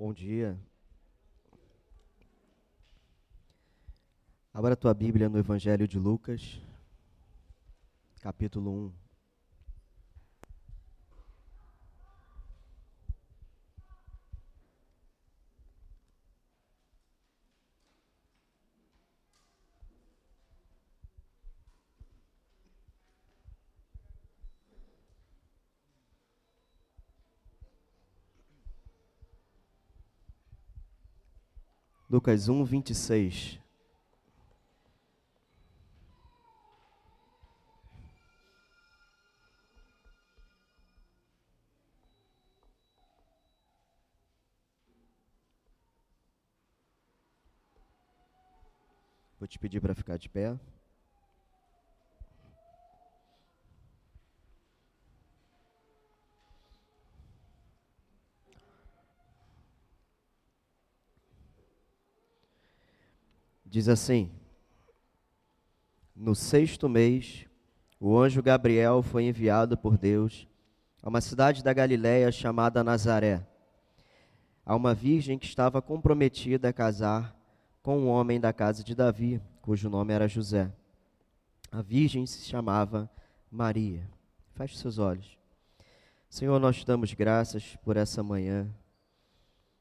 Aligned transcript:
Bom 0.00 0.14
dia. 0.14 0.58
Abra 4.50 4.72
a 4.72 4.76
tua 4.76 4.94
Bíblia 4.94 5.28
no 5.28 5.36
Evangelho 5.38 5.86
de 5.86 5.98
Lucas, 5.98 6.58
capítulo 8.22 8.70
1. 8.70 9.09
Lucas 32.10 32.48
1, 32.48 32.64
26. 32.64 33.60
Vou 49.38 49.46
te 49.46 49.56
pedir 49.56 49.80
para 49.80 49.94
ficar 49.94 50.18
de 50.18 50.28
pé. 50.28 50.58
Diz 63.80 63.88
assim: 63.88 64.30
No 66.14 66.34
sexto 66.34 66.86
mês, 66.86 67.46
o 67.98 68.18
anjo 68.18 68.42
Gabriel 68.42 69.02
foi 69.02 69.24
enviado 69.24 69.74
por 69.74 69.96
Deus 69.96 70.46
a 71.02 71.08
uma 71.08 71.22
cidade 71.22 71.64
da 71.64 71.72
Galiléia 71.72 72.30
chamada 72.30 72.84
Nazaré, 72.84 73.42
a 74.66 74.76
uma 74.76 74.92
virgem 74.92 75.38
que 75.38 75.46
estava 75.46 75.80
comprometida 75.80 76.68
a 76.68 76.74
casar 76.74 77.34
com 77.82 78.00
um 78.00 78.08
homem 78.08 78.38
da 78.38 78.52
casa 78.52 78.84
de 78.84 78.94
Davi, 78.94 79.40
cujo 79.62 79.88
nome 79.88 80.12
era 80.12 80.28
José. 80.28 80.70
A 81.72 81.80
virgem 81.80 82.26
se 82.26 82.44
chamava 82.44 83.10
Maria. 83.50 84.06
Feche 84.52 84.76
seus 84.76 84.98
olhos. 84.98 85.38
Senhor, 86.28 86.60
nós 86.60 86.76
te 86.76 86.84
damos 86.84 87.14
graças 87.14 87.76
por 87.76 87.96
essa 87.96 88.22
manhã. 88.22 88.68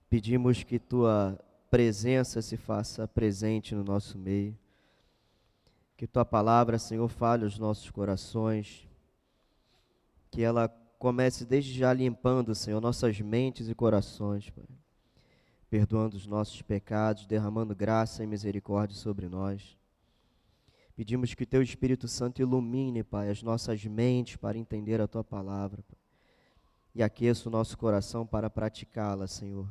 Pedimos 0.09 0.63
que 0.63 0.79
tua 0.79 1.37
presença 1.69 2.41
se 2.41 2.57
faça 2.57 3.07
presente 3.07 3.75
no 3.75 3.83
nosso 3.83 4.17
meio. 4.17 4.57
Que 5.95 6.07
tua 6.07 6.25
palavra, 6.25 6.79
Senhor, 6.79 7.07
fale 7.07 7.45
os 7.45 7.59
nossos 7.59 7.89
corações. 7.91 8.87
Que 10.31 10.41
ela 10.41 10.69
comece 10.97 11.45
desde 11.45 11.73
já 11.73 11.93
limpando, 11.93 12.55
Senhor, 12.55 12.81
nossas 12.81 13.19
mentes 13.19 13.69
e 13.69 13.75
corações, 13.75 14.49
Pai. 14.49 14.65
Perdoando 15.69 16.17
os 16.17 16.25
nossos 16.25 16.61
pecados, 16.61 17.27
derramando 17.27 17.75
graça 17.75 18.23
e 18.23 18.27
misericórdia 18.27 18.97
sobre 18.97 19.27
nós. 19.27 19.77
Pedimos 20.95 21.33
que 21.33 21.45
teu 21.45 21.61
Espírito 21.61 22.07
Santo 22.07 22.41
ilumine, 22.41 23.03
Pai, 23.03 23.29
as 23.29 23.43
nossas 23.43 23.85
mentes 23.85 24.35
para 24.35 24.57
entender 24.57 24.99
a 24.99 25.07
tua 25.07 25.23
palavra, 25.23 25.83
Pai. 25.83 25.99
E 26.95 27.03
aqueça 27.03 27.47
o 27.47 27.51
nosso 27.51 27.77
coração 27.77 28.25
para 28.25 28.49
praticá-la, 28.49 29.27
Senhor 29.27 29.69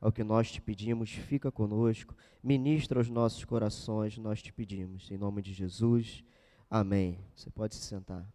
ao 0.00 0.12
que 0.12 0.22
nós 0.22 0.50
te 0.50 0.60
pedimos, 0.60 1.10
fica 1.10 1.50
conosco, 1.50 2.14
ministra 2.42 3.00
os 3.00 3.08
nossos 3.08 3.44
corações, 3.44 4.16
nós 4.16 4.40
te 4.40 4.52
pedimos. 4.52 5.10
Em 5.10 5.18
nome 5.18 5.42
de 5.42 5.52
Jesus, 5.52 6.22
amém. 6.70 7.18
Você 7.34 7.50
pode 7.50 7.74
se 7.74 7.82
sentar. 7.82 8.26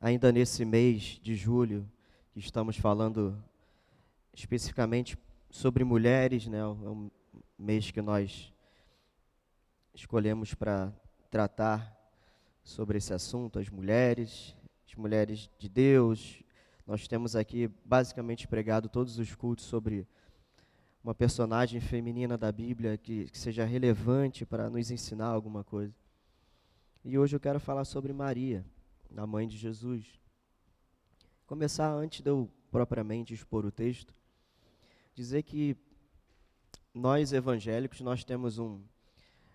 Ainda 0.00 0.32
nesse 0.32 0.64
mês 0.64 1.20
de 1.22 1.34
julho, 1.34 1.88
estamos 2.34 2.76
falando 2.76 3.40
especificamente 4.34 5.16
sobre 5.50 5.84
mulheres, 5.84 6.46
né? 6.46 6.58
É 6.58 6.66
um 6.66 7.10
mês 7.58 7.90
que 7.90 8.00
nós 8.00 8.52
escolhemos 9.94 10.54
para 10.54 10.92
tratar 11.30 11.96
sobre 12.64 12.98
esse 12.98 13.12
assunto, 13.12 13.58
as 13.58 13.68
mulheres, 13.68 14.56
as 14.92 14.96
mulheres 14.96 15.48
de 15.58 15.68
Deus. 15.70 16.42
Nós 16.86 17.08
temos 17.08 17.34
aqui 17.34 17.70
basicamente 17.82 18.46
pregado 18.46 18.90
todos 18.90 19.18
os 19.18 19.34
cultos 19.34 19.64
sobre 19.64 20.06
uma 21.02 21.14
personagem 21.14 21.80
feminina 21.80 22.36
da 22.36 22.52
Bíblia 22.52 22.98
que, 22.98 23.30
que 23.30 23.38
seja 23.38 23.64
relevante 23.64 24.44
para 24.44 24.68
nos 24.68 24.90
ensinar 24.90 25.28
alguma 25.28 25.64
coisa. 25.64 25.94
E 27.04 27.18
hoje 27.18 27.34
eu 27.34 27.40
quero 27.40 27.58
falar 27.58 27.86
sobre 27.86 28.12
Maria, 28.12 28.64
a 29.16 29.26
mãe 29.26 29.48
de 29.48 29.56
Jesus. 29.56 30.20
Começar 31.46 31.90
antes 31.90 32.20
de 32.20 32.30
eu 32.30 32.50
propriamente 32.70 33.32
expor 33.32 33.64
o 33.64 33.72
texto, 33.72 34.14
dizer 35.14 35.42
que 35.42 35.74
nós 36.92 37.32
evangélicos 37.32 38.02
nós 38.02 38.24
temos 38.24 38.58
um, 38.58 38.82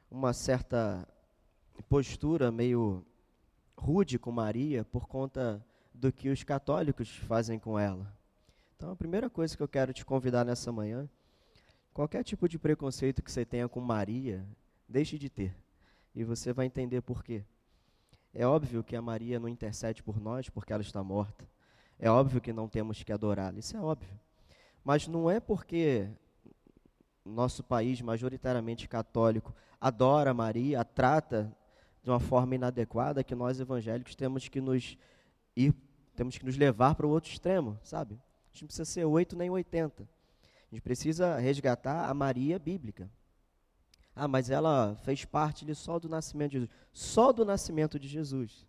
uma 0.09 0.33
certa 0.33 1.07
postura 1.87 2.51
meio 2.51 3.05
rude 3.77 4.17
com 4.17 4.31
Maria 4.31 4.83
por 4.83 5.07
conta 5.07 5.63
do 5.93 6.11
que 6.11 6.29
os 6.29 6.43
católicos 6.43 7.09
fazem 7.09 7.59
com 7.59 7.77
ela. 7.77 8.11
Então, 8.75 8.91
a 8.91 8.95
primeira 8.95 9.29
coisa 9.29 9.55
que 9.55 9.63
eu 9.63 9.67
quero 9.67 9.93
te 9.93 10.05
convidar 10.05 10.43
nessa 10.43 10.71
manhã, 10.71 11.09
qualquer 11.93 12.23
tipo 12.23 12.47
de 12.47 12.59
preconceito 12.59 13.23
que 13.23 13.31
você 13.31 13.45
tenha 13.45 13.67
com 13.67 13.79
Maria, 13.79 14.45
deixe 14.87 15.17
de 15.17 15.29
ter. 15.29 15.55
E 16.13 16.23
você 16.23 16.53
vai 16.53 16.65
entender 16.65 17.01
por 17.01 17.23
quê. 17.23 17.43
É 18.33 18.45
óbvio 18.45 18.83
que 18.83 18.95
a 18.95 19.01
Maria 19.01 19.39
não 19.39 19.49
intercede 19.49 20.03
por 20.03 20.19
nós 20.19 20.49
porque 20.49 20.71
ela 20.71 20.81
está 20.81 21.03
morta. 21.03 21.47
É 21.99 22.09
óbvio 22.09 22.39
que 22.39 22.53
não 22.53 22.67
temos 22.67 23.01
que 23.01 23.11
adorá-la, 23.11 23.57
isso 23.57 23.75
é 23.75 23.81
óbvio. 23.81 24.19
Mas 24.83 25.07
não 25.07 25.29
é 25.29 25.39
porque 25.39 26.07
nosso 27.25 27.63
país, 27.63 27.99
majoritariamente 28.01 28.87
católico, 28.87 29.53
adora 29.81 30.33
Maria, 30.33 30.81
a 30.81 30.83
trata 30.83 31.51
de 32.07 32.11
uma 32.11 32.21
forma 32.21 32.55
inadequada 32.55 33.21
que 33.21 33.35
nós 33.35 33.59
evangélicos 33.59 34.15
temos 34.15 34.47
que 34.47 34.61
nos 34.61 34.97
ir, 35.53 35.75
temos 36.15 36.37
que 36.37 36.45
nos 36.45 36.55
levar 36.55 36.95
para 36.95 37.05
o 37.05 37.09
outro 37.09 37.29
extremo, 37.29 37.77
sabe? 37.83 38.13
A 38.13 38.53
gente 38.53 38.61
não 38.61 38.67
precisa 38.67 38.85
ser 38.85 39.03
oito 39.03 39.35
nem 39.35 39.49
oitenta. 39.49 40.07
A 40.71 40.73
gente 40.73 40.81
precisa 40.81 41.37
resgatar 41.37 42.09
a 42.09 42.13
Maria 42.13 42.57
bíblica. 42.57 43.11
Ah, 44.15 44.25
mas 44.25 44.49
ela 44.49 44.95
fez 45.03 45.25
parte 45.25 45.65
ali 45.65 45.75
só 45.75 45.99
do 45.99 46.07
nascimento 46.07 46.51
de 46.51 46.59
Jesus. 46.59 46.69
Só 46.93 47.33
do 47.33 47.43
nascimento 47.43 47.99
de 47.99 48.07
Jesus. 48.07 48.65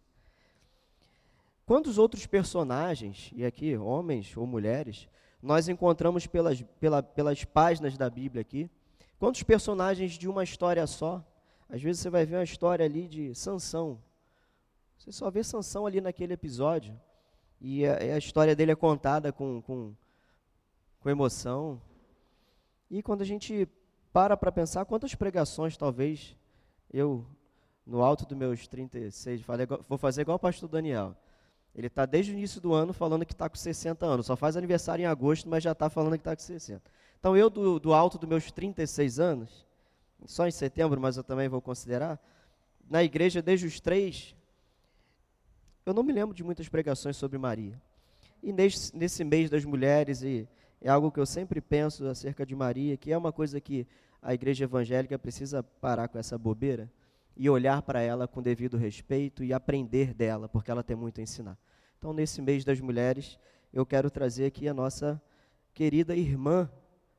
Quantos 1.65 1.97
outros 1.97 2.27
personagens, 2.27 3.31
e 3.37 3.47
aqui 3.47 3.77
homens 3.77 4.37
ou 4.37 4.48
mulheres, 4.48 5.09
nós 5.41 5.69
encontramos 5.69 6.27
pelas, 6.27 6.60
pela, 6.81 7.04
pelas 7.04 7.44
páginas 7.44 7.97
da 7.97 8.10
Bíblia 8.10 8.41
aqui? 8.41 8.69
Quantos 9.16 9.44
personagens 9.44 10.19
de 10.19 10.27
uma 10.28 10.43
história 10.43 10.84
só? 10.88 11.25
Às 11.69 11.83
vezes 11.83 12.01
você 12.01 12.11
vai 12.11 12.25
ver 12.25 12.37
uma 12.37 12.45
história 12.45 12.84
ali 12.84 13.06
de 13.06 13.34
Sansão. 13.34 13.99
Você 14.97 15.12
só 15.12 15.31
vê 15.31 15.45
Sansão 15.45 15.87
ali 15.87 16.01
naquele 16.01 16.33
episódio. 16.33 16.99
E 17.61 17.84
a, 17.87 17.97
a 18.15 18.19
história 18.19 18.56
dele 18.56 18.73
é 18.73 18.77
contada 18.77 19.33
com, 19.33 19.61
com, 19.62 19.95
com 21.01 21.11
emoção. 21.11 21.81
E 22.91 23.03
quando 23.03 23.23
a 23.23 23.27
gente 23.27 23.69
para 24.12 24.37
para 24.37 24.51
pensar, 24.51 24.84
quantas 24.87 25.15
pregações 25.15 25.77
talvez 25.77 26.34
eu, 26.93 27.27
no 27.87 28.03
alto 28.03 28.25
dos 28.25 28.37
meus 28.37 28.67
36, 28.67 29.43
falei, 29.43 29.67
vou 29.89 29.99
fazer 29.99 30.23
igual 30.23 30.37
o 30.37 30.41
pastor 30.41 30.69
Daniel. 30.69 31.15
Ele 31.75 31.87
está 31.87 32.07
desde 32.07 32.33
o 32.33 32.34
início 32.34 32.61
do 32.61 32.73
ano 32.73 32.93
falando 32.93 33.27
que 33.27 33.33
está 33.33 33.48
com 33.48 33.57
60 33.57 34.04
anos. 34.04 34.27
Só 34.27 34.34
faz 34.34 34.57
aniversário 34.57 35.03
em 35.03 35.07
agosto, 35.07 35.48
mas 35.48 35.63
já 35.63 35.72
está 35.72 35.91
falando 35.91 36.15
que 36.15 36.21
está 36.21 36.34
com 36.34 36.42
60. 36.42 36.83
Então 37.21 37.37
eu, 37.37 37.51
do, 37.51 37.78
do 37.78 37.92
alto 37.92 38.19
dos 38.19 38.28
meus 38.28 38.51
36 38.51 39.21
anos, 39.21 39.66
só 40.26 40.47
em 40.47 40.50
setembro, 40.50 41.00
mas 41.00 41.16
eu 41.16 41.24
também 41.24 41.48
vou 41.48 41.60
considerar, 41.60 42.20
na 42.88 43.03
igreja 43.03 43.42
desde 43.42 43.66
os 43.66 43.80
três, 43.80 44.34
eu 45.84 45.94
não 45.94 46.03
me 46.03 46.12
lembro 46.12 46.34
de 46.34 46.42
muitas 46.42 46.68
pregações 46.68 47.16
sobre 47.16 47.38
Maria. 47.38 47.80
E 48.42 48.53
nesse, 48.53 48.97
nesse 48.97 49.24
mês 49.24 49.50
das 49.50 49.65
mulheres, 49.65 50.22
e 50.22 50.48
é 50.80 50.88
algo 50.88 51.10
que 51.10 51.18
eu 51.18 51.26
sempre 51.26 51.60
penso 51.60 52.06
acerca 52.06 52.47
de 52.47 52.54
Maria, 52.54 52.97
que 52.97 53.12
é 53.12 53.18
uma 53.18 53.32
coisa 53.32 53.60
que 53.60 53.86
a 54.22 54.34
igreja 54.34 54.65
evangélica 54.65 55.18
precisa 55.18 55.62
parar 55.62 56.09
com 56.09 56.18
essa 56.18 56.36
bobeira 56.36 56.91
e 57.36 57.48
olhar 57.48 57.82
para 57.82 58.00
ela 58.00 58.26
com 58.26 58.42
devido 58.42 58.76
respeito 58.76 59.44
e 59.44 59.53
aprender 59.53 60.12
dela, 60.12 60.48
porque 60.48 60.70
ela 60.70 60.82
tem 60.82 60.97
muito 60.97 61.20
a 61.20 61.22
ensinar. 61.22 61.59
Então, 61.98 62.12
nesse 62.12 62.41
mês 62.41 62.65
das 62.65 62.80
mulheres, 62.80 63.38
eu 63.72 63.84
quero 63.84 64.10
trazer 64.10 64.47
aqui 64.47 64.68
a 64.68 64.74
nossa 64.74 65.20
querida 65.72 66.16
irmã 66.16 66.70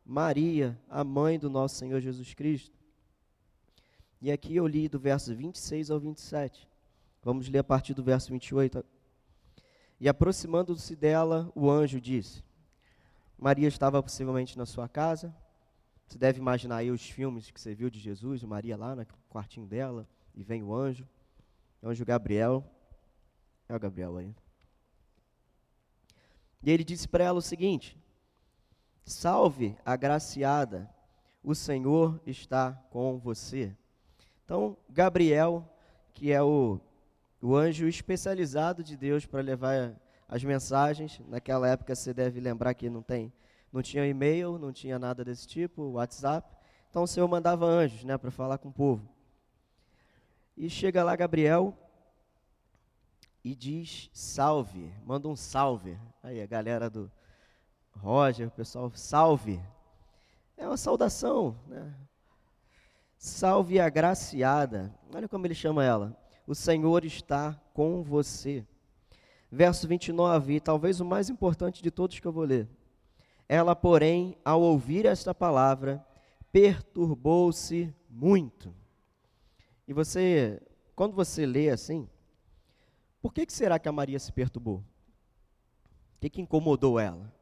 Maria, 0.06 0.78
a 0.90 1.04
mãe 1.04 1.38
do 1.38 1.50
nosso 1.50 1.76
Senhor 1.76 2.00
Jesus 2.00 2.34
Cristo. 2.34 2.79
E 4.22 4.32
aqui 4.32 4.56
eu 4.56 4.68
li 4.68 4.90
do 4.90 5.00
verso 5.00 5.34
26 5.34 5.90
ao 5.90 6.00
27. 6.00 6.68
Vamos 7.24 7.48
ler 7.48 7.60
a 7.60 7.64
partir 7.64 7.94
do 7.94 8.04
verso 8.04 8.32
28. 8.32 8.84
E 10.00 10.10
aproximando-se 10.10 10.96
dela, 10.96 11.52
o 11.56 11.70
anjo 11.70 12.02
disse: 12.02 12.44
Maria 13.38 13.68
estava 13.68 14.02
possivelmente 14.04 14.58
na 14.58 14.66
sua 14.66 14.90
casa. 14.90 15.34
Você 16.06 16.18
deve 16.18 16.40
imaginar 16.40 16.78
aí 16.78 16.92
os 16.92 17.08
filmes 17.08 17.52
que 17.52 17.62
você 17.62 17.74
viu 17.74 17.90
de 17.90 18.00
Jesus, 18.00 18.44
Maria 18.44 18.76
lá 18.76 18.96
no 18.96 19.06
quartinho 19.30 19.68
dela, 19.68 20.08
e 20.34 20.44
vem 20.44 20.64
o 20.64 20.74
anjo, 20.74 21.08
o 21.82 21.90
anjo 21.90 22.04
Gabriel. 22.04 22.64
É 23.68 23.76
o 23.76 23.80
Gabriel 23.80 24.18
aí. 24.18 24.36
E 26.64 26.72
ele 26.72 26.84
disse 26.84 27.08
para 27.08 27.24
ela 27.24 27.40
o 27.40 27.42
seguinte: 27.42 27.98
Salve, 29.06 29.78
agraciada, 29.86 30.90
o 31.44 31.56
Senhor 31.56 32.22
está 32.26 32.74
com 32.90 33.18
você. 33.18 33.76
Então, 34.50 34.76
Gabriel, 34.90 35.64
que 36.12 36.32
é 36.32 36.42
o, 36.42 36.82
o 37.40 37.56
anjo 37.56 37.88
especializado 37.88 38.84
de 38.84 38.98
Deus 38.98 39.24
para 39.24 39.42
levar 39.42 39.96
as 40.28 40.44
mensagens, 40.44 41.22
naquela 41.28 41.68
época 41.70 41.94
você 41.94 42.16
deve 42.16 42.40
lembrar 42.40 42.74
que 42.74 42.90
não 42.90 43.04
tem, 43.04 43.32
não 43.72 43.84
tinha 43.84 44.08
e-mail, 44.08 44.58
não 44.58 44.74
tinha 44.74 44.98
nada 44.98 45.24
desse 45.24 45.48
tipo, 45.48 45.92
WhatsApp. 45.92 46.52
Então 46.90 47.04
o 47.04 47.08
Senhor 47.08 47.28
mandava 47.28 47.64
anjos, 47.64 48.04
né, 48.04 48.18
para 48.18 48.32
falar 48.32 48.58
com 48.58 48.70
o 48.70 48.74
povo. 48.74 49.08
E 50.58 50.68
chega 50.68 51.04
lá 51.04 51.16
Gabriel 51.16 51.78
e 53.44 53.54
diz 53.54 54.10
salve, 54.12 54.92
manda 55.06 55.28
um 55.28 55.36
salve. 55.36 55.96
Aí 56.24 56.42
a 56.42 56.48
galera 56.48 56.90
do 56.90 57.12
Roger, 57.96 58.48
o 58.48 58.52
pessoal, 58.52 58.92
salve. 58.96 59.62
É 60.58 60.68
uma 60.68 60.76
saudação, 60.76 61.56
né? 61.68 61.94
Salve 63.22 63.82
agraciada. 63.82 64.98
Olha 65.14 65.28
como 65.28 65.46
ele 65.46 65.54
chama 65.54 65.84
ela. 65.84 66.18
O 66.48 66.56
Senhor 66.56 67.04
está 67.04 67.54
com 67.74 68.02
você. 68.02 68.66
Verso 69.52 69.90
29, 69.90 70.56
e 70.56 70.60
talvez 70.62 71.02
o 71.02 71.06
mais 71.06 71.30
importante 71.30 71.84
de 71.84 71.92
todos 71.92 72.18
que 72.18 72.26
eu 72.26 72.32
vou 72.32 72.46
ler. 72.46 72.66
Ela, 73.50 73.76
porém, 73.76 74.38
ao 74.46 74.62
ouvir 74.62 75.06
esta 75.06 75.36
palavra, 75.36 76.06
perturbou-se 76.50 77.94
muito. 78.10 78.74
E 79.86 79.92
você, 79.92 80.62
quando 80.96 81.14
você 81.14 81.46
lê 81.46 81.70
assim, 81.70 82.08
por 83.22 83.34
que, 83.34 83.46
que 83.46 83.52
será 83.52 83.78
que 83.78 83.90
a 83.90 83.92
Maria 83.92 84.18
se 84.18 84.32
perturbou? 84.32 84.78
O 84.78 86.20
que, 86.22 86.30
que 86.30 86.42
incomodou 86.42 86.98
ela? 86.98 87.34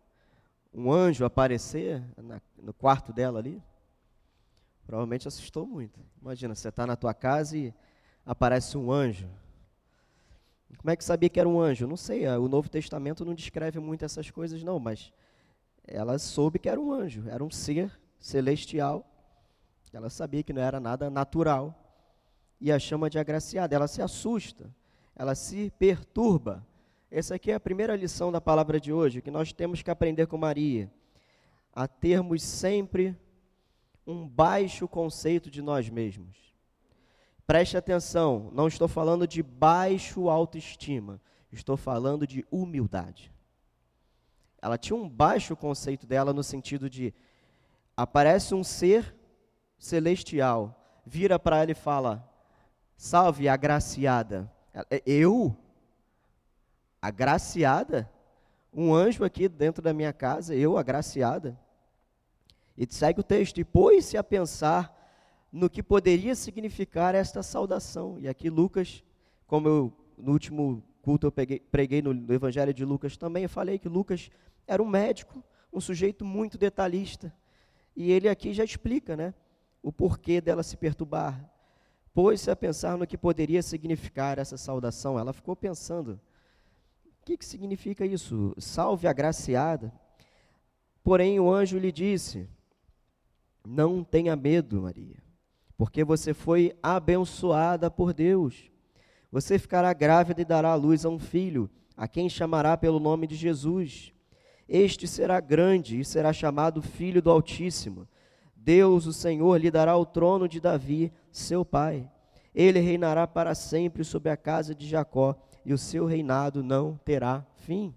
Um 0.74 0.92
anjo 0.92 1.24
aparecer 1.24 2.04
na, 2.18 2.42
no 2.58 2.74
quarto 2.74 3.14
dela 3.14 3.38
ali? 3.38 3.62
Provavelmente 4.88 5.28
assustou 5.28 5.68
muito. 5.68 6.00
Imagina, 6.22 6.56
você 6.56 6.70
está 6.70 6.88
na 6.88 6.96
tua 6.96 7.14
casa 7.14 7.58
e 7.58 7.74
aparece 8.26 8.78
um 8.78 8.90
anjo. 8.90 9.28
Como 10.78 10.90
é 10.90 10.96
que 10.96 11.04
sabia 11.04 11.28
que 11.28 11.40
era 11.40 11.48
um 11.48 11.60
anjo? 11.60 11.86
Não 11.86 11.98
sei, 11.98 12.26
o 12.26 12.48
Novo 12.48 12.70
Testamento 12.70 13.26
não 13.26 13.36
descreve 13.36 13.80
muito 13.80 14.06
essas 14.06 14.32
coisas, 14.32 14.64
não, 14.64 14.80
mas 14.80 15.12
ela 15.86 16.18
soube 16.18 16.58
que 16.58 16.70
era 16.70 16.80
um 16.80 16.94
anjo, 16.94 17.28
era 17.28 17.44
um 17.44 17.52
ser 17.52 17.92
celestial. 18.18 19.06
Ela 19.92 20.10
sabia 20.10 20.42
que 20.42 20.54
não 20.54 20.62
era 20.62 20.80
nada 20.80 21.10
natural. 21.10 21.76
E 22.60 22.72
a 22.72 22.80
chama 22.80 23.10
de 23.10 23.20
agraciada. 23.20 23.76
Ela 23.76 23.88
se 23.88 24.02
assusta, 24.02 24.74
ela 25.16 25.36
se 25.36 25.70
perturba. 25.78 26.66
Essa 27.12 27.36
aqui 27.36 27.52
é 27.52 27.56
a 27.56 27.60
primeira 27.60 27.96
lição 27.96 28.32
da 28.32 28.40
palavra 28.40 28.80
de 28.80 28.94
hoje, 28.94 29.22
que 29.22 29.32
nós 29.32 29.52
temos 29.52 29.82
que 29.82 29.92
aprender 29.92 30.28
com 30.28 30.38
Maria. 30.38 30.90
A 31.74 31.88
termos 31.88 32.42
sempre 32.42 33.18
um 34.08 34.26
baixo 34.26 34.88
conceito 34.88 35.52
de 35.52 35.62
nós 35.62 35.90
mesmos. 35.90 36.38
Preste 37.46 37.76
atenção, 37.76 38.50
não 38.54 38.68
estou 38.68 38.88
falando 38.88 39.28
de 39.28 39.44
baixo 39.44 40.30
autoestima, 40.30 41.22
estou 41.52 41.76
falando 41.76 42.26
de 42.26 42.46
humildade. 42.50 43.32
Ela 44.62 44.78
tinha 44.78 44.96
um 44.96 45.08
baixo 45.08 45.56
conceito 45.56 46.08
dela 46.08 46.34
no 46.34 46.44
sentido 46.44 46.90
de 46.90 47.14
aparece 47.96 48.56
um 48.56 48.64
ser 48.64 49.14
celestial, 49.78 51.00
vira 51.06 51.38
para 51.38 51.62
ela 51.62 51.72
e 51.72 51.76
fala: 51.76 52.28
"Salve, 52.96 53.48
agraciada". 53.48 54.52
É, 54.90 55.02
eu 55.06 55.56
agraciada? 57.02 58.10
Um 58.74 58.94
anjo 58.94 59.24
aqui 59.24 59.48
dentro 59.48 59.82
da 59.82 59.94
minha 59.94 60.14
casa, 60.14 60.56
eu 60.56 60.78
agraciada? 60.78 61.58
E 62.78 62.86
segue 62.90 63.20
o 63.20 63.24
texto, 63.24 63.60
e 63.60 63.64
pôs-se 63.64 64.18
a 64.18 64.24
pensar 64.24 64.96
no 65.52 65.70
que 65.70 65.82
poderia 65.82 66.36
significar 66.36 67.16
esta 67.16 67.42
saudação. 67.42 68.20
E 68.20 68.28
aqui 68.28 68.50
Lucas, 68.50 69.04
como 69.48 69.68
eu 69.68 69.94
no 70.18 70.32
último 70.32 70.84
culto 71.02 71.28
eu 71.28 71.32
peguei, 71.32 71.60
preguei 71.60 72.02
no, 72.02 72.14
no 72.14 72.34
Evangelho 72.34 72.74
de 72.74 72.84
Lucas 72.84 73.18
também, 73.18 73.44
eu 73.44 73.50
falei 73.50 73.80
que 73.80 73.88
Lucas 73.88 74.30
era 74.68 74.84
um 74.84 74.88
médico, 74.88 75.44
um 75.72 75.80
sujeito 75.80 76.26
muito 76.26 76.58
detalhista. 76.58 77.34
E 77.96 78.12
ele 78.12 78.30
aqui 78.30 78.54
já 78.54 78.64
explica, 78.64 79.16
né, 79.16 79.34
o 79.82 79.92
porquê 79.92 80.42
dela 80.42 80.64
se 80.64 80.76
perturbar. 80.76 81.50
Pôs-se 82.14 82.52
a 82.52 82.56
pensar 82.56 82.98
no 82.98 83.08
que 83.08 83.18
poderia 83.18 83.62
significar 83.62 84.38
essa 84.38 84.58
saudação. 84.58 85.18
Ela 85.18 85.34
ficou 85.34 85.56
pensando, 85.56 86.20
o 87.06 87.26
que, 87.26 87.38
que 87.38 87.46
significa 87.46 88.06
isso? 88.06 88.54
Salve 88.58 89.08
agraciada. 89.08 89.94
Porém 91.04 91.40
o 91.40 91.52
anjo 91.52 91.78
lhe 91.78 91.92
disse, 91.92 92.50
não 93.68 94.02
tenha 94.02 94.34
medo, 94.34 94.84
Maria, 94.84 95.18
porque 95.78 96.02
você 96.02 96.34
foi 96.34 96.74
abençoada 96.82 97.92
por 97.92 98.14
Deus. 98.14 98.72
Você 99.30 99.60
ficará 99.60 99.92
grávida 99.92 100.42
e 100.42 100.46
dará 100.46 100.72
à 100.72 100.76
luz 100.76 101.04
a 101.04 101.10
um 101.10 101.20
filho, 101.20 101.70
a 101.96 102.08
quem 102.08 102.30
chamará 102.30 102.78
pelo 102.78 102.98
nome 102.98 103.28
de 103.28 103.36
Jesus. 103.36 104.14
Este 104.70 105.06
será 105.06 105.42
grande 105.42 106.00
e 106.00 106.06
será 106.06 106.32
chamado 106.32 106.82
Filho 106.82 107.22
do 107.22 107.30
Altíssimo. 107.30 108.08
Deus, 108.56 109.06
o 109.06 109.12
Senhor, 109.12 109.60
lhe 109.60 109.70
dará 109.70 109.98
o 109.98 110.06
trono 110.06 110.48
de 110.48 110.62
Davi, 110.62 111.12
seu 111.30 111.66
pai. 111.66 112.10
Ele 112.56 112.80
reinará 112.80 113.28
para 113.28 113.54
sempre 113.54 114.06
sobre 114.06 114.32
a 114.32 114.38
casa 114.38 114.74
de 114.74 114.88
Jacó, 114.88 115.36
e 115.66 115.74
o 115.74 115.78
seu 115.78 116.06
reinado 116.06 116.64
não 116.64 116.98
terá 117.04 117.46
fim. 117.58 117.94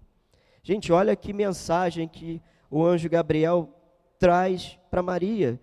Gente, 0.61 0.91
olha 0.91 1.15
que 1.15 1.31
mensagem 1.31 2.09
que 2.09 2.41
o 2.69 2.83
anjo 2.85 3.09
Gabriel 3.09 3.80
traz 4.21 4.77
para 4.91 5.01
Maria. 5.01 5.59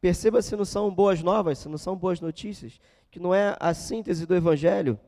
Perceba 0.00 0.40
se 0.40 0.56
não 0.56 0.64
são 0.64 0.90
boas 0.90 1.22
novas, 1.22 1.58
se 1.58 1.68
não 1.68 1.76
são 1.76 1.94
boas 1.94 2.18
notícias, 2.18 2.80
que 3.10 3.20
não 3.20 3.34
é 3.34 3.54
a 3.60 3.74
síntese 3.74 4.24
do 4.24 4.34
Evangelho. 4.34 4.98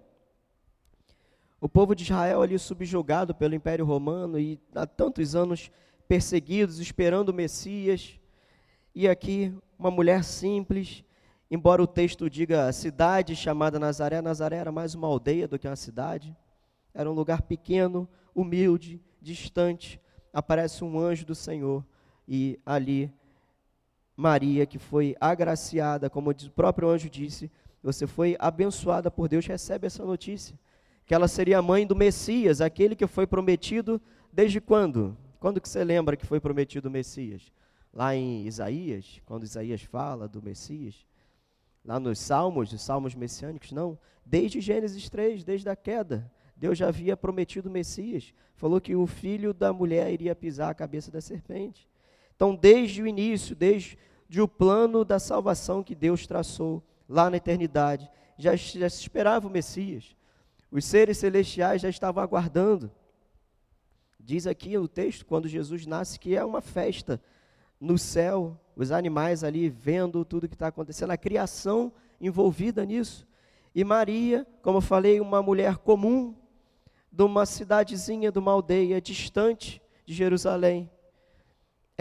O 1.58 1.66
povo 1.66 1.94
de 1.94 2.02
Israel 2.02 2.43
ali 2.43 2.58
subjugado 2.58 3.34
pelo 3.34 3.54
Império 3.54 3.87
Romano 3.87 4.38
e 4.38 4.60
há 4.75 4.84
tantos 4.84 5.35
anos 5.35 5.71
perseguidos, 6.06 6.78
esperando 6.78 7.30
o 7.30 7.35
Messias. 7.35 8.21
E 8.94 9.09
aqui 9.09 9.54
uma 9.78 9.90
mulher 9.90 10.23
simples, 10.23 11.02
embora 11.50 11.82
o 11.82 11.87
texto 11.87 12.28
diga 12.28 12.71
cidade 12.71 13.35
chamada 13.35 13.78
Nazaré, 13.78 14.21
Nazaré 14.21 14.56
era 14.56 14.71
mais 14.71 14.94
uma 14.94 15.09
aldeia 15.09 15.49
do 15.49 15.59
que 15.59 15.66
uma 15.66 15.75
cidade. 15.75 16.37
Era 16.92 17.11
um 17.11 17.14
lugar 17.14 17.40
pequeno, 17.40 18.06
humilde, 18.35 19.00
distante. 19.23 19.99
Aparece 20.35 20.85
um 20.85 20.99
anjo 20.99 21.25
do 21.25 21.35
Senhor 21.35 21.82
e 22.26 22.59
ali 22.64 23.12
Maria, 24.17 24.67
que 24.67 24.79
foi 24.79 25.17
agraciada, 25.21 26.09
como 26.09 26.31
o 26.31 26.50
próprio 26.50 26.88
anjo 26.88 27.09
disse, 27.09 27.50
você 27.83 28.07
foi 28.07 28.37
abençoada 28.38 29.11
por 29.11 29.29
Deus, 29.29 29.47
recebe 29.47 29.87
essa 29.87 30.05
notícia. 30.05 30.59
Que 31.05 31.14
ela 31.14 31.26
seria 31.26 31.59
a 31.59 31.62
mãe 31.62 31.87
do 31.87 31.97
Messias, 31.97 32.61
aquele 32.61 32.95
que 32.95 33.07
foi 33.07 33.26
prometido 33.26 34.00
desde 34.33 34.61
quando? 34.61 35.17
Quando 35.41 35.61
que 35.61 35.69
você 35.69 35.83
lembra 35.83 36.17
que 36.17 36.25
foi 36.25 36.38
prometido 36.38 36.88
o 36.88 36.91
Messias? 36.91 37.52
Lá 37.93 38.14
em 38.14 38.47
Isaías, 38.47 39.21
quando 39.26 39.43
Isaías 39.43 39.83
fala 39.83 40.29
do 40.29 40.41
Messias? 40.41 41.05
Lá 41.85 41.99
nos 41.99 42.21
Salmos, 42.21 42.73
os 42.73 42.81
Salmos 42.81 43.14
messiânicos? 43.14 43.73
Não. 43.73 43.99
Desde 44.25 44.61
Gênesis 44.61 45.11
3, 45.11 45.43
desde 45.43 45.69
a 45.69 45.75
queda. 45.75 46.31
Deus 46.57 46.79
já 46.79 46.87
havia 46.87 47.17
prometido 47.17 47.69
o 47.69 47.73
Messias. 47.73 48.33
Falou 48.55 48.81
que 48.81 48.95
o 48.95 49.05
filho 49.05 49.52
da 49.52 49.73
mulher 49.73 50.12
iria 50.12 50.35
pisar 50.35 50.71
a 50.71 50.75
cabeça 50.75 51.11
da 51.11 51.21
serpente. 51.21 51.88
Então, 52.42 52.56
desde 52.56 53.00
o 53.00 53.06
início, 53.06 53.54
desde 53.54 53.96
o 54.40 54.49
plano 54.49 55.04
da 55.04 55.20
salvação 55.20 55.80
que 55.80 55.94
Deus 55.94 56.26
traçou 56.26 56.82
lá 57.08 57.30
na 57.30 57.37
eternidade, 57.37 58.11
já, 58.37 58.56
já 58.56 58.90
se 58.90 59.00
esperava 59.00 59.46
o 59.46 59.50
Messias. 59.50 60.16
Os 60.68 60.84
seres 60.84 61.18
celestiais 61.18 61.80
já 61.80 61.88
estavam 61.88 62.20
aguardando. 62.20 62.90
Diz 64.18 64.49
aqui 64.49 64.76
no 64.76 64.88
texto, 64.88 65.25
quando 65.25 65.46
Jesus 65.46 65.87
nasce, 65.87 66.18
que 66.18 66.34
é 66.34 66.44
uma 66.44 66.61
festa 66.61 67.22
no 67.80 67.96
céu, 67.96 68.61
os 68.75 68.90
animais 68.90 69.44
ali 69.44 69.68
vendo 69.68 70.25
tudo 70.25 70.49
que 70.49 70.56
está 70.56 70.66
acontecendo, 70.66 71.12
a 71.12 71.16
criação 71.16 71.92
envolvida 72.20 72.84
nisso. 72.84 73.25
E 73.72 73.84
Maria, 73.84 74.44
como 74.62 74.78
eu 74.78 74.82
falei, 74.82 75.20
uma 75.20 75.40
mulher 75.40 75.76
comum, 75.76 76.34
de 77.12 77.22
uma 77.22 77.46
cidadezinha, 77.46 78.32
de 78.32 78.38
uma 78.40 78.50
aldeia 78.50 79.00
distante 79.00 79.80
de 80.04 80.12
Jerusalém, 80.12 80.90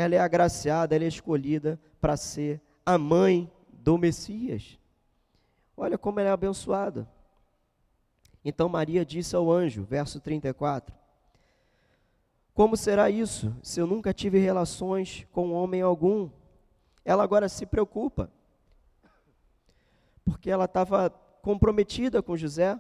ela 0.02 0.16
é 0.16 0.20
agraciada, 0.20 0.96
ela 0.96 1.06
é 1.06 1.08
escolhida 1.08 1.80
para 2.00 2.18
ser 2.18 2.62
a 2.86 2.98
mãe 2.98 3.52
do 3.72 3.98
Messias. 3.98 4.78
Olha 5.76 5.98
como 5.98 6.20
ela 6.20 6.30
é 6.30 6.32
abençoada. 6.32 7.08
Então 8.44 8.68
Maria 8.68 9.06
disse 9.06 9.36
ao 9.36 9.52
anjo, 9.52 9.84
verso 9.84 10.20
34: 10.20 10.96
Como 12.54 12.76
será 12.76 13.10
isso, 13.10 13.56
se 13.62 13.80
eu 13.80 13.88
nunca 13.88 14.14
tive 14.14 14.40
relações 14.40 15.28
com 15.32 15.52
homem 15.52 15.82
algum? 15.82 16.30
Ela 17.06 17.24
agora 17.24 17.50
se 17.50 17.66
preocupa, 17.66 18.32
porque 20.24 20.50
ela 20.50 20.66
estava 20.66 21.10
comprometida 21.42 22.22
com 22.22 22.38
José, 22.38 22.80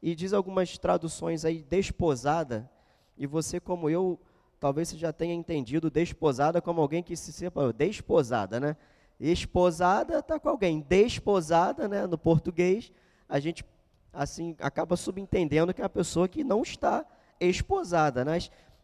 e 0.00 0.14
diz 0.14 0.32
algumas 0.32 0.78
traduções 0.78 1.44
aí, 1.44 1.62
desposada, 1.62 2.70
e 3.16 3.26
você, 3.26 3.58
como 3.58 3.90
eu, 3.90 4.18
talvez 4.58 4.88
você 4.88 4.96
já 4.96 5.12
tenha 5.12 5.34
entendido 5.34 5.90
desposada 5.90 6.60
como 6.60 6.80
alguém 6.80 7.02
que 7.02 7.16
se 7.16 7.32
separou, 7.32 7.72
desposada, 7.72 8.58
né? 8.58 8.76
Esposada 9.20 10.18
está 10.18 10.38
com 10.38 10.48
alguém, 10.48 10.80
desposada, 10.80 11.88
né? 11.88 12.06
No 12.06 12.16
português, 12.16 12.92
a 13.28 13.38
gente 13.40 13.64
assim 14.12 14.56
acaba 14.60 14.96
subentendendo 14.96 15.72
que 15.74 15.82
é 15.82 15.84
a 15.84 15.88
pessoa 15.88 16.28
que 16.28 16.42
não 16.42 16.62
está 16.62 17.04
esposada, 17.40 18.24
né? 18.24 18.38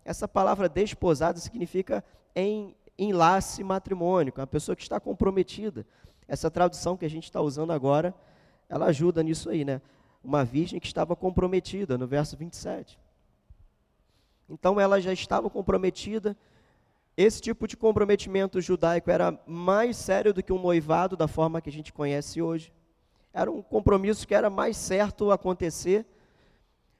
Essa 0.04 0.28
palavra 0.28 0.68
desposada 0.68 1.38
significa 1.38 2.04
em 2.34 2.76
enlace 2.98 3.64
matrimônico, 3.64 4.40
uma 4.40 4.46
pessoa 4.46 4.76
que 4.76 4.82
está 4.82 5.00
comprometida. 5.00 5.86
Essa 6.28 6.50
tradução 6.50 6.96
que 6.96 7.04
a 7.04 7.10
gente 7.10 7.24
está 7.24 7.40
usando 7.40 7.72
agora, 7.72 8.14
ela 8.68 8.86
ajuda 8.86 9.22
nisso 9.22 9.50
aí, 9.50 9.64
né? 9.64 9.80
Uma 10.22 10.44
virgem 10.44 10.80
que 10.80 10.86
estava 10.86 11.14
comprometida, 11.14 11.98
no 11.98 12.06
verso 12.06 12.36
27. 12.36 12.98
Então 14.48 14.80
ela 14.80 15.00
já 15.00 15.12
estava 15.12 15.48
comprometida. 15.48 16.36
Esse 17.16 17.40
tipo 17.40 17.66
de 17.68 17.76
comprometimento 17.76 18.60
judaico 18.60 19.10
era 19.10 19.38
mais 19.46 19.96
sério 19.96 20.34
do 20.34 20.42
que 20.42 20.52
um 20.52 20.60
noivado 20.60 21.16
da 21.16 21.28
forma 21.28 21.60
que 21.60 21.68
a 21.68 21.72
gente 21.72 21.92
conhece 21.92 22.42
hoje. 22.42 22.72
Era 23.32 23.50
um 23.50 23.62
compromisso 23.62 24.26
que 24.26 24.34
era 24.34 24.50
mais 24.50 24.76
certo 24.76 25.30
acontecer 25.30 26.06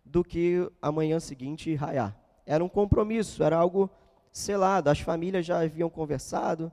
do 0.05 0.23
que 0.23 0.71
a 0.81 0.93
manhã 0.93 1.19
seguinte 1.19 1.75
raiar. 1.75 2.17
Era 2.47 2.63
um 2.63 2.69
compromisso, 2.69 3.43
era 3.43 3.57
algo 3.57 3.91
selado. 4.33 4.91
As 4.91 5.01
famílias 5.01 5.47
já 5.47 5.61
haviam 5.61 5.89
conversado, 5.89 6.71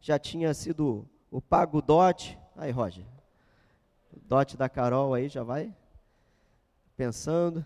já 0.00 0.18
tinha 0.18 0.52
sido 0.52 1.08
o 1.30 1.40
pago 1.40 1.80
dote. 1.80 2.38
Aí, 2.56 2.70
Roger, 2.70 3.04
o 4.12 4.20
dote 4.20 4.56
da 4.56 4.68
Carol 4.68 5.14
aí 5.14 5.28
já 5.28 5.42
vai 5.42 5.74
pensando. 6.96 7.64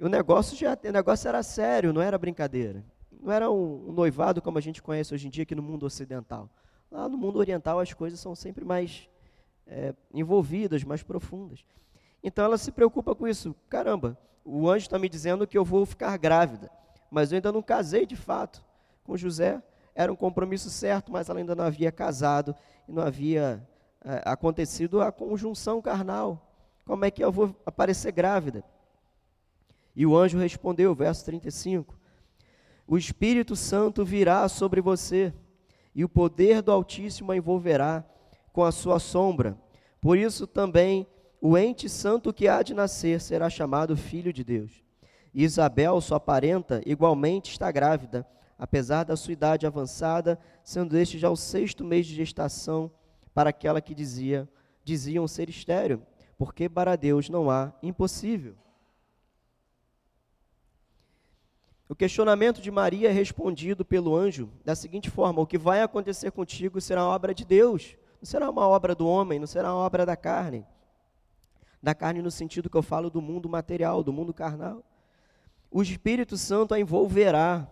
O 0.00 0.08
negócio 0.08 0.56
já, 0.56 0.76
o 0.82 0.92
negócio 0.92 1.28
era 1.28 1.42
sério, 1.42 1.92
não 1.92 2.02
era 2.02 2.18
brincadeira. 2.18 2.84
Não 3.20 3.32
era 3.32 3.50
um, 3.50 3.88
um 3.88 3.92
noivado 3.92 4.42
como 4.42 4.58
a 4.58 4.60
gente 4.60 4.82
conhece 4.82 5.14
hoje 5.14 5.26
em 5.26 5.30
dia 5.30 5.44
aqui 5.44 5.54
no 5.54 5.62
mundo 5.62 5.86
ocidental. 5.86 6.50
Lá 6.90 7.08
no 7.08 7.16
mundo 7.16 7.38
oriental 7.38 7.78
as 7.78 7.92
coisas 7.92 8.20
são 8.20 8.34
sempre 8.34 8.64
mais 8.64 9.08
é, 9.66 9.94
envolvidas, 10.12 10.84
mais 10.84 11.02
profundas. 11.02 11.64
Então 12.22 12.44
ela 12.44 12.58
se 12.58 12.72
preocupa 12.72 13.14
com 13.14 13.26
isso. 13.26 13.54
Caramba, 13.68 14.18
o 14.44 14.68
anjo 14.68 14.86
está 14.86 14.98
me 14.98 15.08
dizendo 15.08 15.46
que 15.46 15.56
eu 15.56 15.64
vou 15.64 15.86
ficar 15.86 16.16
grávida, 16.18 16.70
mas 17.10 17.30
eu 17.30 17.36
ainda 17.36 17.52
não 17.52 17.62
casei 17.62 18.04
de 18.04 18.16
fato 18.16 18.64
com 19.04 19.16
José. 19.16 19.62
Era 19.94 20.12
um 20.12 20.16
compromisso 20.16 20.68
certo, 20.70 21.12
mas 21.12 21.28
ela 21.28 21.38
ainda 21.38 21.54
não 21.54 21.64
havia 21.64 21.92
casado 21.92 22.54
e 22.88 22.92
não 22.92 23.02
havia 23.02 23.66
é, 24.04 24.22
acontecido 24.24 25.00
a 25.00 25.12
conjunção 25.12 25.80
carnal. 25.80 26.50
Como 26.84 27.04
é 27.04 27.10
que 27.10 27.24
eu 27.24 27.32
vou 27.32 27.56
aparecer 27.64 28.12
grávida? 28.12 28.64
E 29.94 30.04
o 30.04 30.16
anjo 30.16 30.38
respondeu, 30.38 30.94
verso 30.94 31.24
35: 31.24 31.98
O 32.86 32.98
Espírito 32.98 33.54
Santo 33.54 34.04
virá 34.04 34.48
sobre 34.48 34.80
você, 34.80 35.32
e 35.94 36.04
o 36.04 36.08
poder 36.08 36.60
do 36.62 36.72
Altíssimo 36.72 37.30
a 37.30 37.36
envolverá 37.36 38.04
com 38.52 38.64
a 38.64 38.72
sua 38.72 38.98
sombra. 38.98 39.56
Por 40.00 40.18
isso 40.18 40.46
também 40.46 41.06
o 41.40 41.56
ente 41.58 41.88
santo 41.88 42.32
que 42.32 42.48
há 42.48 42.62
de 42.62 42.74
nascer 42.74 43.20
será 43.20 43.50
chamado 43.50 43.96
filho 43.96 44.32
de 44.32 44.42
Deus. 44.42 44.82
Isabel, 45.34 46.00
sua 46.00 46.18
parenta, 46.18 46.80
igualmente 46.86 47.50
está 47.50 47.70
grávida, 47.70 48.26
apesar 48.58 49.04
da 49.04 49.16
sua 49.16 49.32
idade 49.32 49.66
avançada, 49.66 50.38
sendo 50.62 50.96
este 50.96 51.18
já 51.18 51.28
o 51.28 51.36
sexto 51.36 51.84
mês 51.84 52.06
de 52.06 52.14
gestação 52.14 52.90
para 53.34 53.50
aquela 53.50 53.80
que 53.80 53.94
dizia, 53.94 54.48
diziam 54.84 55.26
ser 55.26 55.48
estéreo, 55.48 56.02
porque 56.38 56.68
para 56.68 56.96
Deus 56.96 57.28
não 57.28 57.50
há 57.50 57.72
impossível. 57.82 58.54
O 61.88 61.94
questionamento 61.94 62.62
de 62.62 62.70
Maria 62.70 63.10
é 63.10 63.12
respondido 63.12 63.84
pelo 63.84 64.16
anjo 64.16 64.50
da 64.64 64.74
seguinte 64.74 65.10
forma: 65.10 65.42
O 65.42 65.46
que 65.46 65.58
vai 65.58 65.82
acontecer 65.82 66.30
contigo 66.32 66.80
será 66.80 67.06
obra 67.06 67.34
de 67.34 67.44
Deus, 67.44 67.96
não 68.20 68.26
será 68.26 68.48
uma 68.48 68.66
obra 68.66 68.94
do 68.94 69.06
homem, 69.06 69.38
não 69.38 69.46
será 69.46 69.72
uma 69.74 69.82
obra 69.82 70.06
da 70.06 70.16
carne. 70.16 70.64
Da 71.82 71.94
carne, 71.94 72.22
no 72.22 72.30
sentido 72.30 72.70
que 72.70 72.76
eu 72.76 72.82
falo 72.82 73.10
do 73.10 73.20
mundo 73.20 73.48
material, 73.48 74.02
do 74.02 74.12
mundo 74.12 74.32
carnal. 74.32 74.82
O 75.70 75.82
Espírito 75.82 76.38
Santo 76.38 76.72
a 76.72 76.80
envolverá. 76.80 77.68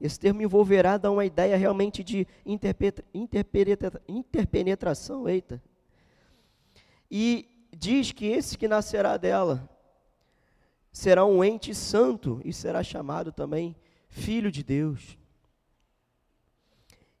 Esse 0.00 0.20
termo 0.20 0.40
envolverá 0.40 0.96
dá 0.96 1.10
uma 1.10 1.24
ideia 1.24 1.56
realmente 1.56 2.04
de 2.04 2.24
interpenetra, 2.46 4.00
interpenetração. 4.06 5.28
Eita. 5.28 5.60
E 7.10 7.48
diz 7.76 8.12
que 8.12 8.26
esse 8.26 8.56
que 8.56 8.68
nascerá 8.68 9.16
dela 9.16 9.68
será 10.98 11.24
um 11.24 11.44
ente 11.44 11.72
santo 11.76 12.40
e 12.44 12.52
será 12.52 12.82
chamado 12.82 13.30
também 13.30 13.76
filho 14.08 14.50
de 14.50 14.64
Deus. 14.64 15.16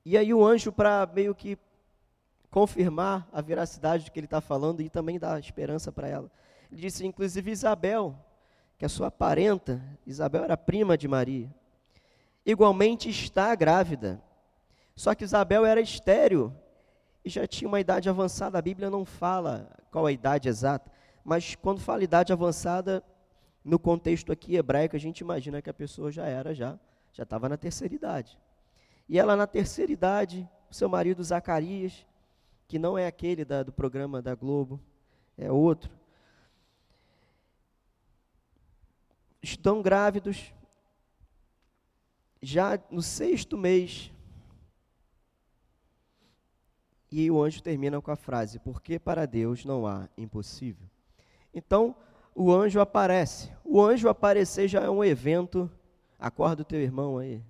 E 0.04 0.18
aí 0.18 0.34
o 0.34 0.44
anjo, 0.44 0.72
para 0.72 1.08
meio 1.14 1.32
que 1.32 1.56
confirmar 2.50 3.28
a 3.32 3.40
veracidade 3.40 4.04
do 4.04 4.10
que 4.10 4.18
ele 4.18 4.26
está 4.26 4.40
falando 4.40 4.82
e 4.82 4.90
também 4.90 5.16
dar 5.16 5.38
esperança 5.38 5.92
para 5.92 6.08
ela, 6.08 6.28
ele 6.72 6.80
disse, 6.80 7.06
inclusive 7.06 7.52
Isabel, 7.52 8.18
que 8.76 8.84
é 8.84 8.88
sua 8.88 9.12
parenta, 9.12 9.80
Isabel 10.04 10.42
era 10.42 10.56
prima 10.56 10.98
de 10.98 11.06
Maria, 11.06 11.48
igualmente 12.44 13.08
está 13.08 13.54
grávida. 13.54 14.20
Só 14.96 15.14
que 15.14 15.22
Isabel 15.22 15.64
era 15.64 15.80
estéreo 15.80 16.52
e 17.24 17.30
já 17.30 17.46
tinha 17.46 17.68
uma 17.68 17.78
idade 17.78 18.08
avançada. 18.08 18.58
A 18.58 18.62
Bíblia 18.62 18.90
não 18.90 19.04
fala 19.04 19.70
qual 19.92 20.04
a 20.04 20.10
idade 20.10 20.48
exata, 20.48 20.90
mas 21.22 21.54
quando 21.54 21.78
fala 21.80 22.02
idade 22.02 22.32
avançada, 22.32 23.04
no 23.64 23.78
contexto 23.78 24.32
aqui 24.32 24.56
hebraico, 24.56 24.96
a 24.96 25.00
gente 25.00 25.20
imagina 25.20 25.60
que 25.60 25.70
a 25.70 25.74
pessoa 25.74 26.10
já 26.10 26.26
era, 26.26 26.54
já 26.54 26.78
já 27.18 27.24
estava 27.24 27.48
na 27.48 27.56
terceira 27.56 27.92
idade. 27.92 28.38
E 29.08 29.18
ela 29.18 29.34
na 29.34 29.46
terceira 29.46 29.90
idade, 29.90 30.48
seu 30.70 30.88
marido 30.88 31.22
Zacarias, 31.24 32.06
que 32.68 32.78
não 32.78 32.96
é 32.96 33.06
aquele 33.08 33.44
da, 33.44 33.64
do 33.64 33.72
programa 33.72 34.22
da 34.22 34.36
Globo, 34.36 34.80
é 35.36 35.50
outro. 35.50 35.90
Estão 39.42 39.82
grávidos, 39.82 40.52
já 42.40 42.78
no 42.90 43.02
sexto 43.02 43.56
mês. 43.56 44.12
E 47.10 47.30
o 47.30 47.42
anjo 47.42 47.62
termina 47.62 48.00
com 48.00 48.10
a 48.12 48.16
frase: 48.16 48.58
Porque 48.60 48.98
para 48.98 49.26
Deus 49.26 49.64
não 49.64 49.86
há 49.86 50.08
impossível. 50.16 50.86
Então, 51.52 51.96
o 52.38 52.54
anjo 52.54 52.80
aparece. 52.80 53.50
O 53.64 53.82
anjo 53.82 54.08
aparecer 54.08 54.68
já 54.68 54.80
é 54.80 54.88
um 54.88 55.02
evento. 55.02 55.68
Acorda 56.16 56.62
o 56.62 56.64
teu 56.64 56.80
irmão 56.80 57.18
aí. 57.18 57.42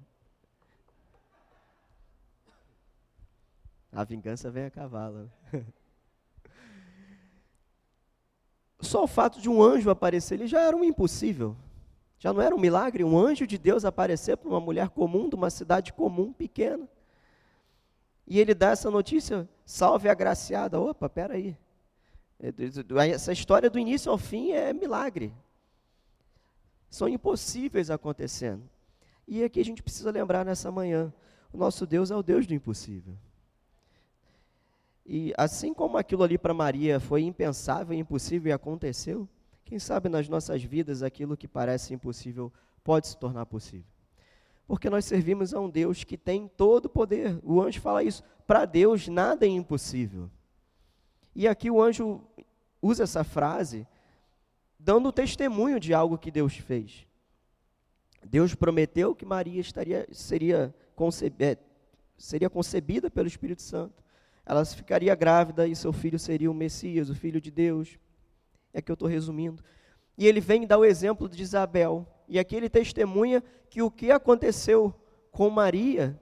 A 3.92 4.02
vingança 4.02 4.50
vem 4.50 4.64
a 4.64 4.70
cavalo. 4.70 5.30
Só 8.80 9.04
o 9.04 9.06
fato 9.06 9.42
de 9.42 9.50
um 9.50 9.62
anjo 9.62 9.90
aparecer, 9.90 10.36
ele 10.36 10.46
já 10.46 10.62
era 10.62 10.74
um 10.74 10.82
impossível. 10.82 11.54
Já 12.18 12.32
não 12.32 12.40
era 12.40 12.54
um 12.54 12.58
milagre 12.58 13.04
um 13.04 13.18
anjo 13.18 13.46
de 13.46 13.58
Deus 13.58 13.84
aparecer 13.84 14.38
para 14.38 14.48
uma 14.48 14.60
mulher 14.60 14.88
comum, 14.88 15.28
de 15.28 15.34
uma 15.34 15.50
cidade 15.50 15.92
comum, 15.92 16.32
pequena. 16.32 16.88
E 18.26 18.40
ele 18.40 18.54
dá 18.54 18.70
essa 18.70 18.90
notícia, 18.90 19.46
salve 19.66 20.08
a 20.08 20.12
agraciada. 20.12 20.80
Opa, 20.80 21.10
peraí. 21.10 21.54
Aí. 23.00 23.10
Essa 23.10 23.32
história 23.32 23.68
do 23.68 23.78
início 23.78 24.10
ao 24.10 24.18
fim 24.18 24.52
é 24.52 24.72
milagre. 24.72 25.32
São 26.88 27.08
impossíveis 27.08 27.90
acontecendo. 27.90 28.62
E 29.26 29.44
aqui 29.44 29.60
a 29.60 29.64
gente 29.64 29.82
precisa 29.82 30.10
lembrar 30.10 30.44
nessa 30.44 30.70
manhã: 30.70 31.12
o 31.52 31.58
nosso 31.58 31.86
Deus 31.86 32.10
é 32.10 32.16
o 32.16 32.22
Deus 32.22 32.46
do 32.46 32.54
impossível. 32.54 33.14
E 35.04 35.32
assim 35.36 35.72
como 35.72 35.96
aquilo 35.96 36.22
ali 36.22 36.36
para 36.36 36.52
Maria 36.52 37.00
foi 37.00 37.22
impensável, 37.22 37.96
impossível 37.96 38.50
e 38.50 38.52
aconteceu, 38.52 39.26
quem 39.64 39.78
sabe 39.78 40.08
nas 40.08 40.28
nossas 40.28 40.62
vidas 40.62 41.02
aquilo 41.02 41.36
que 41.36 41.48
parece 41.48 41.94
impossível 41.94 42.52
pode 42.84 43.08
se 43.08 43.16
tornar 43.16 43.46
possível. 43.46 43.86
Porque 44.66 44.90
nós 44.90 45.06
servimos 45.06 45.54
a 45.54 45.60
um 45.60 45.68
Deus 45.68 46.04
que 46.04 46.18
tem 46.18 46.46
todo 46.46 46.86
o 46.86 46.90
poder. 46.90 47.38
O 47.42 47.60
anjo 47.60 47.80
fala 47.80 48.02
isso: 48.02 48.22
para 48.46 48.66
Deus 48.66 49.08
nada 49.08 49.46
é 49.46 49.48
impossível. 49.48 50.30
E 51.38 51.46
aqui 51.46 51.70
o 51.70 51.80
anjo 51.80 52.20
usa 52.82 53.04
essa 53.04 53.22
frase 53.22 53.86
dando 54.76 55.12
testemunho 55.12 55.78
de 55.78 55.94
algo 55.94 56.18
que 56.18 56.32
Deus 56.32 56.56
fez. 56.56 57.06
Deus 58.26 58.56
prometeu 58.56 59.14
que 59.14 59.24
Maria 59.24 59.60
estaria, 59.60 60.04
seria, 60.10 60.74
é, 61.38 61.56
seria 62.16 62.50
concebida 62.50 63.08
pelo 63.08 63.28
Espírito 63.28 63.62
Santo. 63.62 64.02
Ela 64.44 64.64
ficaria 64.64 65.14
grávida 65.14 65.68
e 65.68 65.76
seu 65.76 65.92
filho 65.92 66.18
seria 66.18 66.50
o 66.50 66.54
Messias, 66.54 67.08
o 67.08 67.14
Filho 67.14 67.40
de 67.40 67.52
Deus. 67.52 68.00
É 68.74 68.82
que 68.82 68.90
eu 68.90 68.94
estou 68.94 69.06
resumindo. 69.08 69.62
E 70.16 70.26
ele 70.26 70.40
vem 70.40 70.66
dar 70.66 70.78
o 70.78 70.84
exemplo 70.84 71.28
de 71.28 71.40
Isabel. 71.40 72.04
E 72.26 72.36
aqui 72.36 72.56
ele 72.56 72.68
testemunha 72.68 73.44
que 73.70 73.80
o 73.80 73.92
que 73.92 74.10
aconteceu 74.10 74.92
com 75.30 75.48
Maria, 75.50 76.20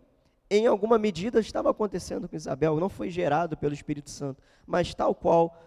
em 0.50 0.66
alguma 0.66 0.98
medida, 0.98 1.40
estava 1.40 1.70
acontecendo 1.70 2.28
com 2.28 2.36
Isabel. 2.36 2.78
Não 2.78 2.88
foi 2.88 3.10
gerado 3.10 3.56
pelo 3.56 3.74
Espírito 3.74 4.10
Santo, 4.10 4.42
mas 4.66 4.94
tal 4.94 5.14
qual 5.14 5.62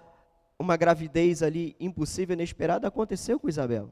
uma 0.57 0.75
gravidez 0.75 1.41
ali 1.41 1.75
impossível, 1.79 2.33
inesperada, 2.33 2.88
aconteceu 2.88 3.39
com 3.39 3.50
Isabel. 3.50 3.91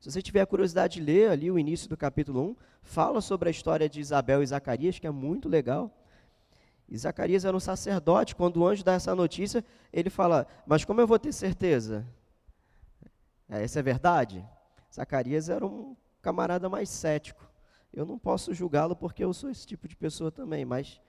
Se 0.00 0.10
você 0.10 0.22
tiver 0.22 0.40
a 0.40 0.46
curiosidade 0.46 1.00
de 1.00 1.04
ler 1.04 1.30
ali 1.30 1.50
o 1.50 1.58
início 1.58 1.88
do 1.88 1.96
capítulo 1.96 2.50
1, 2.50 2.56
fala 2.82 3.20
sobre 3.20 3.48
a 3.48 3.50
história 3.50 3.88
de 3.88 4.00
Isabel 4.00 4.42
e 4.42 4.46
Zacarias, 4.46 4.98
que 4.98 5.06
é 5.06 5.10
muito 5.10 5.48
legal. 5.48 5.90
E 6.88 6.96
Zacarias 6.96 7.44
era 7.44 7.56
um 7.56 7.60
sacerdote, 7.60 8.36
quando 8.36 8.58
o 8.58 8.66
anjo 8.66 8.84
dá 8.84 8.92
essa 8.92 9.14
notícia, 9.14 9.64
ele 9.92 10.10
fala: 10.10 10.46
Mas 10.66 10.84
como 10.84 11.00
eu 11.00 11.06
vou 11.06 11.18
ter 11.18 11.32
certeza? 11.32 12.06
É, 13.48 13.62
essa 13.64 13.80
é 13.80 13.82
verdade? 13.82 14.44
Zacarias 14.94 15.48
era 15.48 15.66
um 15.66 15.96
camarada 16.22 16.68
mais 16.68 16.88
cético. 16.88 17.45
Eu 17.96 18.04
não 18.04 18.18
posso 18.18 18.52
julgá-lo 18.52 18.94
porque 18.94 19.24
eu 19.24 19.32
sou 19.32 19.48
esse 19.48 19.66
tipo 19.66 19.88
de 19.88 19.96
pessoa 19.96 20.30
também, 20.30 20.66
mais, 20.66 21.00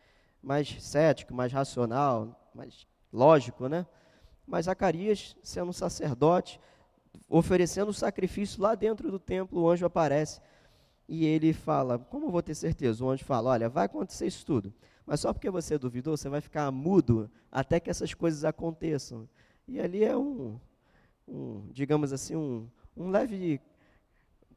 mais 0.42 0.82
cético, 0.82 1.34
mais 1.34 1.52
racional, 1.52 2.50
mais 2.56 2.88
lógico, 3.12 3.68
né? 3.68 3.86
Mas 4.48 4.66
Zacarias, 4.66 5.36
sendo 5.44 5.70
um 5.70 5.74
sacerdote, 5.74 6.62
oferecendo 7.28 7.90
o 7.90 7.94
sacrifício 7.94 8.62
lá 8.62 8.74
dentro 8.74 9.12
do 9.12 9.20
templo, 9.20 9.62
o 9.62 9.70
anjo 9.70 9.86
aparece 9.86 10.40
e 11.10 11.26
ele 11.26 11.52
fala: 11.52 12.00
Como 12.00 12.28
eu 12.28 12.32
vou 12.32 12.42
ter 12.42 12.56
certeza? 12.56 13.04
O 13.04 13.10
anjo 13.10 13.26
fala: 13.26 13.50
Olha, 13.50 13.68
vai 13.68 13.86
acontecer 13.86 14.26
isso 14.26 14.46
tudo, 14.46 14.74
mas 15.06 15.20
só 15.20 15.34
porque 15.34 15.50
você 15.50 15.78
duvidou, 15.78 16.16
você 16.16 16.30
vai 16.30 16.40
ficar 16.40 16.72
mudo 16.72 17.30
até 17.52 17.82
que 17.82 17.90
essas 17.90 18.14
coisas 18.14 18.46
aconteçam. 18.46 19.28
E 19.68 19.82
ali 19.82 20.06
é 20.06 20.16
um, 20.16 20.58
um 21.28 21.68
digamos 21.74 22.14
assim, 22.14 22.38
um, 22.38 22.66
um 22.96 23.10
leve 23.10 23.60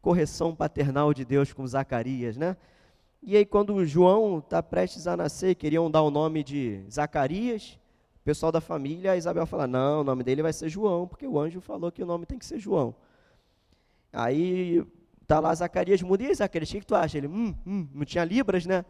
correção 0.00 0.54
paternal 0.54 1.12
de 1.12 1.25
Deus 1.25 1.52
com 1.52 1.66
Zacarias, 1.66 2.37
né? 2.37 2.57
E 3.23 3.37
aí, 3.37 3.45
quando 3.45 3.85
João 3.85 4.38
está 4.38 4.62
prestes 4.62 5.07
a 5.07 5.16
nascer, 5.16 5.54
queriam 5.54 5.90
dar 5.90 6.02
o 6.02 6.11
nome 6.11 6.42
de 6.42 6.83
Zacarias, 6.90 7.78
o 8.21 8.25
pessoal 8.25 8.50
da 8.50 8.61
família, 8.61 9.12
a 9.12 9.16
Isabel 9.16 9.45
fala: 9.47 9.66
Não, 9.66 10.00
o 10.00 10.04
nome 10.04 10.25
dele 10.25 10.42
vai 10.42 10.52
ser 10.52 10.69
João, 10.69 11.07
porque 11.07 11.26
o 11.26 11.38
anjo 11.38 11.61
falou 11.61 11.92
que 11.92 12.02
o 12.02 12.07
nome 12.07 12.25
tem 12.25 12.38
que 12.38 12.47
ser 12.47 12.59
João. 12.59 12.95
Aí 14.12 14.83
tá 15.26 15.38
lá 15.38 15.54
Zacarias 15.54 16.02
muda, 16.02 16.23
e 16.23 16.26
aí, 16.26 16.35
Zacarias, 16.35 16.71
o 16.71 16.73
que, 16.73 16.80
que 16.80 16.87
tu 16.87 16.95
acha? 16.95 17.19
Ele, 17.19 17.28
hum, 17.28 17.54
hum, 17.66 17.88
não 17.95 18.04
tinha 18.04 18.25
libras, 18.25 18.64
né? 18.64 18.85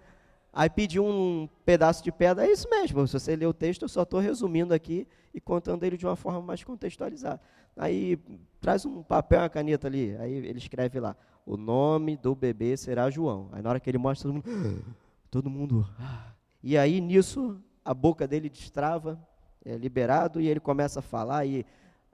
Aí 0.53 0.71
pediu 0.71 1.05
um 1.05 1.49
pedaço 1.65 2.03
de 2.03 2.11
pedra, 2.11 2.45
é 2.45 2.51
isso 2.51 2.69
mesmo, 2.69 3.07
se 3.07 3.13
você 3.13 3.37
ler 3.37 3.47
o 3.47 3.53
texto, 3.53 3.83
eu 3.83 3.89
só 3.89 4.03
estou 4.03 4.19
resumindo 4.19 4.75
aqui 4.75 5.07
e 5.33 5.41
contando 5.41 5.85
ele 5.85 5.97
de 5.97 6.05
uma 6.05 6.17
forma 6.17 6.41
mais 6.41 6.65
contextualizada. 6.65 7.41
Aí 7.81 8.19
traz 8.61 8.85
um 8.85 9.03
papel, 9.03 9.41
uma 9.41 9.49
caneta 9.49 9.87
ali, 9.87 10.15
aí 10.17 10.33
ele 10.33 10.59
escreve 10.59 11.01
lá, 11.01 11.17
o 11.47 11.57
nome 11.57 12.17
do 12.17 12.35
bebê 12.35 12.77
será 12.77 13.09
João. 13.09 13.49
Aí 13.53 13.63
na 13.63 13.71
hora 13.71 13.81
que 13.81 13.89
ele 13.89 13.97
mostra, 13.97 14.31
todo 14.31 14.35
mundo, 14.35 14.85
todo 15.31 15.51
mundo, 15.51 15.89
e 16.63 16.77
aí 16.77 17.01
nisso 17.01 17.59
a 17.83 17.95
boca 17.95 18.29
dele 18.29 18.51
destrava, 18.51 19.19
é 19.65 19.77
liberado, 19.77 20.41
e 20.41 20.49
ele 20.49 20.61
começa 20.61 20.99
a 20.99 21.03
falar, 21.03 21.47
e 21.47 21.65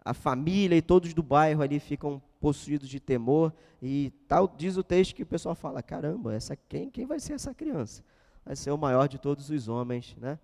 a 0.05 0.15
família 0.15 0.77
e 0.77 0.83
todos 0.83 1.13
do 1.13 1.23
bairro 1.23 1.63
ali 1.63 1.81
ficam 1.81 2.23
possuídos 2.41 2.89
de 2.89 3.01
temor, 3.01 3.53
e 3.83 4.13
tal, 4.29 4.47
diz 4.47 4.77
o 4.77 4.85
texto 4.85 5.17
que 5.17 5.25
o 5.25 5.27
pessoal 5.27 5.57
fala, 5.57 5.83
caramba, 5.83 6.33
essa, 6.33 6.55
quem, 6.55 6.89
quem 6.89 7.07
vai 7.07 7.19
ser 7.19 7.33
essa 7.33 7.53
criança? 7.53 8.05
vai 8.47 8.55
ser 8.55 8.71
o 8.71 8.79
maior 8.79 9.09
de 9.09 9.19
todos 9.19 9.51
os 9.51 9.67
homens, 9.67 10.17
né? 10.21 10.39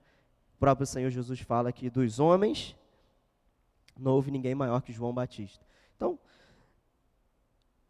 O 0.57 0.59
próprio 0.59 0.85
Senhor 0.85 1.09
Jesus 1.09 1.39
fala 1.41 1.73
que 1.73 1.89
dos 1.89 2.19
homens 2.19 2.77
não 4.03 4.13
houve 4.13 4.31
ninguém 4.31 4.55
maior 4.55 4.83
que 4.83 4.93
João 4.93 5.13
Batista. 5.13 5.65
Então, 5.97 6.19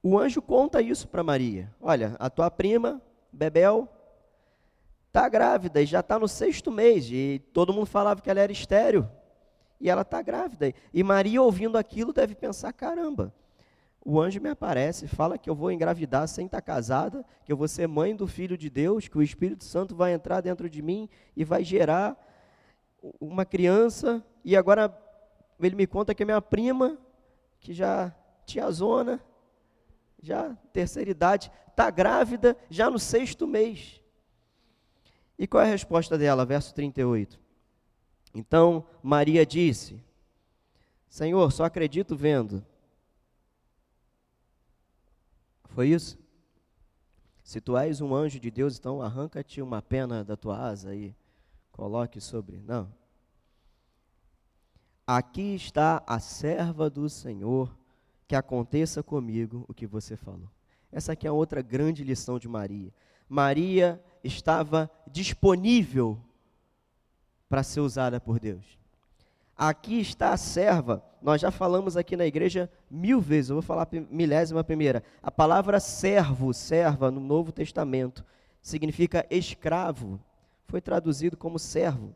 o 0.03 0.19
anjo 0.19 0.43
conta 0.43 0.83
isso 0.83 1.09
para 1.09 1.23
Maria. 1.23 1.75
Olha, 1.81 2.17
a 2.19 2.29
tua 2.29 2.51
prima, 2.51 3.01
Bebel, 3.33 3.89
está 5.09 5.29
grávida 5.29 5.81
e 5.81 5.87
já 5.87 6.01
está 6.01 6.19
no 6.19 6.29
sexto 6.29 6.71
mês. 6.71 7.09
E 7.11 7.41
todo 7.53 7.73
mundo 7.73 7.87
falava 7.87 8.21
que 8.21 8.29
ela 8.29 8.41
era 8.41 8.53
estéreo. 8.53 9.09
E 9.81 9.89
ela 9.89 10.03
está 10.03 10.21
grávida. 10.23 10.73
E 10.93 11.03
Maria, 11.03 11.41
ouvindo 11.41 11.79
aquilo, 11.79 12.13
deve 12.13 12.35
pensar: 12.35 12.73
caramba, 12.73 13.33
o 14.05 14.21
anjo 14.21 14.41
me 14.41 14.49
aparece, 14.49 15.07
fala 15.07 15.39
que 15.39 15.49
eu 15.49 15.55
vou 15.55 15.71
engravidar 15.71 16.27
sem 16.27 16.47
estar 16.47 16.61
casada, 16.61 17.25
que 17.45 17.53
eu 17.53 17.57
vou 17.57 17.69
ser 17.69 17.87
mãe 17.87 18.15
do 18.15 18.27
filho 18.27 18.59
de 18.59 18.69
Deus, 18.69 19.07
que 19.07 19.17
o 19.17 19.23
Espírito 19.23 19.65
Santo 19.65 19.95
vai 19.95 20.13
entrar 20.13 20.41
dentro 20.41 20.69
de 20.69 20.83
mim 20.83 21.09
e 21.37 21.45
vai 21.45 21.63
gerar 21.63 22.17
uma 23.21 23.45
criança. 23.45 24.25
E 24.45 24.57
agora 24.57 24.89
ele 25.67 25.77
me 25.77 25.87
conta 25.87 26.15
que 26.15 26.23
a 26.23 26.27
minha 26.27 26.43
prima, 26.43 26.99
que 27.61 27.73
já 27.73 28.15
tinha 28.45 28.71
zona, 28.71 29.23
já 30.21 30.55
terceira 30.73 31.11
idade, 31.11 31.51
está 31.69 31.91
grávida 31.91 32.57
já 32.71 32.91
no 32.91 32.99
sexto 32.99 33.47
mês. 33.47 34.01
E 35.39 35.47
qual 35.47 35.63
é 35.63 35.67
a 35.67 35.71
resposta 35.71 36.17
dela? 36.17 36.45
Verso 36.45 36.75
38. 36.75 37.41
Então 38.35 38.87
Maria 39.03 39.45
disse: 39.45 40.03
Senhor, 41.09 41.51
só 41.51 41.65
acredito 41.65 42.17
vendo. 42.17 42.65
Foi 45.65 45.89
isso? 45.89 46.19
Se 47.43 47.61
tu 47.61 47.77
és 47.77 48.01
um 48.01 48.15
anjo 48.15 48.39
de 48.39 48.51
Deus, 48.51 48.79
então 48.79 49.03
arranca-te 49.03 49.61
uma 49.61 49.83
pena 49.83 50.23
da 50.25 50.37
tua 50.37 50.59
asa 50.59 50.95
e 50.95 51.15
coloque 51.71 52.21
sobre. 52.21 52.63
Não. 52.63 52.93
Aqui 55.07 55.55
está 55.55 56.03
a 56.07 56.21
serva 56.21 56.89
do 56.89 57.09
Senhor, 57.09 57.77
que 58.29 58.37
aconteça 58.37 59.03
comigo 59.03 59.65
o 59.69 59.75
que 59.75 59.87
você 59.87 60.17
falou. 60.17 60.49
Essa 60.91 61.13
aqui 61.13 61.27
é 61.27 61.33
outra 61.33 61.61
grande 61.61 62.05
lição 62.05 62.39
de 62.39 62.49
Maria. 62.49 62.93
Maria 63.29 64.03
estava 64.23 64.91
disponível 65.11 66.19
para 67.49 67.63
ser 67.63 67.81
usada 67.81 68.21
por 68.21 68.39
Deus. 68.39 68.79
Aqui 69.57 70.01
está 70.01 70.33
a 70.33 70.37
serva. 70.37 71.05
Nós 71.21 71.41
já 71.41 71.51
falamos 71.51 71.97
aqui 71.97 72.17
na 72.17 72.27
igreja 72.27 72.71
mil 72.91 73.21
vezes, 73.21 73.51
eu 73.51 73.57
vou 73.57 73.63
falar 73.63 73.89
milésima 74.11 74.65
primeira. 74.65 75.03
A 75.23 75.31
palavra 75.31 75.79
servo, 75.79 76.53
serva, 76.53 77.11
no 77.11 77.21
Novo 77.21 77.53
Testamento, 77.53 78.25
significa 78.61 79.27
escravo. 79.31 80.21
Foi 80.67 80.81
traduzido 80.81 81.37
como 81.37 81.59
servo, 81.59 82.15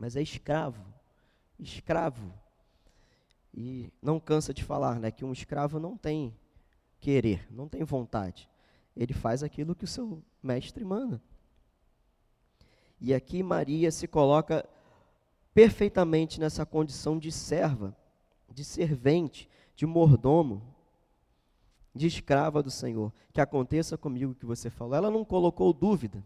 mas 0.00 0.16
é 0.16 0.22
escravo. 0.22 0.95
Escravo. 1.58 2.32
E 3.54 3.90
não 4.02 4.20
cansa 4.20 4.52
de 4.52 4.62
falar, 4.62 5.00
né, 5.00 5.10
que 5.10 5.24
um 5.24 5.32
escravo 5.32 5.78
não 5.78 5.96
tem 5.96 6.36
querer, 7.00 7.46
não 7.50 7.68
tem 7.68 7.82
vontade. 7.84 8.48
Ele 8.96 9.14
faz 9.14 9.42
aquilo 9.42 9.74
que 9.74 9.84
o 9.84 9.88
seu 9.88 10.22
mestre 10.42 10.84
manda. 10.84 11.20
E 13.00 13.12
aqui 13.14 13.42
Maria 13.42 13.90
se 13.90 14.06
coloca 14.06 14.66
perfeitamente 15.54 16.40
nessa 16.40 16.66
condição 16.66 17.18
de 17.18 17.30
serva, 17.30 17.96
de 18.50 18.64
servente, 18.64 19.48
de 19.74 19.86
mordomo, 19.86 20.62
de 21.94 22.06
escrava 22.06 22.62
do 22.62 22.70
Senhor. 22.70 23.12
Que 23.32 23.40
aconteça 23.40 23.96
comigo 23.96 24.32
o 24.32 24.34
que 24.34 24.46
você 24.46 24.70
falou. 24.70 24.94
Ela 24.94 25.10
não 25.10 25.24
colocou 25.24 25.72
dúvida. 25.72 26.22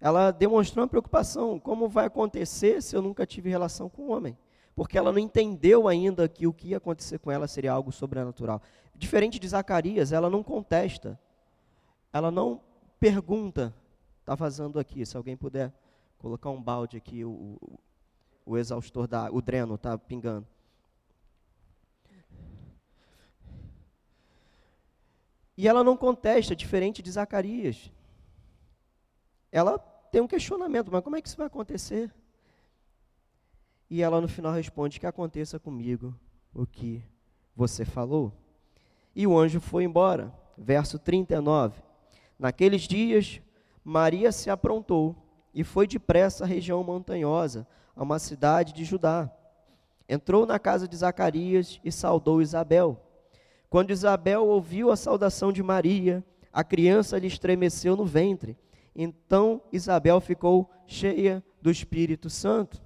Ela 0.00 0.30
demonstrou 0.30 0.82
uma 0.82 0.88
preocupação: 0.88 1.58
como 1.58 1.88
vai 1.88 2.06
acontecer 2.06 2.82
se 2.82 2.94
eu 2.94 3.02
nunca 3.02 3.26
tive 3.26 3.48
relação 3.48 3.88
com 3.88 4.02
o 4.02 4.10
homem? 4.10 4.36
Porque 4.74 4.98
ela 4.98 5.12
não 5.12 5.18
entendeu 5.18 5.86
ainda 5.86 6.28
que 6.28 6.46
o 6.46 6.52
que 6.52 6.68
ia 6.68 6.78
acontecer 6.78 7.18
com 7.18 7.30
ela 7.30 7.46
seria 7.46 7.72
algo 7.72 7.92
sobrenatural. 7.92 8.60
Diferente 8.94 9.38
de 9.38 9.48
Zacarias, 9.48 10.12
ela 10.12 10.28
não 10.28 10.42
contesta. 10.42 11.18
Ela 12.12 12.30
não 12.30 12.60
pergunta. 12.98 13.74
Está 14.20 14.34
vazando 14.34 14.78
aqui, 14.78 15.04
se 15.04 15.16
alguém 15.16 15.36
puder 15.36 15.72
colocar 16.18 16.50
um 16.50 16.60
balde 16.60 16.96
aqui, 16.96 17.24
o, 17.24 17.58
o 18.46 18.56
exaustor 18.56 19.06
da, 19.06 19.30
o 19.30 19.40
dreno 19.40 19.74
está 19.74 19.96
pingando. 19.98 20.46
E 25.56 25.68
ela 25.68 25.84
não 25.84 25.96
contesta, 25.96 26.56
diferente 26.56 27.00
de 27.00 27.10
Zacarias. 27.12 27.92
Ela 29.52 29.78
tem 30.10 30.20
um 30.20 30.26
questionamento, 30.26 30.90
mas 30.90 31.02
como 31.02 31.16
é 31.16 31.22
que 31.22 31.28
isso 31.28 31.36
vai 31.36 31.46
acontecer? 31.46 32.12
E 33.94 34.02
ela 34.02 34.20
no 34.20 34.26
final 34.26 34.52
responde: 34.52 34.98
Que 34.98 35.06
aconteça 35.06 35.56
comigo 35.56 36.12
o 36.52 36.66
que 36.66 37.00
você 37.54 37.84
falou. 37.84 38.32
E 39.14 39.24
o 39.24 39.38
anjo 39.38 39.60
foi 39.60 39.84
embora. 39.84 40.34
Verso 40.58 40.98
39. 40.98 41.80
Naqueles 42.36 42.88
dias, 42.88 43.40
Maria 43.84 44.32
se 44.32 44.50
aprontou 44.50 45.14
e 45.54 45.62
foi 45.62 45.86
depressa 45.86 46.42
à 46.42 46.46
região 46.46 46.82
montanhosa, 46.82 47.68
a 47.94 48.02
uma 48.02 48.18
cidade 48.18 48.72
de 48.72 48.82
Judá. 48.82 49.30
Entrou 50.08 50.44
na 50.44 50.58
casa 50.58 50.88
de 50.88 50.96
Zacarias 50.96 51.80
e 51.84 51.92
saudou 51.92 52.42
Isabel. 52.42 53.00
Quando 53.70 53.92
Isabel 53.92 54.44
ouviu 54.44 54.90
a 54.90 54.96
saudação 54.96 55.52
de 55.52 55.62
Maria, 55.62 56.24
a 56.52 56.64
criança 56.64 57.16
lhe 57.16 57.28
estremeceu 57.28 57.94
no 57.94 58.04
ventre. 58.04 58.58
Então 58.92 59.62
Isabel 59.72 60.20
ficou 60.20 60.68
cheia 60.84 61.44
do 61.62 61.70
Espírito 61.70 62.28
Santo. 62.28 62.83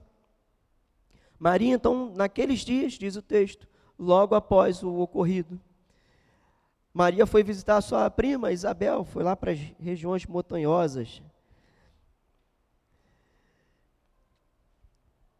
Maria, 1.39 1.75
então, 1.75 2.13
naqueles 2.15 2.61
dias, 2.61 2.95
diz 2.95 3.15
o 3.17 3.23
texto, 3.23 3.69
logo 3.99 4.35
após 4.35 4.83
o 4.83 4.97
ocorrido. 4.99 5.61
Maria 6.93 7.27
foi 7.27 7.45
visitar 7.45 7.81
sua 7.81 8.11
prima 8.11 8.51
Isabel, 8.51 9.05
foi 9.05 9.23
lá 9.23 9.37
para 9.37 9.53
as 9.53 9.59
regiões 9.79 10.27
montanhosas. 10.27 11.23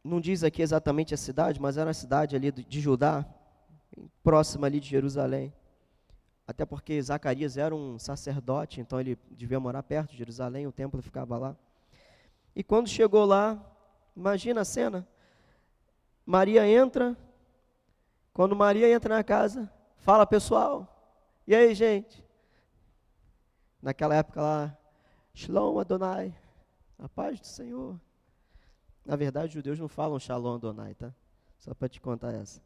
Não 0.05 0.21
diz 0.21 0.45
aqui 0.45 0.63
exatamente 0.63 1.13
a 1.13 1.17
cidade, 1.17 1.61
mas 1.61 1.77
era 1.77 1.91
a 1.91 1.95
cidade 1.95 2.37
ali 2.37 2.53
de 2.53 2.81
Judá, 2.81 3.27
próxima 4.23 4.67
ali 4.67 4.79
de 4.79 4.89
Jerusalém. 4.89 5.53
Até 6.47 6.65
porque 6.65 7.03
Zacarias 7.03 7.57
era 7.57 7.75
um 7.75 7.99
sacerdote, 7.99 8.81
então 8.81 8.99
ele 9.01 9.19
devia 9.31 9.61
morar 9.61 9.83
perto 9.83 10.13
de 10.13 10.17
Jerusalém, 10.17 10.67
o 10.67 10.73
templo 10.73 11.03
ficava 11.03 11.37
lá. 11.37 11.57
E 12.57 12.63
quando 12.63 12.89
chegou 12.89 13.25
lá, 13.25 13.61
imagina 14.17 14.63
a 14.63 14.65
cena. 14.65 15.07
Maria 16.29 16.69
entra, 16.69 17.17
quando 18.35 18.55
Maria 18.55 18.87
entra 18.93 19.17
na 19.17 19.25
casa, 19.25 19.73
fala 19.97 20.27
pessoal, 20.27 20.87
e 21.47 21.55
aí, 21.55 21.75
gente? 21.75 22.23
Naquela 23.81 24.15
época 24.15 24.43
lá, 24.43 24.79
Shalom 25.33 25.79
Adonai, 25.79 26.39
a 26.99 27.09
paz 27.09 27.41
do 27.41 27.47
Senhor. 27.47 27.99
Na 29.07 29.17
verdade, 29.17 29.47
os 29.47 29.55
judeus 29.55 29.79
não 29.79 29.89
falam 29.89 30.19
Shalom 30.19 30.57
Adonai, 30.57 30.95
tá? 30.95 31.15
Só 31.57 31.73
para 31.73 31.89
te 31.89 31.99
contar 31.99 32.35
essa. 32.35 32.61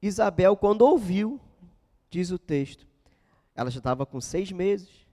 Isabel, 0.00 0.56
quando 0.56 0.82
ouviu, 0.82 1.40
diz 2.08 2.30
o 2.30 2.38
texto, 2.38 2.86
ela 3.52 3.68
já 3.68 3.78
estava 3.78 4.06
com 4.06 4.20
seis 4.20 4.52
meses, 4.52 5.08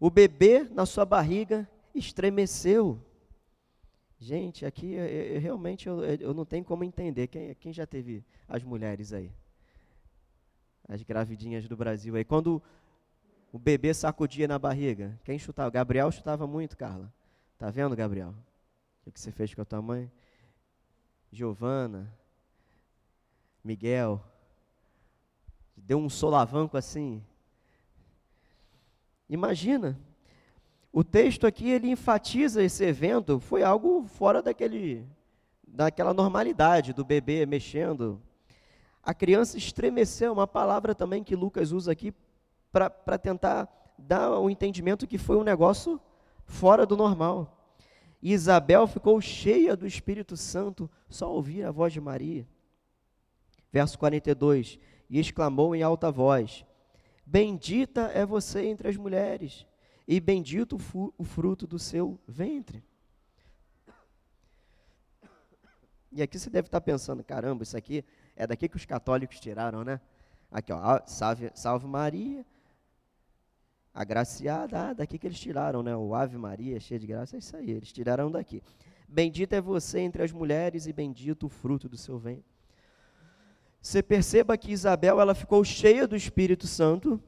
o 0.00 0.10
bebê 0.10 0.64
na 0.64 0.84
sua 0.84 1.04
barriga 1.04 1.70
estremeceu. 1.94 3.00
Gente, 4.22 4.64
aqui 4.64 4.92
eu, 4.92 5.04
eu, 5.04 5.40
realmente 5.40 5.88
eu, 5.88 6.04
eu, 6.04 6.32
não 6.32 6.44
tenho 6.44 6.64
como 6.64 6.84
entender. 6.84 7.26
Quem, 7.26 7.54
quem 7.56 7.72
já 7.72 7.84
teve 7.84 8.24
as 8.46 8.62
mulheres 8.62 9.12
aí? 9.12 9.32
as 10.88 11.02
gravidinhas 11.02 11.66
do 11.66 11.76
Brasil 11.76 12.14
aí. 12.14 12.24
Quando 12.24 12.62
o 13.52 13.58
bebê 13.58 13.92
sacudia 13.92 14.46
na 14.46 14.58
barriga, 14.58 15.18
quem 15.24 15.38
chutava? 15.38 15.70
Gabriel 15.70 16.10
chutava 16.10 16.46
muito, 16.46 16.76
Carla. 16.76 17.12
Tá 17.58 17.70
vendo, 17.70 17.96
Gabriel? 17.96 18.34
O 19.06 19.10
que 19.10 19.20
você 19.20 19.32
fez 19.32 19.54
com 19.54 19.62
a 19.62 19.64
tua 19.64 19.82
mãe? 19.82 20.10
Giovana, 21.30 22.12
Miguel, 23.64 24.22
deu 25.76 25.98
um 25.98 26.08
solavanco 26.08 26.76
assim. 26.76 27.24
Imagina, 29.28 29.98
o 30.92 31.02
texto 31.02 31.46
aqui 31.46 31.70
ele 31.70 31.90
enfatiza 31.90 32.62
esse 32.62 32.84
evento, 32.84 33.40
foi 33.40 33.62
algo 33.62 34.04
fora 34.04 34.42
daquele, 34.42 35.06
daquela 35.66 36.12
normalidade 36.12 36.92
do 36.92 37.04
bebê 37.04 37.46
mexendo, 37.46 38.20
a 39.02 39.14
criança 39.14 39.56
estremeceu, 39.56 40.32
uma 40.32 40.46
palavra 40.46 40.94
também 40.94 41.24
que 41.24 41.34
Lucas 41.34 41.72
usa 41.72 41.90
aqui 41.90 42.14
para 42.70 43.18
tentar 43.18 43.68
dar 43.98 44.38
o 44.38 44.48
entendimento 44.48 45.06
que 45.06 45.18
foi 45.18 45.36
um 45.36 45.42
negócio 45.42 46.00
fora 46.44 46.86
do 46.86 46.96
normal. 46.96 47.58
E 48.22 48.32
Isabel 48.32 48.86
ficou 48.86 49.20
cheia 49.20 49.74
do 49.74 49.86
Espírito 49.86 50.36
Santo 50.36 50.88
só 51.08 51.32
ouvir 51.32 51.64
a 51.64 51.72
voz 51.72 51.92
de 51.92 52.00
Maria. 52.00 52.46
Verso 53.72 53.98
42: 53.98 54.78
E 55.10 55.18
exclamou 55.18 55.74
em 55.74 55.82
alta 55.82 56.12
voz: 56.12 56.64
Bendita 57.26 58.02
é 58.14 58.24
você 58.24 58.66
entre 58.66 58.88
as 58.88 58.96
mulheres, 58.96 59.66
e 60.06 60.20
bendito 60.20 60.76
o 61.18 61.24
fruto 61.24 61.66
do 61.66 61.78
seu 61.78 62.18
ventre. 62.26 62.82
E 66.10 66.22
aqui 66.22 66.38
você 66.38 66.50
deve 66.50 66.68
estar 66.68 66.80
pensando: 66.80 67.24
caramba, 67.24 67.62
isso 67.62 67.76
aqui 67.76 68.04
é 68.36 68.46
daqui 68.46 68.68
que 68.68 68.76
os 68.76 68.84
católicos 68.84 69.40
tiraram, 69.40 69.82
né? 69.84 70.00
Aqui, 70.50 70.72
ó, 70.72 71.00
salve, 71.06 71.50
salve 71.54 71.86
Maria, 71.86 72.44
agraciada, 73.94 74.90
ah, 74.90 74.92
daqui 74.92 75.18
que 75.18 75.26
eles 75.26 75.40
tiraram, 75.40 75.82
né? 75.82 75.96
O 75.96 76.14
Ave 76.14 76.36
Maria, 76.36 76.78
cheia 76.78 77.00
de 77.00 77.06
graça, 77.06 77.36
é 77.36 77.38
isso 77.38 77.56
aí, 77.56 77.70
eles 77.70 77.90
tiraram 77.90 78.30
daqui. 78.30 78.62
Bendita 79.08 79.56
é 79.56 79.60
você 79.60 80.00
entre 80.00 80.22
as 80.22 80.32
mulheres 80.32 80.86
e 80.86 80.92
bendito 80.92 81.46
o 81.46 81.48
fruto 81.48 81.88
do 81.88 81.96
seu 81.96 82.18
ventre. 82.18 82.52
Você 83.80 84.02
perceba 84.02 84.56
que 84.56 84.70
Isabel, 84.70 85.20
ela 85.20 85.34
ficou 85.34 85.64
cheia 85.64 86.06
do 86.06 86.14
Espírito 86.14 86.66
Santo 86.66 87.20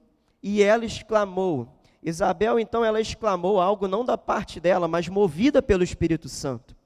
e 0.43 0.63
ela 0.63 0.85
exclamou. 0.85 1.69
Isabel, 2.05 2.61
então, 2.61 2.85
ela 2.85 3.01
exclamou 3.01 3.61
algo 3.61 3.89
não 3.89 4.05
da 4.05 4.19
parte 4.19 4.61
dela, 4.61 4.87
mas 4.87 5.09
movida 5.09 5.63
pelo 5.63 5.83
Espírito 5.83 6.29
Santo. 6.29 6.77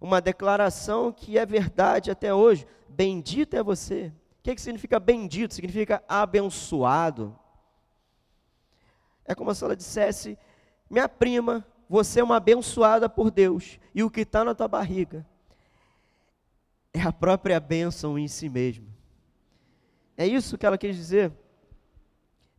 Uma 0.00 0.20
declaração 0.20 1.10
que 1.10 1.36
é 1.36 1.44
verdade 1.44 2.10
até 2.10 2.32
hoje. 2.32 2.64
Bendito 2.88 3.54
é 3.56 3.62
você. 3.62 4.12
O 4.38 4.42
que, 4.44 4.54
que 4.54 4.60
significa 4.60 5.00
bendito? 5.00 5.54
Significa 5.54 6.04
abençoado. 6.08 7.36
É 9.24 9.34
como 9.34 9.52
se 9.52 9.64
ela 9.64 9.74
dissesse: 9.74 10.38
Minha 10.88 11.08
prima, 11.08 11.66
você 11.88 12.20
é 12.20 12.24
uma 12.24 12.36
abençoada 12.36 13.08
por 13.08 13.30
Deus, 13.30 13.80
e 13.92 14.04
o 14.04 14.10
que 14.10 14.20
está 14.20 14.44
na 14.44 14.54
tua 14.54 14.68
barriga 14.68 15.26
é 16.94 17.02
a 17.02 17.12
própria 17.12 17.58
bênção 17.58 18.16
em 18.16 18.28
si 18.28 18.48
mesmo. 18.48 18.86
É 20.16 20.24
isso 20.24 20.56
que 20.56 20.64
ela 20.64 20.78
quis 20.78 20.94
dizer. 20.94 21.32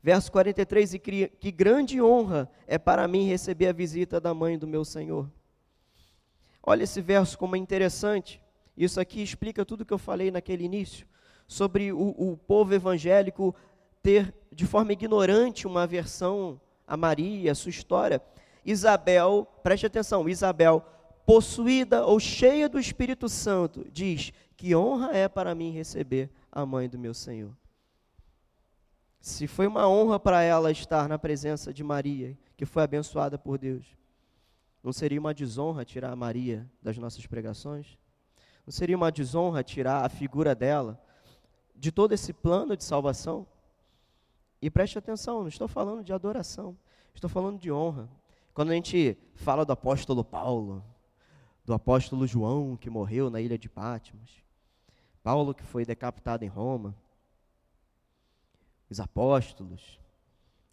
Verso 0.06 0.32
43: 0.32 0.94
E 0.94 1.00
que 1.00 1.52
grande 1.52 2.00
honra 2.00 2.48
é 2.68 2.78
para 2.78 3.08
mim 3.08 3.26
receber 3.26 3.70
a 3.70 3.74
visita 3.74 4.22
da 4.22 4.36
mãe 4.36 4.56
do 4.56 4.68
meu 4.68 4.86
Senhor. 4.86 5.28
Olha 6.62 6.84
esse 6.84 7.02
verso 7.02 7.36
como 7.36 7.56
é 7.56 7.58
interessante. 7.58 8.40
Isso 8.78 9.00
aqui 9.02 9.24
explica 9.24 9.66
tudo 9.66 9.82
o 9.82 9.86
que 9.86 9.92
eu 9.92 9.98
falei 9.98 10.30
naquele 10.30 10.64
início, 10.64 11.08
sobre 11.48 11.92
o, 11.92 12.10
o 12.20 12.38
povo 12.38 12.72
evangélico 12.72 13.56
ter, 14.04 14.32
de 14.52 14.68
forma 14.68 14.94
ignorante, 14.94 15.66
uma 15.66 15.82
aversão 15.82 16.62
a 16.88 16.96
Maria, 16.96 17.52
a 17.52 17.56
sua 17.56 17.72
história. 17.72 18.22
Isabel, 18.64 19.48
preste 19.64 19.88
atenção, 19.88 20.30
Isabel, 20.30 20.86
possuída 21.26 22.06
ou 22.06 22.20
cheia 22.20 22.70
do 22.70 22.80
Espírito 22.80 23.28
Santo, 23.28 23.84
diz: 23.92 24.32
Que 24.56 24.76
honra 24.76 25.18
é 25.18 25.28
para 25.28 25.56
mim 25.56 25.72
receber 25.72 26.30
a 26.52 26.64
mãe 26.64 26.88
do 26.88 27.00
meu 27.00 27.16
Senhor. 27.16 27.50
Se 29.26 29.48
foi 29.48 29.66
uma 29.66 29.90
honra 29.90 30.20
para 30.20 30.44
ela 30.44 30.72
estar 30.72 31.10
na 31.10 31.18
presença 31.18 31.74
de 31.74 31.84
Maria, 31.84 32.38
que 32.56 32.64
foi 32.64 32.84
abençoada 32.84 33.40
por 33.40 33.58
Deus, 33.58 33.84
não 34.84 34.94
seria 34.94 35.20
uma 35.20 35.34
desonra 35.34 35.84
tirar 35.84 36.16
Maria 36.16 36.70
das 36.80 36.96
nossas 37.00 37.26
pregações? 37.26 37.98
Não 38.68 38.72
seria 38.72 38.96
uma 38.96 39.12
desonra 39.12 39.64
tirar 39.64 40.06
a 40.06 40.10
figura 40.10 40.54
dela 40.54 41.02
de 41.76 41.92
todo 41.92 42.12
esse 42.12 42.34
plano 42.34 42.78
de 42.78 42.84
salvação? 42.84 43.48
E 44.62 44.70
preste 44.70 45.00
atenção, 45.00 45.42
não 45.42 45.48
estou 45.48 45.68
falando 45.68 46.04
de 46.04 46.14
adoração, 46.14 46.78
estou 47.12 47.28
falando 47.28 47.58
de 47.58 47.72
honra. 47.72 48.08
Quando 48.54 48.70
a 48.70 48.76
gente 48.76 49.18
fala 49.34 49.66
do 49.66 49.74
apóstolo 49.74 50.24
Paulo, 50.24 50.86
do 51.66 51.74
apóstolo 51.74 52.28
João, 52.28 52.78
que 52.78 52.92
morreu 52.92 53.32
na 53.32 53.42
ilha 53.42 53.58
de 53.58 53.70
Patmos, 53.70 54.44
Paulo, 55.24 55.56
que 55.56 55.64
foi 55.64 55.84
decapitado 55.84 56.46
em 56.46 56.48
Roma, 56.48 56.96
os 58.96 59.00
apóstolos, 59.02 60.00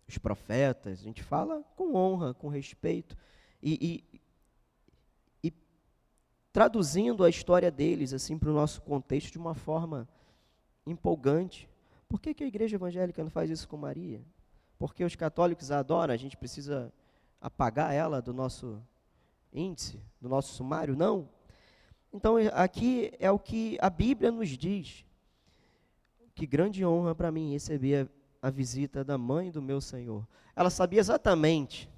os 0.09 0.17
profetas, 0.17 1.01
a 1.01 1.03
gente 1.03 1.23
fala 1.23 1.65
com 1.77 1.95
honra, 1.95 2.33
com 2.33 2.49
respeito. 2.49 3.17
E, 3.63 4.05
traduzindo 6.53 7.25
a 7.25 7.31
história 7.31 7.71
deles 7.71 8.13
assim 8.13 8.39
para 8.39 8.51
o 8.51 8.53
nosso 8.53 8.83
contexto 8.83 9.33
de 9.33 9.39
uma 9.39 9.55
forma 9.55 10.07
empolgante. 10.87 11.69
Por 12.09 12.21
que, 12.21 12.35
que 12.35 12.45
a 12.45 12.47
igreja 12.47 12.77
evangélica 12.77 13.23
não 13.23 13.31
faz 13.31 13.51
isso 13.51 13.67
com 13.67 13.77
Maria? 13.77 14.23
Porque 14.79 15.03
os 15.03 15.17
católicos 15.17 15.71
a 15.71 15.79
adoram, 15.79 16.13
a 16.13 16.17
gente 16.17 16.37
precisa 16.37 16.93
apagar 17.41 17.95
ela 17.95 18.21
do 18.21 18.35
nosso 18.35 18.83
índice, 19.53 19.99
do 20.21 20.29
nosso 20.29 20.53
sumário? 20.53 20.95
Não. 20.95 21.29
Então, 22.13 22.37
aqui 22.53 23.11
é 23.19 23.31
o 23.31 23.39
que 23.39 23.79
a 23.81 23.89
Bíblia 23.89 24.31
nos 24.31 24.51
diz. 24.51 25.07
Que 26.35 26.47
grande 26.47 26.85
honra 26.85 27.15
para 27.15 27.31
mim 27.31 27.53
receber 27.53 28.09
a, 28.43 28.49
a 28.49 28.51
visita 28.51 29.05
da 29.05 29.17
mãe 29.19 29.51
do 29.51 29.63
meu 29.63 29.81
Senhor. 29.81 30.27
Ela 30.55 30.71
sabia 30.71 31.01
exatamente 31.01 31.91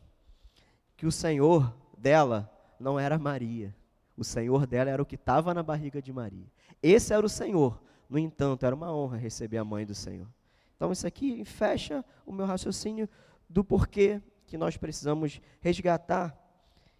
que 0.96 1.06
o 1.06 1.12
Senhor 1.12 1.74
dela 1.96 2.50
não 2.78 2.98
era 2.98 3.18
Maria 3.18 3.74
o 4.16 4.24
Senhor 4.24 4.66
dela 4.66 4.90
era 4.90 5.02
o 5.02 5.06
que 5.06 5.16
estava 5.16 5.52
na 5.52 5.62
barriga 5.62 6.00
de 6.00 6.12
Maria. 6.12 6.46
Esse 6.82 7.12
era 7.12 7.24
o 7.24 7.28
Senhor. 7.28 7.80
No 8.08 8.18
entanto, 8.18 8.64
era 8.64 8.74
uma 8.74 8.94
honra 8.94 9.16
receber 9.16 9.58
a 9.58 9.64
mãe 9.64 9.84
do 9.84 9.94
Senhor. 9.94 10.28
Então, 10.76 10.92
isso 10.92 11.06
aqui 11.06 11.44
fecha 11.44 12.04
o 12.24 12.32
meu 12.32 12.46
raciocínio 12.46 13.08
do 13.48 13.64
porquê 13.64 14.20
que 14.46 14.56
nós 14.56 14.76
precisamos 14.76 15.40
resgatar. 15.60 16.36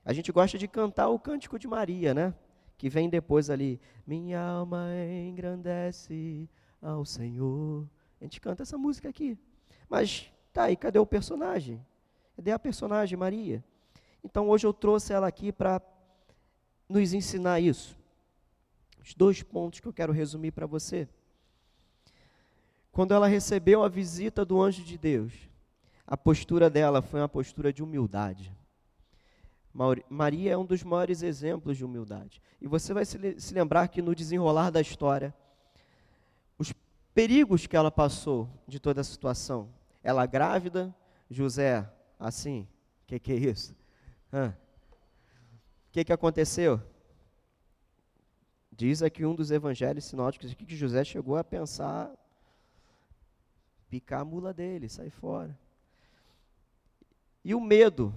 A 0.04 0.12
gente 0.12 0.32
gosta 0.32 0.58
de 0.58 0.66
cantar 0.66 1.08
o 1.08 1.18
cântico 1.18 1.58
de 1.58 1.68
Maria, 1.68 2.12
né? 2.12 2.34
Que 2.76 2.88
vem 2.88 3.08
depois 3.08 3.48
ali. 3.48 3.80
Minha 4.06 4.40
alma 4.40 4.88
engrandece 5.28 6.48
ao 6.84 7.04
Senhor. 7.04 7.88
A 8.20 8.24
gente 8.24 8.40
canta 8.40 8.62
essa 8.62 8.76
música 8.76 9.08
aqui. 9.08 9.38
Mas, 9.88 10.30
tá 10.52 10.64
aí, 10.64 10.76
cadê 10.76 10.98
o 10.98 11.06
personagem? 11.06 11.84
Cadê 12.36 12.50
a 12.52 12.58
personagem 12.58 13.18
Maria? 13.18 13.64
Então, 14.22 14.48
hoje 14.48 14.66
eu 14.66 14.72
trouxe 14.72 15.12
ela 15.12 15.26
aqui 15.26 15.52
para 15.52 15.80
nos 16.88 17.12
ensinar 17.12 17.60
isso. 17.60 17.96
Os 19.02 19.14
dois 19.14 19.42
pontos 19.42 19.80
que 19.80 19.88
eu 19.88 19.92
quero 19.92 20.12
resumir 20.12 20.52
para 20.52 20.66
você. 20.66 21.08
Quando 22.92 23.12
ela 23.12 23.26
recebeu 23.26 23.82
a 23.82 23.88
visita 23.88 24.44
do 24.44 24.62
anjo 24.62 24.82
de 24.82 24.96
Deus, 24.96 25.32
a 26.06 26.16
postura 26.16 26.70
dela 26.70 27.02
foi 27.02 27.20
uma 27.20 27.28
postura 27.28 27.72
de 27.72 27.82
humildade. 27.82 28.52
Maria 30.08 30.52
é 30.52 30.56
um 30.56 30.64
dos 30.64 30.82
maiores 30.84 31.22
exemplos 31.22 31.76
de 31.76 31.84
humildade. 31.84 32.40
E 32.60 32.66
você 32.66 32.94
vai 32.94 33.04
se 33.04 33.52
lembrar 33.52 33.88
que 33.88 34.00
no 34.00 34.14
desenrolar 34.14 34.70
da 34.70 34.80
história, 34.80 35.34
perigos 37.14 37.66
que 37.66 37.76
ela 37.76 37.90
passou 37.90 38.48
de 38.66 38.80
toda 38.80 39.00
a 39.00 39.04
situação. 39.04 39.68
Ela 40.02 40.26
grávida, 40.26 40.94
José, 41.30 41.88
assim, 42.18 42.68
o 43.02 43.06
que, 43.06 43.18
que 43.18 43.32
é 43.32 43.36
isso? 43.36 43.74
O 44.32 44.52
que, 45.92 46.04
que 46.04 46.12
aconteceu? 46.12 46.82
Diz 48.72 49.00
aqui 49.02 49.24
um 49.24 49.34
dos 49.34 49.52
evangelhos 49.52 50.04
sinóticos 50.04 50.52
que 50.52 50.76
José 50.76 51.04
chegou 51.04 51.36
a 51.36 51.44
pensar 51.44 52.12
picar 53.88 54.22
a 54.22 54.24
mula 54.24 54.52
dele, 54.52 54.88
sair 54.88 55.10
fora. 55.10 55.56
E 57.44 57.54
o 57.54 57.60
medo. 57.60 58.12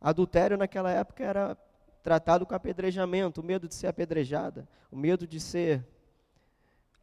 Adultério 0.00 0.56
naquela 0.56 0.92
época 0.92 1.24
era 1.24 1.56
tratado 2.04 2.46
com 2.46 2.54
apedrejamento, 2.54 3.40
o 3.40 3.44
medo 3.44 3.66
de 3.66 3.74
ser 3.74 3.88
apedrejada, 3.88 4.68
o 4.88 4.96
medo 4.96 5.26
de 5.26 5.40
ser 5.40 5.84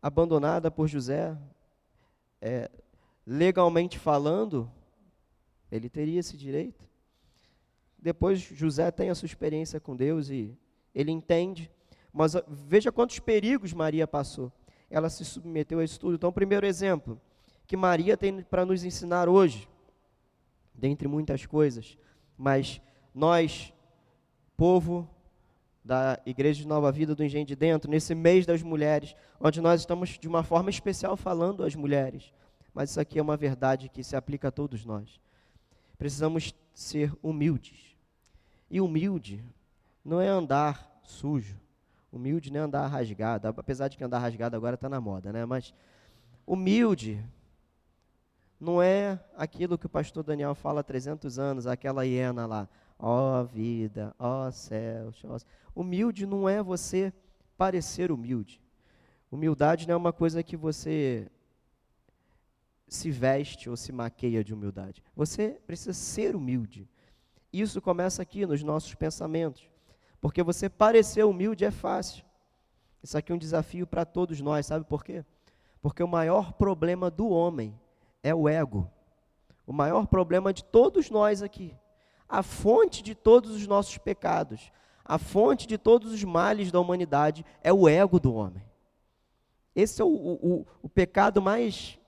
abandonada 0.04 0.70
por 0.70 0.86
José. 0.90 1.38
É, 2.42 2.70
legalmente 3.26 3.98
falando, 3.98 4.70
ele 5.72 5.90
teria 5.90 6.20
esse 6.20 6.36
direito. 6.36 6.84
Depois 7.98 8.38
José 8.42 8.92
tem 8.92 9.10
a 9.10 9.16
sua 9.16 9.28
experiência 9.28 9.80
com 9.80 9.96
Deus 9.96 10.30
e 10.30 10.58
ele 10.94 11.10
entende. 11.10 11.72
Mas 12.12 12.34
veja 12.50 12.92
quantos 12.92 13.18
perigos 13.20 13.72
Maria 13.72 14.06
passou. 14.06 14.52
Ela 14.90 15.10
se 15.10 15.24
submeteu 15.24 15.80
a 15.80 15.86
isso 15.86 16.02
tudo. 16.02 16.16
Então, 16.16 16.34
primeiro 16.34 16.66
exemplo, 16.66 17.20
que 17.66 17.78
Maria 17.78 18.18
tem 18.18 18.44
para 18.44 18.66
nos 18.66 18.84
ensinar 18.84 19.30
hoje, 19.30 19.70
dentre 20.76 21.08
muitas 21.08 21.46
coisas, 21.46 21.98
mas 22.38 22.82
nós, 23.16 23.74
povo 24.58 25.10
da 25.84 26.20
Igreja 26.26 26.62
de 26.62 26.68
Nova 26.68 26.92
Vida 26.92 27.14
do 27.14 27.24
Engenho 27.24 27.46
de 27.46 27.56
Dentro, 27.56 27.92
nesse 27.92 28.16
mês 28.16 28.46
das 28.46 28.62
mulheres, 28.62 29.16
onde 29.40 29.60
nós 29.60 29.82
estamos 29.82 30.10
de 30.12 30.28
uma 30.28 30.44
forma 30.44 30.70
especial 30.70 31.18
falando 31.18 31.64
às 31.64 31.76
mulheres, 31.76 32.34
mas 32.74 32.90
isso 32.90 33.00
aqui 33.00 33.20
é 33.20 33.22
uma 33.22 33.38
verdade 33.38 33.90
que 33.90 34.04
se 34.04 34.16
aplica 34.16 34.48
a 34.48 34.52
todos 34.52 34.86
nós. 34.86 35.20
Precisamos 35.98 36.54
ser 36.74 37.14
humildes. 37.22 37.96
E 38.70 38.82
humilde 38.82 39.44
não 40.04 40.20
é 40.20 40.28
andar 40.28 41.00
sujo. 41.04 41.60
Humilde 42.12 42.52
não 42.52 42.62
é 42.62 42.64
andar 42.64 42.88
rasgado, 42.88 43.48
apesar 43.48 43.88
de 43.88 43.98
que 43.98 44.04
andar 44.04 44.20
rasgado 44.20 44.56
agora 44.56 44.76
está 44.76 44.88
na 44.88 45.02
moda, 45.02 45.32
né? 45.32 45.46
Mas 45.46 45.74
humilde 46.46 47.24
não 48.60 48.82
é 48.82 49.20
aquilo 49.36 49.78
que 49.78 49.86
o 49.86 49.90
pastor 49.90 50.24
Daniel 50.24 50.56
fala 50.56 50.80
há 50.80 50.84
300 50.84 51.38
anos, 51.38 51.68
aquela 51.68 52.06
hiena 52.06 52.46
lá. 52.46 52.70
Ó 52.98 53.44
vida, 53.44 54.16
ó 54.18 54.48
oh, 54.48 54.52
céus. 54.52 55.24
Humilde 55.76 56.26
não 56.26 56.48
é 56.48 56.62
você 56.62 57.14
parecer 57.58 58.12
humilde. 58.12 58.62
Humildade 59.32 59.88
não 59.88 59.94
é 59.94 59.98
uma 59.98 60.14
coisa 60.14 60.44
que 60.44 60.56
você 60.56 61.30
se 62.88 63.10
veste 63.10 63.70
ou 63.70 63.76
se 63.76 63.92
maqueia 63.92 64.44
de 64.44 64.54
humildade. 64.54 65.04
Você 65.16 65.60
precisa 65.66 65.94
ser 65.94 66.36
humilde. 66.36 66.88
Isso 67.52 67.82
começa 67.82 68.22
aqui 68.22 68.46
nos 68.46 68.62
nossos 68.64 68.94
pensamentos. 68.94 69.68
Porque 70.22 70.44
você 70.44 70.70
parecer 70.70 71.26
humilde 71.26 71.66
é 71.66 71.72
fácil. 71.72 72.24
Isso 73.02 73.18
aqui 73.18 73.32
é 73.32 73.36
um 73.36 73.38
desafio 73.38 73.86
para 73.86 74.06
todos 74.06 74.40
nós, 74.40 74.68
sabe 74.68 74.86
por 74.86 75.04
quê? 75.04 75.26
Porque 75.82 76.02
o 76.02 76.08
maior 76.08 76.54
problema 76.54 77.12
do 77.12 77.28
homem 77.28 77.78
é 78.22 78.34
o 78.34 78.48
ego. 78.48 78.90
O 79.68 79.74
maior 79.74 80.08
problema 80.08 80.54
de 80.54 80.64
todos 80.64 81.10
nós 81.10 81.42
aqui. 81.42 81.76
A 82.34 82.42
fonte 82.42 83.04
de 83.04 83.14
todos 83.14 83.52
os 83.52 83.68
nossos 83.68 84.00
pecados, 84.00 84.72
a 85.06 85.20
fonte 85.20 85.68
de 85.68 85.78
todos 85.78 86.12
os 86.12 86.24
males 86.24 86.72
da 86.72 86.80
humanidade 86.80 87.46
é 87.62 87.72
o 87.72 87.88
ego 87.88 88.20
do 88.20 88.34
homem. 88.34 88.64
Esse 89.76 90.02
é 90.02 90.04
o, 90.04 90.08
o, 90.08 90.66
o 90.82 90.90
pecado 90.90 91.44
mais 91.44 92.00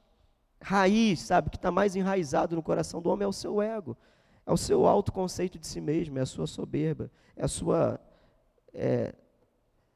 raiz, 0.59 1.21
sabe, 1.21 1.51
que 1.51 1.57
está 1.57 1.69
mais 1.69 1.95
enraizado 1.95 2.55
no 2.55 2.63
coração 2.63 3.03
do 3.03 3.09
homem 3.11 3.23
é 3.23 3.27
o 3.27 3.31
seu 3.31 3.61
ego, 3.61 3.95
é 4.47 4.51
o 4.51 4.57
seu 4.57 4.87
autoconceito 4.87 5.59
de 5.59 5.67
si 5.67 5.79
mesmo, 5.79 6.17
é 6.17 6.21
a 6.23 6.25
sua 6.25 6.47
soberba, 6.47 7.11
é 7.35 7.45
a 7.45 7.47
sua 7.47 7.99
é, 8.73 9.13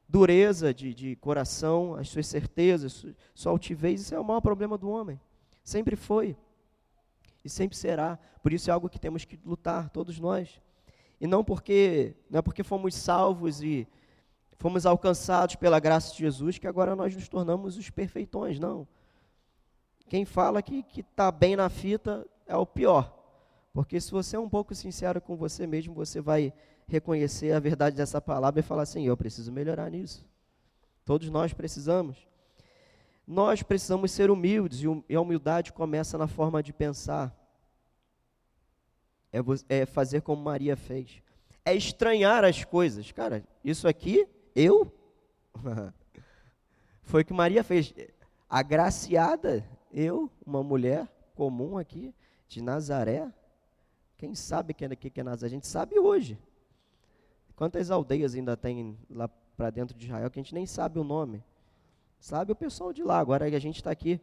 dureza 0.08 0.72
de, 0.72 0.94
de, 0.94 1.16
coração, 1.16 1.96
as 1.96 2.08
suas 2.08 2.28
certezas, 2.28 3.04
sua 3.34 3.52
altivez. 3.52 4.02
Isso 4.02 4.14
é 4.14 4.20
o 4.20 4.24
maior 4.24 4.42
problema 4.42 4.78
do 4.78 4.92
homem. 4.92 5.20
Sempre 5.64 5.96
foi. 5.96 6.38
E 7.50 7.52
sempre 7.52 7.76
será. 7.76 8.20
Por 8.44 8.54
isso 8.54 8.70
é 8.70 8.74
algo 8.74 8.88
que 8.88 9.00
temos 9.00 9.26
que 9.26 9.40
lutar, 9.44 9.90
todos 9.90 10.20
nós. 10.20 10.62
E 11.20 11.26
não 11.26 11.44
porque, 11.44 12.16
não 12.30 12.40
é 12.40 12.42
porque 12.42 12.64
fomos 12.64 12.94
salvos 12.94 13.62
e 13.62 13.88
fomos 14.58 14.86
alcançados 14.86 15.56
pela 15.56 15.80
graça 15.80 16.14
de 16.14 16.20
Jesus 16.20 16.60
que 16.60 16.68
agora 16.68 16.96
nós 16.96 17.16
nos 17.16 17.28
tornamos 17.28 17.76
os 17.76 17.90
perfeitões, 17.90 18.60
não. 18.60 18.88
Quem 20.08 20.26
fala 20.26 20.62
que 20.62 20.86
está 20.96 21.32
bem 21.32 21.56
na 21.56 21.70
fita 21.70 22.26
é 22.46 22.56
o 22.56 22.66
pior. 22.66 23.16
Porque 23.74 24.00
se 24.00 24.12
você 24.12 24.36
é 24.36 24.40
um 24.40 24.50
pouco 24.50 24.76
sincero 24.76 25.20
com 25.20 25.36
você 25.36 25.66
mesmo, 25.66 25.94
você 25.94 26.22
vai 26.22 26.54
reconhecer 26.88 27.52
a 27.52 27.60
verdade 27.60 27.96
dessa 27.96 28.22
palavra 28.22 28.60
e 28.60 28.64
falar 28.64 28.84
assim: 28.84 29.06
eu 29.06 29.18
preciso 29.18 29.52
melhorar 29.52 29.90
nisso. 29.90 30.28
Todos 31.06 31.30
nós 31.30 31.54
precisamos. 31.54 32.28
Nós 33.26 33.62
precisamos 33.62 34.12
ser 34.12 34.32
humildes, 34.32 34.82
e 35.08 35.16
a 35.16 35.22
humildade 35.22 35.72
começa 35.72 36.18
na 36.18 36.28
forma 36.28 36.64
de 36.64 36.74
pensar. 36.74 37.39
É, 39.32 39.40
é 39.82 39.86
fazer 39.86 40.22
como 40.22 40.42
Maria 40.42 40.76
fez. 40.76 41.22
É 41.64 41.74
estranhar 41.76 42.44
as 42.44 42.64
coisas. 42.64 43.12
Cara, 43.12 43.44
isso 43.64 43.88
aqui, 43.88 44.28
eu? 44.56 44.92
Foi 47.04 47.22
o 47.22 47.26
que 47.26 47.34
Maria 47.34 47.64
fez. 47.64 47.94
Agraciada, 48.50 49.64
eu, 49.92 50.30
uma 50.46 50.64
mulher 50.64 51.08
comum 51.36 51.78
aqui, 51.78 52.14
de 52.48 52.62
Nazaré. 52.62 53.32
Quem 54.18 54.36
sabe 54.36 54.74
que 54.74 54.84
é, 54.84 54.96
que 54.96 55.20
é 55.20 55.24
Nazaré? 55.24 55.48
A 55.48 55.50
gente 55.56 55.68
sabe 55.68 56.00
hoje. 56.00 56.38
Quantas 57.56 57.92
aldeias 57.92 58.36
ainda 58.36 58.56
tem 58.56 58.98
lá 59.10 59.30
para 59.58 59.70
dentro 59.70 59.98
de 59.98 60.06
Israel 60.06 60.32
que 60.32 60.40
a 60.40 60.44
gente 60.44 60.54
nem 60.54 60.66
sabe 60.66 60.98
o 60.98 61.04
nome? 61.04 61.44
Sabe 62.20 62.52
o 62.52 62.56
pessoal 62.56 62.92
de 62.92 63.04
lá. 63.04 63.20
Agora 63.20 63.46
a 63.46 63.60
gente 63.60 63.76
está 63.76 63.92
aqui, 63.92 64.20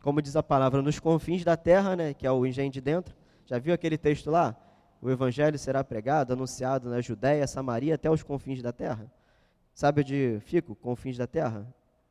como 0.00 0.22
diz 0.22 0.36
a 0.36 0.42
palavra, 0.42 0.82
nos 0.82 0.98
confins 0.98 1.44
da 1.44 1.56
terra, 1.56 1.96
né, 1.96 2.14
que 2.14 2.26
é 2.26 2.30
o 2.30 2.44
engenho 2.44 2.70
de 2.70 2.80
dentro. 2.80 3.14
Já 3.44 3.58
viu 3.58 3.74
aquele 3.74 3.98
texto 3.98 4.30
lá? 4.30 4.56
O 5.00 5.10
evangelho 5.10 5.58
será 5.58 5.84
pregado, 5.84 6.32
anunciado 6.32 6.88
na 6.88 7.00
Judéia, 7.00 7.46
Samaria, 7.46 7.94
até 7.94 8.10
os 8.10 8.22
confins 8.22 8.62
da 8.62 8.72
terra. 8.72 9.10
Sabe 9.74 10.00
onde 10.00 10.40
fico? 10.40 10.74
Confins 10.74 11.16
da 11.18 11.26
terra? 11.26 11.66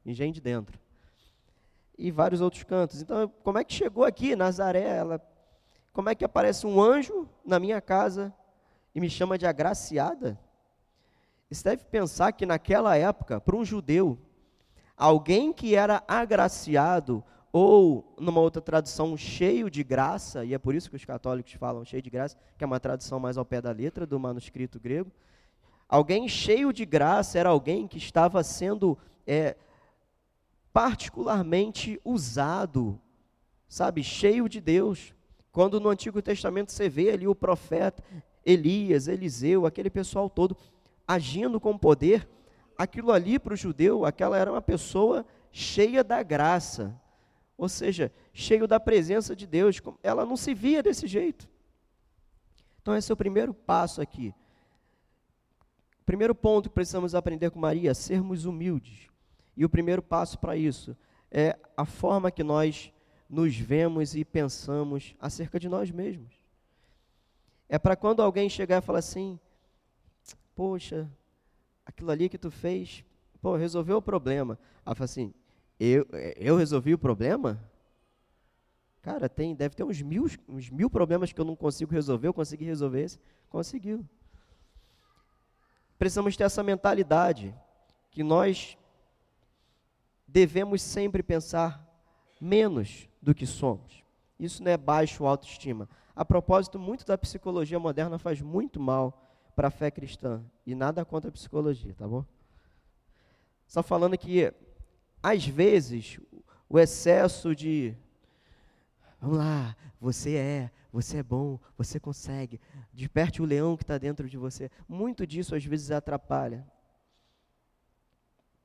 Engenho 0.05 0.31
de 0.31 0.41
dentro. 0.41 0.79
E 1.97 2.11
vários 2.11 2.41
outros 2.41 2.63
cantos. 2.63 3.01
Então, 3.01 3.31
como 3.43 3.57
é 3.57 3.63
que 3.63 3.73
chegou 3.73 4.03
aqui, 4.03 4.35
Nazaré? 4.35 4.83
Ela, 4.83 5.21
como 5.91 6.09
é 6.09 6.15
que 6.15 6.25
aparece 6.25 6.67
um 6.67 6.81
anjo 6.81 7.27
na 7.45 7.59
minha 7.59 7.81
casa 7.81 8.33
e 8.93 8.99
me 8.99 9.09
chama 9.09 9.37
de 9.37 9.45
agraciada? 9.45 10.39
Você 11.49 11.63
deve 11.63 11.85
pensar 11.85 12.31
que 12.31 12.45
naquela 12.45 12.95
época, 12.95 13.39
para 13.39 13.55
um 13.55 13.63
judeu, 13.63 14.19
Alguém 14.95 15.51
que 15.51 15.75
era 15.75 16.03
agraciado, 16.07 17.23
ou 17.55 18.15
numa 18.19 18.41
outra 18.41 18.59
tradução, 18.59 19.15
cheio 19.15 19.69
de 19.69 19.83
graça, 19.83 20.43
e 20.43 20.55
é 20.55 20.57
por 20.57 20.73
isso 20.73 20.89
que 20.89 20.95
os 20.95 21.05
católicos 21.05 21.53
falam 21.53 21.85
cheio 21.85 22.01
de 22.01 22.09
graça, 22.09 22.35
que 22.57 22.63
é 22.63 22.67
uma 22.67 22.79
tradução 22.79 23.19
mais 23.19 23.37
ao 23.37 23.45
pé 23.45 23.61
da 23.61 23.71
letra 23.71 24.07
do 24.07 24.19
manuscrito 24.19 24.79
grego. 24.79 25.11
Alguém 25.87 26.27
cheio 26.27 26.73
de 26.73 26.83
graça 26.83 27.37
era 27.37 27.49
alguém 27.49 27.87
que 27.87 27.99
estava 27.99 28.41
sendo 28.41 28.97
é, 29.27 29.55
particularmente 30.73 32.01
usado, 32.03 32.99
sabe, 33.69 34.03
cheio 34.03 34.49
de 34.49 34.59
Deus. 34.59 35.13
Quando 35.51 35.79
no 35.79 35.89
Antigo 35.89 36.23
Testamento 36.23 36.71
você 36.71 36.89
vê 36.89 37.11
ali 37.11 37.27
o 37.27 37.35
profeta 37.35 38.03
Elias, 38.43 39.07
Eliseu, 39.07 39.67
aquele 39.67 39.91
pessoal 39.91 40.27
todo 40.27 40.57
agindo 41.07 41.59
com 41.59 41.77
poder, 41.77 42.27
aquilo 42.75 43.11
ali 43.11 43.37
para 43.37 43.53
o 43.53 43.57
judeu, 43.57 44.05
aquela 44.05 44.39
era 44.39 44.51
uma 44.51 44.61
pessoa 44.61 45.23
cheia 45.51 46.03
da 46.03 46.23
graça, 46.23 46.99
ou 47.57 47.69
seja, 47.69 48.11
cheio 48.33 48.67
da 48.67 48.79
presença 48.79 49.35
de 49.35 49.45
Deus. 49.47 49.81
Ela 50.01 50.25
não 50.25 50.35
se 50.35 50.53
via 50.53 50.81
desse 50.81 51.07
jeito. 51.07 51.47
Então, 52.81 52.95
esse 52.95 53.11
é 53.11 53.13
o 53.13 53.17
primeiro 53.17 53.53
passo 53.53 54.01
aqui. 54.01 54.33
Primeiro 56.05 56.35
ponto 56.35 56.69
que 56.69 56.75
precisamos 56.75 57.15
aprender 57.15 57.49
com 57.51 57.59
Maria, 57.59 57.93
sermos 57.93 58.45
humildes. 58.45 59.07
E 59.55 59.63
o 59.63 59.69
primeiro 59.69 60.01
passo 60.01 60.37
para 60.37 60.57
isso 60.57 60.97
é 61.31 61.57
a 61.77 61.85
forma 61.85 62.31
que 62.31 62.43
nós 62.43 62.91
nos 63.29 63.55
vemos 63.55 64.15
e 64.15 64.25
pensamos 64.25 65.15
acerca 65.19 65.59
de 65.59 65.69
nós 65.69 65.89
mesmos. 65.89 66.33
É 67.69 67.79
para 67.79 67.95
quando 67.95 68.21
alguém 68.21 68.49
chegar 68.49 68.79
e 68.79 68.85
falar 68.85 68.99
assim: 68.99 69.39
Poxa, 70.53 71.09
aquilo 71.85 72.11
ali 72.11 72.27
que 72.27 72.37
tu 72.37 72.51
fez 72.51 73.05
Pô, 73.43 73.57
resolveu 73.57 73.97
o 73.97 74.01
problema. 74.01 74.57
Ela 74.85 74.95
fala 74.95 75.03
assim, 75.03 75.33
eu, 75.79 76.07
eu 76.35 76.55
resolvi 76.55 76.93
o 76.93 76.97
problema? 76.97 77.59
Cara, 79.01 79.27
tem, 79.27 79.53
deve 79.53 79.75
ter 79.75 79.83
uns 79.83 80.01
mil, 80.01 80.25
uns 80.47 80.69
mil 80.69 80.89
problemas 80.89 81.33
que 81.33 81.39
eu 81.39 81.45
não 81.45 81.55
consigo 81.55 81.91
resolver, 81.91 82.27
eu 82.27 82.33
consegui 82.33 82.63
resolver 82.63 83.01
esse. 83.01 83.19
Conseguiu. 83.49 84.07
Precisamos 85.97 86.37
ter 86.37 86.43
essa 86.43 86.63
mentalidade 86.63 87.53
que 88.11 88.23
nós 88.23 88.77
devemos 90.27 90.81
sempre 90.81 91.21
pensar 91.21 91.85
menos 92.39 93.07
do 93.21 93.33
que 93.33 93.45
somos. 93.45 94.03
Isso 94.39 94.63
não 94.63 94.71
é 94.71 94.77
baixo 94.77 95.25
autoestima. 95.25 95.87
A 96.15 96.25
propósito, 96.25 96.77
muito 96.77 97.05
da 97.05 97.17
psicologia 97.17 97.79
moderna 97.79 98.17
faz 98.19 98.41
muito 98.41 98.79
mal 98.79 99.31
para 99.55 99.67
a 99.67 99.71
fé 99.71 99.89
cristã. 99.89 100.43
E 100.65 100.75
nada 100.75 101.05
contra 101.05 101.29
a 101.29 101.31
psicologia, 101.31 101.93
tá 101.93 102.07
bom? 102.07 102.25
Só 103.67 103.81
falando 103.81 104.17
que, 104.17 104.53
às 105.23 105.47
vezes, 105.47 106.19
o 106.69 106.77
excesso 106.77 107.55
de 107.55 107.95
Vamos 109.23 109.37
lá, 109.37 109.73
você 110.01 110.35
é, 110.35 110.71
você 110.91 111.19
é 111.19 111.23
bom, 111.23 111.57
você 111.77 111.97
consegue. 111.97 112.59
Desperte 112.91 113.41
o 113.41 113.45
leão 113.45 113.77
que 113.77 113.83
está 113.83 113.97
dentro 113.97 114.27
de 114.27 114.37
você. 114.37 114.69
Muito 114.85 115.25
disso 115.25 115.55
às 115.55 115.63
vezes 115.63 115.91
atrapalha. 115.91 116.67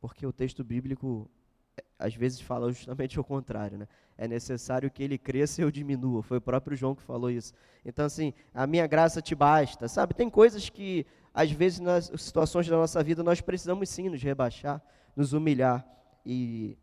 Porque 0.00 0.26
o 0.26 0.32
texto 0.32 0.64
bíblico 0.64 1.30
é, 1.76 1.84
às 1.96 2.12
vezes 2.12 2.40
fala 2.40 2.70
justamente 2.74 3.20
o 3.20 3.22
contrário, 3.22 3.78
né? 3.78 3.86
É 4.16 4.26
necessário 4.26 4.90
que 4.90 5.00
ele 5.00 5.16
cresça 5.16 5.60
e 5.60 5.64
eu 5.64 5.70
diminua. 5.70 6.24
Foi 6.24 6.38
o 6.38 6.40
próprio 6.40 6.76
João 6.76 6.92
que 6.92 7.04
falou 7.04 7.30
isso. 7.30 7.54
Então, 7.84 8.04
assim, 8.04 8.34
a 8.52 8.66
minha 8.66 8.88
graça 8.88 9.22
te 9.22 9.36
basta, 9.36 9.86
sabe? 9.86 10.14
Tem 10.14 10.28
coisas 10.28 10.68
que, 10.68 11.06
às 11.32 11.52
vezes, 11.52 11.78
nas 11.78 12.10
situações 12.16 12.66
da 12.66 12.76
nossa 12.76 13.00
vida, 13.00 13.22
nós 13.22 13.40
precisamos 13.40 13.88
sim 13.88 14.08
nos 14.08 14.20
rebaixar, 14.20 14.82
nos 15.14 15.32
humilhar. 15.32 15.86
E, 16.24 16.76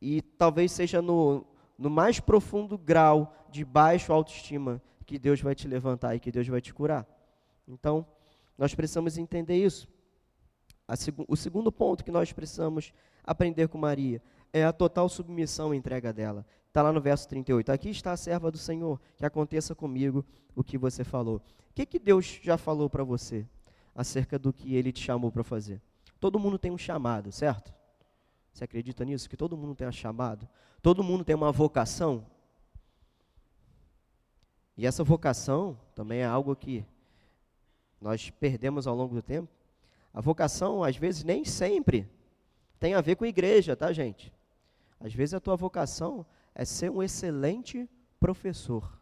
e 0.00 0.22
talvez 0.22 0.72
seja 0.72 1.00
no, 1.00 1.44
no 1.78 1.88
mais 1.88 2.20
profundo 2.20 2.76
grau 2.76 3.34
de 3.50 3.64
baixo 3.64 4.12
autoestima 4.12 4.82
que 5.06 5.18
Deus 5.18 5.40
vai 5.40 5.54
te 5.54 5.66
levantar 5.66 6.14
e 6.14 6.20
que 6.20 6.30
Deus 6.30 6.46
vai 6.46 6.60
te 6.60 6.74
curar. 6.74 7.06
Então, 7.66 8.06
nós 8.56 8.74
precisamos 8.74 9.16
entender 9.16 9.56
isso. 9.56 9.88
Seg 10.96 11.14
o 11.28 11.36
segundo 11.36 11.70
ponto 11.70 12.04
que 12.04 12.10
nós 12.10 12.32
precisamos 12.32 12.92
aprender 13.22 13.68
com 13.68 13.78
Maria 13.78 14.22
é 14.52 14.64
a 14.64 14.72
total 14.72 15.08
submissão 15.08 15.72
e 15.72 15.76
entrega 15.76 16.12
dela. 16.12 16.46
Está 16.66 16.82
lá 16.82 16.92
no 16.92 17.00
verso 17.00 17.28
38. 17.28 17.70
Aqui 17.70 17.90
está 17.90 18.12
a 18.12 18.16
serva 18.16 18.50
do 18.50 18.58
Senhor, 18.58 19.00
que 19.16 19.24
aconteça 19.24 19.74
comigo 19.74 20.24
o 20.54 20.64
que 20.64 20.78
você 20.78 21.04
falou. 21.04 21.36
O 21.36 21.74
que, 21.74 21.86
que 21.86 21.98
Deus 21.98 22.40
já 22.42 22.56
falou 22.56 22.90
para 22.90 23.04
você 23.04 23.46
acerca 23.94 24.38
do 24.38 24.52
que 24.52 24.74
ele 24.74 24.92
te 24.92 25.02
chamou 25.02 25.30
para 25.30 25.44
fazer? 25.44 25.80
Todo 26.18 26.38
mundo 26.38 26.58
tem 26.58 26.70
um 26.70 26.78
chamado, 26.78 27.30
certo? 27.30 27.72
Você 28.58 28.64
acredita 28.64 29.04
nisso? 29.04 29.30
Que 29.30 29.36
todo 29.36 29.56
mundo 29.56 29.72
tem 29.72 29.86
um 29.86 29.92
chamado? 29.92 30.48
Todo 30.82 31.04
mundo 31.04 31.24
tem 31.24 31.36
uma 31.36 31.52
vocação? 31.52 32.26
E 34.76 34.84
essa 34.84 35.04
vocação 35.04 35.78
também 35.94 36.22
é 36.22 36.26
algo 36.26 36.56
que 36.56 36.84
nós 38.00 38.30
perdemos 38.30 38.88
ao 38.88 38.96
longo 38.96 39.14
do 39.14 39.22
tempo. 39.22 39.48
A 40.12 40.20
vocação, 40.20 40.82
às 40.82 40.96
vezes, 40.96 41.22
nem 41.22 41.44
sempre 41.44 42.10
tem 42.80 42.94
a 42.94 43.00
ver 43.00 43.14
com 43.14 43.24
igreja, 43.24 43.76
tá, 43.76 43.92
gente? 43.92 44.32
Às 44.98 45.14
vezes 45.14 45.34
a 45.34 45.40
tua 45.40 45.54
vocação 45.54 46.26
é 46.52 46.64
ser 46.64 46.90
um 46.90 47.00
excelente 47.00 47.88
professor. 48.18 49.00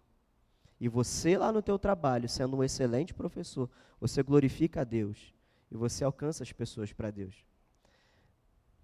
E 0.79 0.87
você 0.87 1.39
lá 1.39 1.51
no 1.51 1.63
teu 1.63 1.79
trabalho, 1.79 2.29
sendo 2.29 2.59
um 2.59 2.63
excelente 2.63 3.15
professor, 3.15 3.71
você 3.99 4.23
glorifica 4.23 4.83
a 4.83 4.85
Deus 4.85 5.33
e 5.71 5.77
você 5.79 6.05
alcança 6.05 6.43
as 6.43 6.53
pessoas 6.53 6.93
para 6.93 7.11
Deus. 7.11 7.47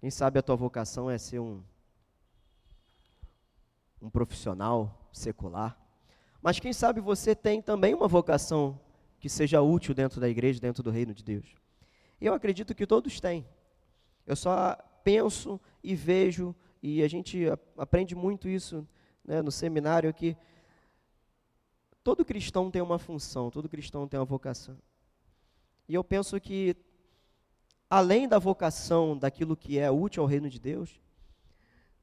Quem 0.03 0.11
sabe 0.11 0.37
a 0.37 0.41
tua 0.41 0.57
vocação 0.57 1.09
é 1.09 1.17
ser 1.17 1.39
um, 1.39 1.63
um 4.01 4.09
profissional 4.09 5.09
secular. 5.13 5.79
Mas 6.41 6.59
quem 6.59 6.73
sabe 6.73 6.99
você 6.99 7.33
tem 7.33 7.61
também 7.61 7.93
uma 7.93 8.05
vocação 8.05 8.77
que 9.17 9.29
seja 9.29 9.61
útil 9.61 9.93
dentro 9.95 10.19
da 10.19 10.27
igreja, 10.27 10.59
dentro 10.59 10.83
do 10.83 10.91
reino 10.91 11.13
de 11.13 11.23
Deus. 11.23 11.55
Eu 12.19 12.33
acredito 12.33 12.75
que 12.75 12.85
todos 12.85 13.21
têm. 13.21 13.47
Eu 14.27 14.35
só 14.35 14.75
penso 15.05 15.57
e 15.81 15.95
vejo, 15.95 16.53
e 16.81 17.01
a 17.01 17.07
gente 17.07 17.45
aprende 17.77 18.13
muito 18.13 18.49
isso 18.49 18.85
né, 19.23 19.41
no 19.41 19.53
seminário, 19.53 20.13
que 20.13 20.35
todo 22.03 22.25
cristão 22.25 22.69
tem 22.69 22.81
uma 22.81 22.99
função, 22.99 23.49
todo 23.49 23.69
cristão 23.69 24.05
tem 24.05 24.19
uma 24.19 24.25
vocação. 24.25 24.77
E 25.87 25.95
eu 25.95 26.03
penso 26.03 26.37
que 26.41 26.75
além 27.93 28.27
da 28.27 28.39
vocação 28.39 29.15
daquilo 29.15 29.55
que 29.55 29.77
é 29.77 29.91
útil 29.91 30.23
ao 30.23 30.27
reino 30.27 30.49
de 30.49 30.59
Deus, 30.59 30.99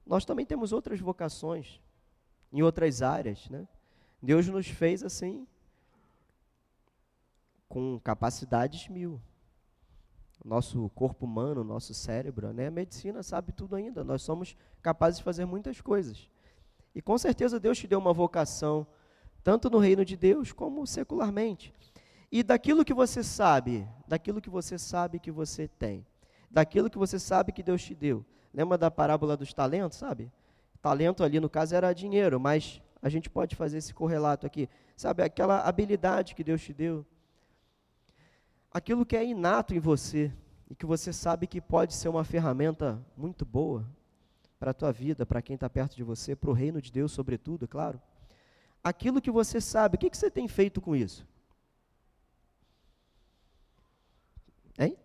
nós 0.06 0.24
também 0.24 0.46
temos 0.46 0.72
outras 0.72 1.00
vocações 1.00 1.80
em 2.52 2.62
outras 2.62 3.02
áreas, 3.02 3.48
né? 3.50 3.66
Deus 4.22 4.46
nos 4.46 4.68
fez 4.68 5.02
assim 5.02 5.48
com 7.68 7.98
capacidades 7.98 8.88
mil. 8.88 9.20
Nosso 10.44 10.88
corpo 10.90 11.26
humano, 11.26 11.64
nosso 11.64 11.92
cérebro, 11.92 12.52
né? 12.52 12.68
A 12.68 12.70
medicina 12.70 13.20
sabe 13.24 13.50
tudo 13.50 13.74
ainda. 13.74 14.04
Nós 14.04 14.22
somos 14.22 14.56
capazes 14.80 15.18
de 15.18 15.24
fazer 15.24 15.44
muitas 15.44 15.80
coisas. 15.80 16.30
E 16.94 17.02
com 17.02 17.18
certeza 17.18 17.58
Deus 17.58 17.76
te 17.76 17.88
deu 17.88 17.98
uma 17.98 18.12
vocação, 18.12 18.86
tanto 19.42 19.68
no 19.68 19.78
reino 19.78 20.04
de 20.04 20.16
Deus 20.16 20.52
como 20.52 20.86
secularmente. 20.86 21.74
E 22.30 22.42
daquilo 22.42 22.84
que 22.84 22.94
você 22.94 23.24
sabe, 23.24 23.86
daquilo 24.06 24.40
que 24.40 24.50
você 24.50 24.78
sabe 24.78 25.18
que 25.18 25.30
você 25.30 25.66
tem, 25.66 26.06
daquilo 26.50 26.88
que 26.88 26.98
você 26.98 27.18
sabe 27.18 27.52
que 27.52 27.62
Deus 27.62 27.82
te 27.82 27.94
deu. 27.94 28.24
Lembra 28.54 28.78
da 28.78 28.90
parábola 28.90 29.36
dos 29.36 29.52
talentos, 29.52 29.98
sabe? 29.98 30.30
Talento 30.80 31.24
ali, 31.24 31.40
no 31.40 31.50
caso, 31.50 31.74
era 31.74 31.92
dinheiro, 31.92 32.38
mas 32.38 32.80
a 33.02 33.08
gente 33.08 33.28
pode 33.28 33.56
fazer 33.56 33.78
esse 33.78 33.92
correlato 33.92 34.46
aqui. 34.46 34.68
Sabe, 34.96 35.22
aquela 35.22 35.60
habilidade 35.60 36.34
que 36.34 36.44
Deus 36.44 36.62
te 36.62 36.72
deu. 36.72 37.04
Aquilo 38.72 39.04
que 39.04 39.16
é 39.16 39.24
inato 39.24 39.74
em 39.74 39.80
você 39.80 40.32
e 40.68 40.74
que 40.74 40.86
você 40.86 41.12
sabe 41.12 41.46
que 41.46 41.60
pode 41.60 41.94
ser 41.94 42.08
uma 42.08 42.22
ferramenta 42.22 43.04
muito 43.16 43.44
boa 43.44 43.84
para 44.58 44.70
a 44.70 44.74
tua 44.74 44.92
vida, 44.92 45.26
para 45.26 45.42
quem 45.42 45.54
está 45.54 45.68
perto 45.68 45.96
de 45.96 46.04
você, 46.04 46.36
para 46.36 46.50
o 46.50 46.52
reino 46.52 46.80
de 46.80 46.92
Deus, 46.92 47.10
sobretudo, 47.10 47.64
é 47.64 47.68
claro. 47.68 48.00
Aquilo 48.84 49.20
que 49.20 49.30
você 49.30 49.60
sabe, 49.60 49.96
o 49.96 49.98
que, 49.98 50.10
que 50.10 50.16
você 50.16 50.30
tem 50.30 50.46
feito 50.46 50.80
com 50.80 50.94
isso? 50.94 51.26
Hein? 54.78 54.96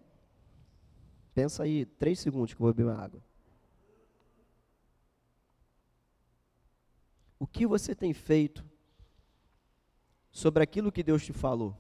Pensa 1.36 1.63
aí, 1.63 1.86
três 1.86 2.17
segundos 2.17 2.54
que 2.54 2.62
eu 2.62 2.63
vou 2.63 2.74
beber 2.74 2.89
uma 2.89 2.98
água. 2.98 3.21
O 7.38 7.45
que 7.45 7.67
você 7.67 7.93
tem 7.93 8.13
feito 8.13 8.63
sobre 10.32 10.63
aquilo 10.63 10.93
que 10.93 11.04
Deus 11.04 11.26
te 11.26 11.34
falou? 11.34 11.78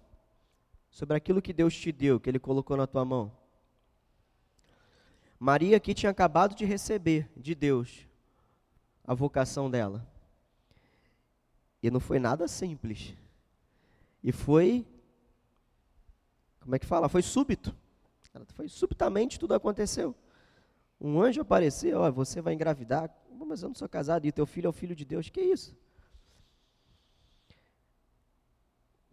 Sobre 0.89 1.15
aquilo 1.15 1.41
que 1.41 1.53
Deus 1.53 1.73
te 1.73 1.89
deu, 1.93 2.19
que 2.19 2.29
Ele 2.29 2.37
colocou 2.37 2.75
na 2.75 2.85
tua 2.85 3.05
mão? 3.05 3.31
Maria 5.39 5.77
aqui 5.77 5.93
tinha 5.93 6.09
acabado 6.09 6.53
de 6.53 6.65
receber 6.65 7.31
de 7.37 7.55
Deus 7.55 8.05
a 9.05 9.13
vocação 9.13 9.71
dela. 9.71 10.05
E 11.81 11.89
não 11.89 12.01
foi 12.01 12.19
nada 12.19 12.45
simples. 12.45 13.15
E 14.21 14.33
foi, 14.33 14.85
como 16.59 16.75
é 16.75 16.79
que 16.79 16.85
fala? 16.85 17.07
Foi 17.07 17.21
súbito. 17.21 17.73
Foi 18.53 18.67
subitamente 18.67 19.39
tudo 19.39 19.53
aconteceu. 19.53 20.15
Um 20.99 21.21
anjo 21.21 21.41
apareceu, 21.41 21.99
ó, 21.99 22.11
você 22.11 22.41
vai 22.41 22.53
engravidar. 22.53 23.13
Mas 23.45 23.61
eu 23.61 23.69
não 23.69 23.75
sou 23.75 23.87
casado 23.87 24.25
e 24.25 24.31
teu 24.31 24.45
filho 24.45 24.67
é 24.67 24.69
o 24.69 24.73
filho 24.73 24.95
de 24.95 25.05
Deus. 25.05 25.29
Que 25.29 25.41
isso? 25.41 25.75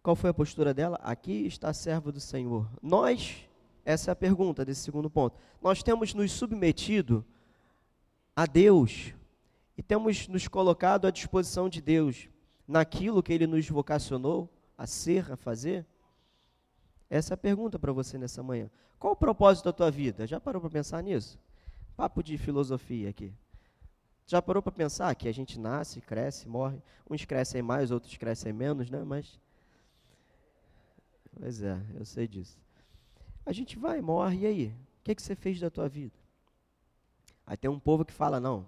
Qual 0.01 0.15
foi 0.15 0.29
a 0.29 0.33
postura 0.33 0.73
dela? 0.73 0.99
Aqui 1.01 1.45
está 1.45 1.69
a 1.69 1.73
serva 1.73 2.11
do 2.11 2.19
Senhor. 2.19 2.69
Nós, 2.81 3.47
essa 3.85 4.11
é 4.11 4.13
a 4.13 4.15
pergunta 4.15 4.65
desse 4.65 4.81
segundo 4.81 5.09
ponto. 5.09 5.37
Nós 5.61 5.81
temos 5.81 6.13
nos 6.13 6.31
submetido 6.31 7.25
a 8.35 8.45
Deus 8.45 9.13
e 9.77 9.83
temos 9.83 10.27
nos 10.27 10.47
colocado 10.47 11.05
à 11.05 11.11
disposição 11.11 11.69
de 11.69 11.81
Deus 11.81 12.27
naquilo 12.67 13.23
que 13.23 13.31
Ele 13.31 13.47
nos 13.47 13.69
vocacionou 13.69 14.49
a 14.77 14.85
ser, 14.85 15.31
a 15.31 15.37
fazer? 15.37 15.85
Essa 17.13 17.33
é 17.33 17.35
a 17.35 17.37
pergunta 17.37 17.77
para 17.77 17.91
você 17.91 18.17
nessa 18.17 18.41
manhã. 18.41 18.71
Qual 18.97 19.13
o 19.13 19.15
propósito 19.15 19.65
da 19.65 19.71
tua 19.71 19.91
vida? 19.91 20.25
Já 20.25 20.39
parou 20.39 20.59
para 20.59 20.71
pensar 20.71 21.03
nisso? 21.03 21.37
Papo 21.95 22.23
de 22.23 22.39
filosofia 22.39 23.11
aqui. 23.11 23.31
Já 24.25 24.41
parou 24.41 24.63
para 24.63 24.71
pensar 24.71 25.13
que 25.13 25.27
a 25.27 25.31
gente 25.31 25.59
nasce, 25.59 26.01
cresce, 26.01 26.49
morre? 26.49 26.81
Uns 27.07 27.23
crescem 27.23 27.61
mais, 27.61 27.91
outros 27.91 28.17
crescem 28.17 28.51
menos, 28.51 28.89
né? 28.89 29.03
Mas. 29.03 29.39
Pois 31.39 31.61
é, 31.61 31.79
eu 31.93 32.03
sei 32.03 32.27
disso. 32.27 32.57
A 33.45 33.51
gente 33.51 33.77
vai, 33.77 34.01
morre, 34.01 34.39
e 34.39 34.45
aí? 34.47 34.67
O 34.99 35.03
que, 35.03 35.13
que 35.13 35.21
você 35.21 35.35
fez 35.35 35.59
da 35.59 35.69
tua 35.69 35.87
vida? 35.87 36.15
Aí 37.45 37.55
tem 37.55 37.69
um 37.69 37.79
povo 37.79 38.03
que 38.03 38.11
fala, 38.11 38.39
não. 38.39 38.65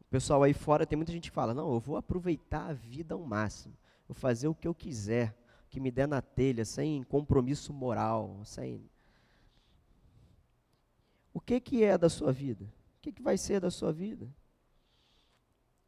O 0.00 0.04
pessoal 0.08 0.42
aí 0.44 0.54
fora, 0.54 0.86
tem 0.86 0.96
muita 0.96 1.12
gente 1.12 1.28
que 1.28 1.34
fala, 1.34 1.52
não, 1.52 1.74
eu 1.74 1.78
vou 1.78 1.98
aproveitar 1.98 2.70
a 2.70 2.72
vida 2.72 3.14
ao 3.14 3.20
máximo. 3.20 3.76
Vou 4.08 4.14
fazer 4.14 4.48
o 4.48 4.54
que 4.54 4.66
eu 4.66 4.74
quiser 4.74 5.36
que 5.74 5.80
me 5.80 5.90
der 5.90 6.06
na 6.06 6.22
telha, 6.22 6.64
sem 6.64 7.02
compromisso 7.02 7.72
moral, 7.72 8.40
sem. 8.44 8.88
O 11.32 11.40
que, 11.40 11.58
que 11.58 11.82
é 11.82 11.98
da 11.98 12.08
sua 12.08 12.30
vida? 12.32 12.64
O 12.64 13.00
que, 13.02 13.10
que 13.10 13.20
vai 13.20 13.36
ser 13.36 13.60
da 13.60 13.72
sua 13.72 13.92
vida? 13.92 14.32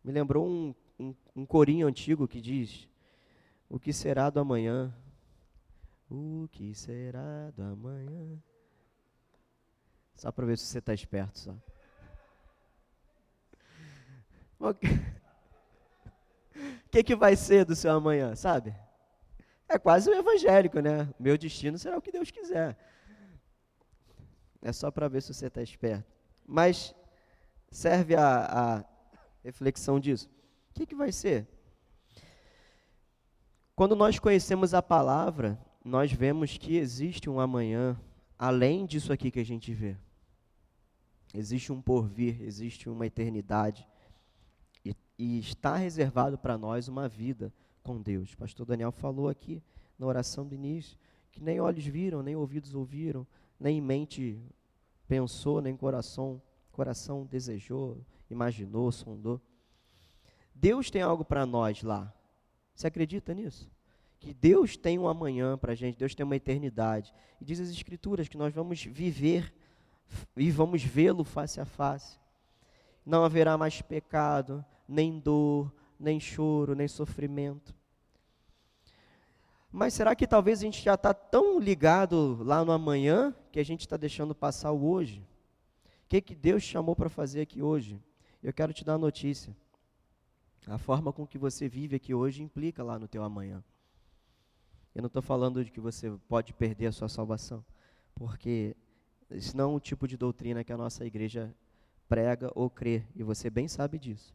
Me 0.02 0.10
lembrou 0.10 0.44
um, 0.44 0.74
um, 0.98 1.14
um 1.36 1.46
corinho 1.46 1.86
antigo 1.86 2.26
que 2.26 2.40
diz: 2.40 2.88
O 3.68 3.78
que 3.78 3.92
será 3.92 4.28
do 4.28 4.40
amanhã? 4.40 4.92
O 6.10 6.48
que 6.50 6.74
será 6.74 7.52
do 7.52 7.62
amanhã? 7.62 8.42
Só 10.16 10.32
para 10.32 10.46
ver 10.46 10.58
se 10.58 10.66
você 10.66 10.80
está 10.80 10.92
esperto, 10.92 11.38
só. 11.38 11.54
O 16.86 16.88
que, 16.90 17.04
que 17.04 17.14
vai 17.14 17.36
ser 17.36 17.64
do 17.64 17.76
seu 17.76 17.92
amanhã, 17.92 18.34
sabe? 18.34 18.74
É 19.68 19.78
quase 19.78 20.08
o 20.08 20.14
evangélico, 20.14 20.80
né? 20.80 21.12
Meu 21.18 21.36
destino 21.36 21.78
será 21.78 21.98
o 21.98 22.02
que 22.02 22.12
Deus 22.12 22.30
quiser. 22.30 22.76
É 24.62 24.72
só 24.72 24.90
para 24.90 25.08
ver 25.08 25.22
se 25.22 25.34
você 25.34 25.46
está 25.46 25.62
esperto. 25.62 26.10
Mas 26.46 26.94
serve 27.70 28.14
a, 28.14 28.44
a 28.44 28.84
reflexão 29.42 29.98
disso. 29.98 30.28
O 30.70 30.74
que, 30.74 30.86
que 30.86 30.94
vai 30.94 31.10
ser? 31.10 31.46
Quando 33.74 33.94
nós 33.96 34.18
conhecemos 34.18 34.72
a 34.72 34.80
palavra, 34.80 35.58
nós 35.84 36.12
vemos 36.12 36.56
que 36.56 36.76
existe 36.76 37.28
um 37.28 37.40
amanhã 37.40 38.00
além 38.38 38.86
disso 38.86 39.12
aqui 39.12 39.30
que 39.30 39.40
a 39.40 39.44
gente 39.44 39.72
vê. 39.72 39.96
Existe 41.34 41.72
um 41.72 41.82
porvir, 41.82 42.40
existe 42.42 42.88
uma 42.88 43.06
eternidade. 43.06 43.86
E, 44.84 44.94
e 45.18 45.38
está 45.38 45.76
reservado 45.76 46.38
para 46.38 46.56
nós 46.56 46.88
uma 46.88 47.08
vida 47.08 47.52
com 47.86 48.02
Deus. 48.02 48.32
O 48.32 48.36
pastor 48.36 48.66
Daniel 48.66 48.90
falou 48.90 49.28
aqui 49.28 49.62
na 49.96 50.06
oração 50.06 50.44
do 50.44 50.54
início 50.54 50.98
que 51.30 51.40
nem 51.40 51.60
olhos 51.60 51.86
viram, 51.86 52.22
nem 52.22 52.34
ouvidos 52.34 52.74
ouviram, 52.74 53.26
nem 53.60 53.80
mente 53.80 54.42
pensou, 55.06 55.60
nem 55.60 55.76
coração, 55.76 56.42
coração 56.72 57.24
desejou, 57.24 58.04
imaginou, 58.28 58.90
sondou. 58.90 59.40
Deus 60.54 60.90
tem 60.90 61.02
algo 61.02 61.24
para 61.24 61.46
nós 61.46 61.82
lá. 61.82 62.12
Você 62.74 62.86
acredita 62.86 63.34
nisso? 63.34 63.70
Que 64.18 64.34
Deus 64.34 64.76
tem 64.76 64.98
um 64.98 65.06
amanhã 65.06 65.56
para 65.56 65.72
a 65.72 65.74
gente, 65.76 65.98
Deus 65.98 66.14
tem 66.14 66.24
uma 66.24 66.36
eternidade. 66.36 67.14
E 67.40 67.44
diz 67.44 67.60
as 67.60 67.68
Escrituras 67.68 68.28
que 68.28 68.38
nós 68.38 68.52
vamos 68.52 68.82
viver 68.82 69.54
e 70.36 70.50
vamos 70.50 70.82
vê-lo 70.82 71.22
face 71.22 71.60
a 71.60 71.66
face. 71.66 72.18
Não 73.04 73.24
haverá 73.24 73.56
mais 73.56 73.80
pecado, 73.82 74.64
nem 74.88 75.20
dor, 75.20 75.70
nem 75.98 76.20
choro, 76.20 76.74
nem 76.74 76.88
sofrimento. 76.88 77.74
Mas 79.70 79.94
será 79.94 80.14
que 80.14 80.26
talvez 80.26 80.60
a 80.60 80.62
gente 80.62 80.82
já 80.82 80.94
está 80.94 81.12
tão 81.12 81.58
ligado 81.58 82.42
lá 82.42 82.64
no 82.64 82.72
amanhã 82.72 83.34
que 83.52 83.60
a 83.60 83.64
gente 83.64 83.80
está 83.80 83.96
deixando 83.96 84.34
passar 84.34 84.72
o 84.72 84.88
hoje? 84.88 85.20
O 86.04 86.08
que, 86.08 86.20
que 86.20 86.34
Deus 86.34 86.62
chamou 86.62 86.96
para 86.96 87.08
fazer 87.08 87.40
aqui 87.40 87.60
hoje? 87.60 88.00
Eu 88.42 88.52
quero 88.52 88.72
te 88.72 88.84
dar 88.84 88.92
uma 88.92 88.98
notícia. 88.98 89.54
A 90.66 90.78
forma 90.78 91.12
com 91.12 91.26
que 91.26 91.36
você 91.36 91.68
vive 91.68 91.96
aqui 91.96 92.14
hoje 92.14 92.42
implica 92.42 92.82
lá 92.82 92.98
no 92.98 93.06
teu 93.06 93.22
amanhã. 93.22 93.62
Eu 94.94 95.02
não 95.02 95.08
estou 95.08 95.22
falando 95.22 95.64
de 95.64 95.70
que 95.70 95.80
você 95.80 96.10
pode 96.28 96.54
perder 96.54 96.86
a 96.86 96.92
sua 96.92 97.08
salvação, 97.08 97.64
porque 98.14 98.74
isso 99.30 99.56
não 99.56 99.72
é 99.72 99.76
um 99.76 99.78
tipo 99.78 100.08
de 100.08 100.16
doutrina 100.16 100.64
que 100.64 100.72
a 100.72 100.76
nossa 100.76 101.04
igreja 101.04 101.54
prega 102.08 102.50
ou 102.54 102.70
crê, 102.70 103.04
e 103.14 103.22
você 103.22 103.50
bem 103.50 103.68
sabe 103.68 103.98
disso. 103.98 104.34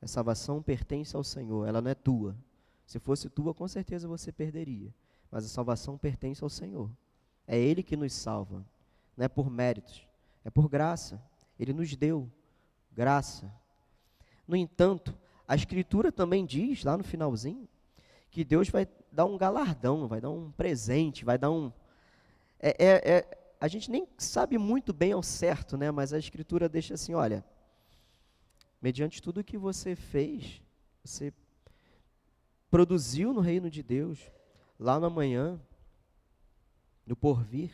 A 0.00 0.06
salvação 0.06 0.62
pertence 0.62 1.16
ao 1.16 1.24
Senhor, 1.24 1.66
ela 1.66 1.80
não 1.80 1.90
é 1.90 1.94
tua. 1.94 2.36
Se 2.86 2.98
fosse 2.98 3.28
tua, 3.28 3.54
com 3.54 3.66
certeza 3.66 4.06
você 4.06 4.30
perderia. 4.30 4.94
Mas 5.30 5.44
a 5.44 5.48
salvação 5.48 5.98
pertence 5.98 6.42
ao 6.42 6.50
Senhor. 6.50 6.90
É 7.46 7.58
Ele 7.58 7.82
que 7.82 7.96
nos 7.96 8.12
salva. 8.12 8.64
Não 9.16 9.24
é 9.24 9.28
por 9.28 9.50
méritos, 9.50 10.06
é 10.44 10.50
por 10.50 10.68
graça. 10.68 11.20
Ele 11.58 11.72
nos 11.72 11.94
deu 11.96 12.30
graça. 12.92 13.50
No 14.46 14.54
entanto, 14.54 15.16
a 15.48 15.54
Escritura 15.54 16.12
também 16.12 16.44
diz, 16.44 16.84
lá 16.84 16.96
no 16.96 17.04
finalzinho, 17.04 17.68
que 18.30 18.44
Deus 18.44 18.68
vai 18.68 18.86
dar 19.10 19.24
um 19.24 19.38
galardão, 19.38 20.06
vai 20.06 20.20
dar 20.20 20.30
um 20.30 20.50
presente, 20.50 21.24
vai 21.24 21.38
dar 21.38 21.50
um. 21.50 21.72
É, 22.60 22.84
é, 22.84 23.10
é, 23.10 23.38
a 23.60 23.68
gente 23.68 23.90
nem 23.90 24.06
sabe 24.18 24.58
muito 24.58 24.92
bem 24.92 25.12
ao 25.12 25.22
certo, 25.22 25.76
né? 25.76 25.90
Mas 25.90 26.12
a 26.12 26.18
Escritura 26.18 26.68
deixa 26.68 26.94
assim: 26.94 27.14
olha, 27.14 27.44
mediante 28.80 29.22
tudo 29.22 29.44
que 29.44 29.56
você 29.56 29.96
fez, 29.96 30.62
você 31.04 31.32
produziu 32.70 33.32
no 33.32 33.40
reino 33.40 33.70
de 33.70 33.82
Deus, 33.82 34.30
lá 34.78 34.98
no 35.00 35.06
amanhã, 35.06 35.60
no 37.06 37.16
porvir, 37.16 37.70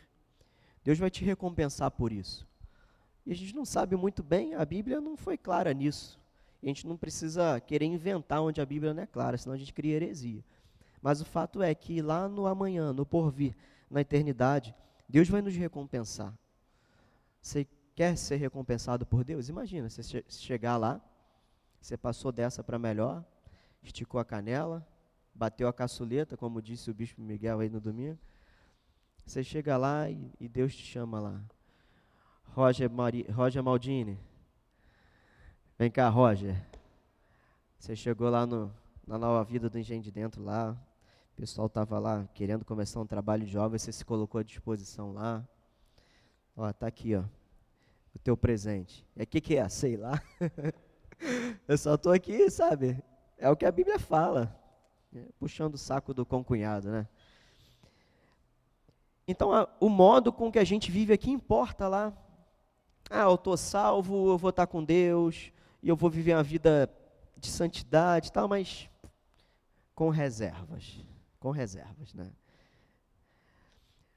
Deus 0.85 0.99
vai 0.99 1.11
te 1.11 1.25
recompensar 1.25 1.91
por 1.91 2.13
isso. 2.13 2.47
E 3.25 3.33
a 3.33 3.37
gente 3.37 3.55
não 3.55 3.65
sabe 3.65 3.97
muito 3.97 4.23
bem, 4.23 4.55
a 4.55 4.65
Bíblia 4.65 5.01
não 5.01 5.17
foi 5.17 5.39
clara 5.39 5.73
nisso. 5.73 6.21
a 6.63 6.67
gente 6.67 6.87
não 6.87 6.97
precisa 6.97 7.61
querer 7.61 7.87
inventar 7.87 8.41
onde 8.41 8.61
a 8.61 8.67
Bíblia 8.67 8.95
não 8.95 9.03
é 9.03 9.07
clara, 9.07 9.37
senão 9.37 9.55
a 9.55 9.59
gente 9.59 9.73
cria 9.73 9.97
heresia. 9.97 10.45
Mas 11.01 11.21
o 11.21 11.25
fato 11.25 11.63
é 11.63 11.75
que 11.75 12.01
lá 12.01 12.29
no 12.29 12.47
amanhã, 12.47 12.93
no 12.93 13.05
porvir, 13.05 13.57
na 13.91 14.01
eternidade, 14.01 14.75
Deus 15.09 15.29
vai 15.29 15.43
nos 15.43 15.55
recompensar. 15.57 16.33
Você 17.41 17.67
quer 17.95 18.17
ser 18.17 18.37
recompensado 18.37 19.07
por 19.07 19.25
Deus? 19.25 19.49
Imagina, 19.49 19.89
você 19.89 20.25
chegar 20.29 20.77
lá, 20.77 21.01
você 21.81 21.97
passou 21.97 22.33
dessa 22.33 22.63
para 22.63 22.79
melhor, 22.79 23.25
esticou 23.83 24.21
a 24.21 24.25
canela, 24.25 24.87
bateu 25.35 25.69
a 25.69 25.73
caçuleta, 25.73 26.37
como 26.37 26.63
disse 26.63 26.91
o 26.91 26.95
bispo 26.95 27.21
Miguel 27.21 27.61
aí 27.61 27.69
no 27.69 27.81
domingo. 27.81 28.19
Você 29.27 29.43
chega 29.43 29.77
lá 29.77 30.11
e, 30.11 30.33
e 30.41 30.49
Deus 30.49 30.75
te 30.75 30.83
chama 30.83 31.21
lá. 31.21 31.41
Roger, 32.55 32.91
Mari, 32.91 33.23
Roger 33.31 33.63
Maldini. 33.63 34.19
Vem 35.79 35.91
cá, 35.91 36.09
Roger. 36.09 36.61
Você 37.79 37.97
chegou 37.97 38.29
lá 38.29 38.47
no, 38.47 38.73
na 39.07 39.19
nova 39.19 39.43
vida 39.45 39.69
do 39.71 39.79
Engenho 39.79 40.03
de 40.03 40.11
Dentro 40.11 40.43
lá. 40.43 40.77
O 41.33 41.37
pessoal 41.37 41.67
estava 41.67 41.99
lá 41.99 42.29
querendo 42.35 42.65
começar 42.65 43.01
um 43.01 43.07
trabalho 43.07 43.47
jovem, 43.47 43.79
você 43.79 43.91
se 43.91 44.05
colocou 44.05 44.39
à 44.39 44.45
disposição 44.45 45.13
lá. 45.13 45.47
Ó, 46.55 46.71
tá 46.73 46.87
aqui, 46.87 47.15
ó. 47.15 47.25
O 48.15 48.19
teu 48.19 48.37
presente. 48.37 49.05
E 49.17 49.23
o 49.23 49.27
que, 49.27 49.41
que 49.41 49.57
é? 49.57 49.69
Sei 49.69 49.97
lá. 49.97 50.23
Eu 51.67 51.79
só 51.79 51.95
estou 51.95 52.13
aqui, 52.13 52.51
sabe? 52.51 53.03
É 53.39 53.49
o 53.49 53.57
que 53.57 53.65
a 53.65 53.73
Bíblia 53.73 53.99
fala. 53.99 54.59
É, 55.15 55.25
puxando 55.39 55.75
o 55.75 55.79
saco 55.79 56.13
do 56.13 56.25
concunhado, 56.25 56.91
né? 56.91 57.09
Então, 59.27 59.53
a, 59.53 59.69
o 59.81 59.89
modo 59.89 60.33
com 60.33 60.51
que 60.51 60.59
a 60.59 60.65
gente 60.65 60.91
vive 60.91 61.13
aqui 61.13 61.31
importa 61.31 61.89
lá. 61.89 62.13
Ah, 63.11 63.23
eu 63.23 63.35
estou 63.35 63.57
salvo, 63.57 64.31
eu 64.31 64.39
vou 64.39 64.51
estar 64.51 64.67
com 64.67 64.83
Deus, 64.83 65.53
e 65.83 65.89
eu 65.89 65.97
vou 65.97 66.09
viver 66.09 66.35
uma 66.35 66.43
vida 66.43 66.91
de 67.37 67.49
santidade 67.49 68.29
e 68.29 68.33
tal, 68.33 68.49
mas 68.49 68.89
com 69.95 70.09
reservas 70.09 71.05
com 71.43 71.51
reservas, 71.51 72.15
né? 72.15 72.31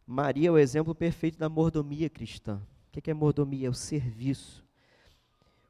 Maria 0.06 0.50
é 0.50 0.52
o 0.52 0.60
exemplo 0.60 0.93
perfeito 0.93 1.39
da 1.39 1.50
mordomia 1.50 2.08
cristã. 2.08 2.62
O 2.96 3.02
que 3.02 3.12
é 3.12 3.14
mordomia? 3.14 3.68
É 3.68 3.70
o 3.70 3.74
serviço. 3.74 4.64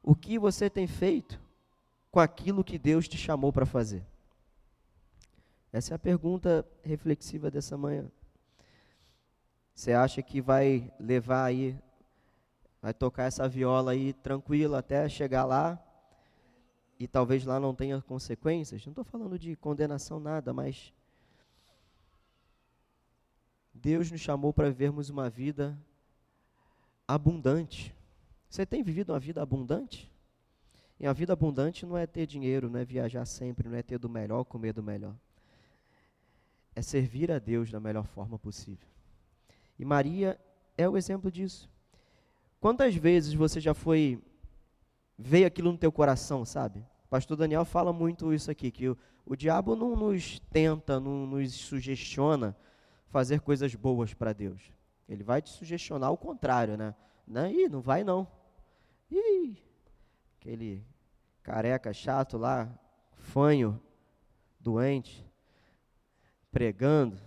O 0.02 0.14
que 0.14 0.38
você 0.38 0.70
tem 0.70 0.86
feito 0.86 1.40
com 2.10 2.20
aquilo 2.20 2.62
que 2.62 2.78
Deus 2.78 3.08
te 3.08 3.18
chamou 3.18 3.52
para 3.52 3.66
fazer? 3.66 4.06
Essa 5.72 5.94
é 5.94 5.96
a 5.96 5.98
pergunta 5.98 6.64
reflexiva 6.84 7.50
dessa 7.50 7.76
manhã. 7.76 8.08
Você 9.74 9.92
acha 9.92 10.22
que 10.22 10.40
vai 10.40 10.90
levar 10.98 11.44
aí, 11.44 11.76
vai 12.80 12.94
tocar 12.94 13.24
essa 13.24 13.48
viola 13.48 13.90
aí 13.90 14.12
tranquila 14.12 14.78
até 14.78 15.08
chegar 15.08 15.44
lá 15.44 15.78
e 16.98 17.08
talvez 17.08 17.44
lá 17.44 17.58
não 17.58 17.74
tenha 17.74 18.00
consequências? 18.00 18.86
Não 18.86 18.92
estou 18.92 19.04
falando 19.04 19.38
de 19.38 19.56
condenação 19.56 20.20
nada, 20.20 20.52
mas 20.52 20.94
Deus 23.74 24.10
nos 24.10 24.20
chamou 24.20 24.52
para 24.52 24.70
vivermos 24.70 25.10
uma 25.10 25.28
vida 25.28 25.76
abundante. 27.06 27.94
Você 28.48 28.64
tem 28.64 28.82
vivido 28.82 29.12
uma 29.12 29.20
vida 29.20 29.42
abundante? 29.42 30.10
E 30.98 31.06
a 31.06 31.12
vida 31.12 31.32
abundante 31.32 31.84
não 31.84 31.96
é 31.96 32.06
ter 32.06 32.26
dinheiro, 32.26 32.70
não 32.70 32.80
é 32.80 32.84
viajar 32.84 33.24
sempre, 33.26 33.68
não 33.68 33.76
é 33.76 33.82
ter 33.82 33.98
do 33.98 34.08
melhor, 34.08 34.44
comer 34.44 34.72
do 34.72 34.82
melhor. 34.82 35.14
É 36.74 36.80
servir 36.80 37.30
a 37.30 37.38
Deus 37.38 37.70
da 37.70 37.78
melhor 37.78 38.06
forma 38.06 38.38
possível. 38.38 38.88
E 39.78 39.84
Maria 39.84 40.38
é 40.76 40.88
o 40.88 40.96
exemplo 40.96 41.30
disso. 41.30 41.68
Quantas 42.60 42.94
vezes 42.94 43.34
você 43.34 43.60
já 43.60 43.74
foi 43.74 44.22
veio 45.18 45.46
aquilo 45.46 45.72
no 45.72 45.78
teu 45.78 45.92
coração, 45.92 46.44
sabe? 46.44 46.84
Pastor 47.08 47.36
Daniel 47.36 47.64
fala 47.64 47.92
muito 47.92 48.32
isso 48.32 48.50
aqui, 48.50 48.70
que 48.70 48.88
o, 48.88 48.98
o 49.24 49.36
diabo 49.36 49.76
não 49.76 49.96
nos 49.96 50.38
tenta, 50.50 50.98
não 51.00 51.26
nos 51.26 51.52
sugestiona 51.54 52.56
fazer 53.08 53.40
coisas 53.40 53.74
boas 53.74 54.12
para 54.12 54.32
Deus. 54.32 54.75
Ele 55.08 55.22
vai 55.22 55.40
te 55.40 55.50
sugestionar 55.50 56.10
o 56.10 56.16
contrário, 56.16 56.76
né? 56.76 56.94
Não, 57.26 57.46
ih, 57.50 57.68
não 57.68 57.80
vai 57.80 58.02
não. 58.02 58.26
Ih, 59.10 59.56
aquele 60.38 60.84
careca 61.42 61.92
chato 61.92 62.36
lá, 62.36 62.68
fanho, 63.12 63.80
doente, 64.58 65.24
pregando. 66.50 67.18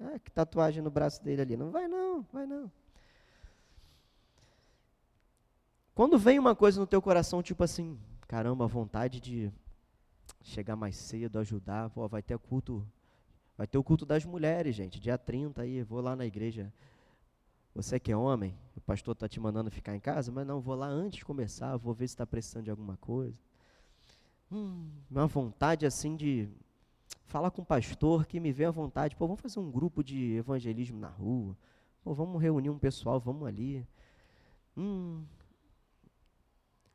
Ah, 0.00 0.18
que 0.18 0.30
tatuagem 0.30 0.82
no 0.82 0.90
braço 0.90 1.22
dele 1.22 1.42
ali. 1.42 1.56
Não 1.56 1.70
vai 1.70 1.88
não, 1.88 2.22
vai 2.32 2.46
não. 2.46 2.70
Quando 5.94 6.16
vem 6.16 6.38
uma 6.38 6.54
coisa 6.54 6.80
no 6.80 6.86
teu 6.86 7.02
coração, 7.02 7.42
tipo 7.42 7.64
assim, 7.64 7.98
caramba, 8.28 8.68
vontade 8.68 9.20
de 9.20 9.52
chegar 10.42 10.76
mais 10.76 10.96
cedo, 10.96 11.38
ajudar, 11.40 11.90
pô, 11.90 12.06
vai 12.06 12.22
ter 12.22 12.38
culto, 12.38 12.86
vai 13.58 13.66
ter 13.66 13.76
o 13.76 13.82
culto 13.82 14.06
das 14.06 14.24
mulheres, 14.24 14.76
gente, 14.76 15.00
dia 15.00 15.18
30 15.18 15.62
aí, 15.62 15.82
vou 15.82 16.00
lá 16.00 16.14
na 16.14 16.24
igreja. 16.24 16.72
Você 17.74 17.98
que 17.98 18.12
é 18.12 18.16
homem, 18.16 18.56
o 18.76 18.80
pastor 18.80 19.14
está 19.14 19.28
te 19.28 19.40
mandando 19.40 19.68
ficar 19.68 19.96
em 19.96 20.00
casa, 20.00 20.30
mas 20.30 20.46
não, 20.46 20.60
vou 20.60 20.76
lá 20.76 20.86
antes 20.86 21.18
de 21.18 21.24
começar, 21.24 21.76
vou 21.76 21.92
ver 21.92 22.06
se 22.06 22.14
está 22.14 22.24
precisando 22.24 22.64
de 22.64 22.70
alguma 22.70 22.96
coisa. 22.98 23.36
Hum, 24.50 24.88
uma 25.10 25.26
vontade 25.26 25.84
assim 25.84 26.14
de 26.14 26.48
falar 27.26 27.50
com 27.50 27.60
o 27.62 27.64
pastor 27.64 28.26
que 28.26 28.38
me 28.38 28.52
vê 28.52 28.64
à 28.64 28.70
vontade, 28.70 29.16
pô, 29.16 29.26
vamos 29.26 29.42
fazer 29.42 29.58
um 29.58 29.70
grupo 29.70 30.04
de 30.04 30.36
evangelismo 30.36 30.98
na 31.00 31.08
rua, 31.08 31.56
pô, 32.04 32.14
vamos 32.14 32.40
reunir 32.40 32.70
um 32.70 32.78
pessoal, 32.78 33.18
vamos 33.18 33.46
ali. 33.46 33.84
Hum, 34.76 35.24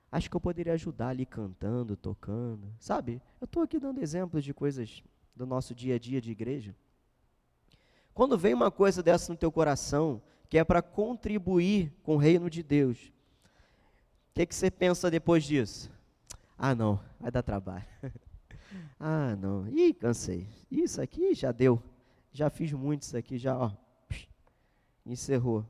acho 0.10 0.30
que 0.30 0.36
eu 0.36 0.42
poderia 0.42 0.74
ajudar 0.74 1.10
ali 1.10 1.26
cantando, 1.26 1.98
tocando, 1.98 2.74
sabe? 2.80 3.22
Eu 3.42 3.46
estou 3.46 3.64
aqui 3.64 3.78
dando 3.78 4.02
exemplos 4.02 4.46
de 4.46 4.54
coisas 4.54 5.04
do 5.36 5.46
nosso 5.46 5.74
dia 5.74 5.96
a 5.96 6.00
dia 6.00 6.22
de 6.22 6.32
igreja. 6.32 6.76
Quando 8.14 8.38
vem 8.38 8.54
uma 8.54 8.70
coisa 8.70 9.02
dessa 9.02 9.32
no 9.32 9.38
teu 9.38 9.52
coração, 9.52 10.22
que 10.50 10.58
é 10.58 10.64
para 10.64 10.82
contribuir 10.82 11.92
com 12.04 12.16
o 12.16 12.18
reino 12.18 12.50
de 12.50 12.62
Deus, 12.62 13.12
o 14.30 14.34
que, 14.34 14.46
que 14.46 14.56
você 14.56 14.70
pensa 14.70 15.10
depois 15.10 15.44
disso? 15.44 15.92
Ah, 16.58 16.76
não, 16.76 17.00
vai 17.20 17.32
dar 17.32 17.42
trabalho. 17.42 17.86
ah, 19.00 19.36
não, 19.36 19.68
ih, 19.68 19.94
cansei. 19.94 20.48
Isso 20.70 21.02
aqui 21.02 21.34
já 21.34 21.52
deu. 21.52 21.82
Já 22.32 22.50
fiz 22.50 22.72
muito 22.72 23.04
isso 23.04 23.18
aqui, 23.18 23.38
já, 23.38 23.58
ó. 23.58 23.72
Encerrou. 25.06 25.66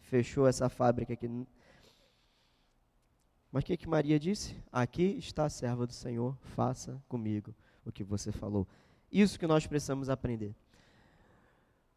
Fechou 0.00 0.46
essa 0.46 0.68
fábrica 0.68 1.12
aqui. 1.12 1.28
Mas 3.50 3.62
o 3.62 3.66
que, 3.66 3.76
que 3.76 3.88
Maria 3.88 4.18
disse? 4.18 4.56
Aqui 4.70 5.16
está 5.18 5.46
a 5.46 5.50
serva 5.50 5.86
do 5.86 5.92
Senhor, 5.92 6.36
faça 6.42 7.02
comigo 7.08 7.54
o 7.84 7.92
que 7.92 8.04
você 8.04 8.30
falou. 8.30 8.66
Isso 9.18 9.38
que 9.38 9.46
nós 9.46 9.66
precisamos 9.66 10.10
aprender. 10.10 10.54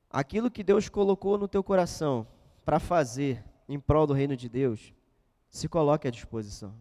Aquilo 0.10 0.50
que 0.50 0.64
Deus 0.64 0.88
colocou 0.88 1.38
no 1.38 1.50
teu 1.50 1.62
coração 1.62 2.26
para 2.64 2.80
fazer 2.80 3.44
em 3.68 3.78
prol 3.78 4.08
do 4.08 4.14
reino 4.14 4.38
de 4.38 4.48
Deus, 4.48 4.94
se 5.50 5.68
coloque 5.68 6.08
à 6.08 6.12
disposição. 6.12 6.74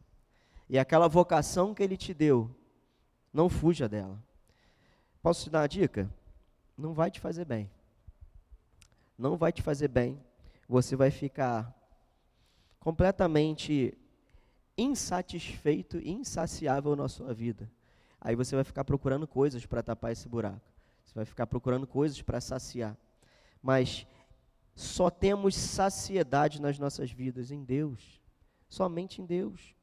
E 0.69 0.79
aquela 0.79 1.09
vocação 1.09 1.75
que 1.75 1.83
Ele 1.83 1.97
te 1.97 2.15
deu, 2.15 2.55
não 3.33 3.49
fuja 3.49 3.89
dela. 3.89 4.23
Posso 5.21 5.43
te 5.43 5.51
dar 5.51 5.63
uma 5.63 5.69
dica? 5.69 6.09
Não 6.77 6.95
vai 6.95 7.11
te 7.11 7.19
fazer 7.19 7.45
bem. 7.45 7.69
Não 9.19 9.37
vai 9.37 9.51
te 9.51 9.61
fazer 9.61 9.89
bem. 9.89 10.23
Você 10.69 10.95
vai 10.95 11.11
ficar 11.11 11.75
completamente 12.79 13.93
insatisfeito, 14.77 15.99
insaciável 15.99 16.95
na 16.95 17.09
sua 17.09 17.35
vida. 17.35 17.69
Aí 18.21 18.35
você 18.35 18.55
vai 18.55 18.65
ficar 18.65 18.85
procurando 18.85 19.27
coisas 19.27 19.65
para 19.67 19.83
tapar 19.83 20.13
esse 20.13 20.29
buraco. 20.29 20.61
Você 21.05 21.15
vai 21.15 21.25
ficar 21.25 21.47
procurando 21.47 21.87
coisas 21.87 22.21
para 22.21 22.41
saciar. 22.41 22.97
Mas 23.63 24.07
só 24.75 25.11
temos 25.11 25.55
saciedade 25.55 26.61
nas 26.61 26.79
nossas 26.79 27.11
vidas 27.11 27.51
em 27.51 27.65
Deus. 27.65 28.21
Somente 28.69 29.23
em 29.23 29.27
Deus. 29.27 29.75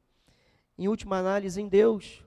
Em 0.78 0.88
última 0.88 1.18
análise, 1.18 1.60
em 1.60 1.68
Deus. 1.68 2.22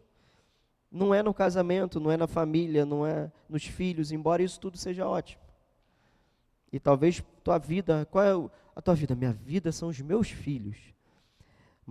Não 0.91 1.14
é 1.14 1.22
no 1.22 1.34
casamento, 1.34 1.99
não 1.99 2.12
é 2.12 2.18
na 2.18 2.28
família, 2.28 2.86
não 2.86 3.05
é 3.05 3.32
nos 3.47 3.64
filhos, 3.66 4.12
embora 4.12 4.41
isso 4.41 4.60
tudo 4.60 4.78
seja 4.78 5.07
ótimo. 5.07 5.43
E 6.72 6.80
talvez 6.80 7.24
tua 7.43 7.60
vida, 7.60 8.07
qual 8.10 8.24
é 8.26 8.49
a 8.76 8.82
tua 8.82 8.95
vida? 8.95 9.16
Minha 9.16 9.34
vida 9.34 9.72
são 9.72 9.89
os 9.89 9.99
meus 10.01 10.30
filhos 10.30 10.93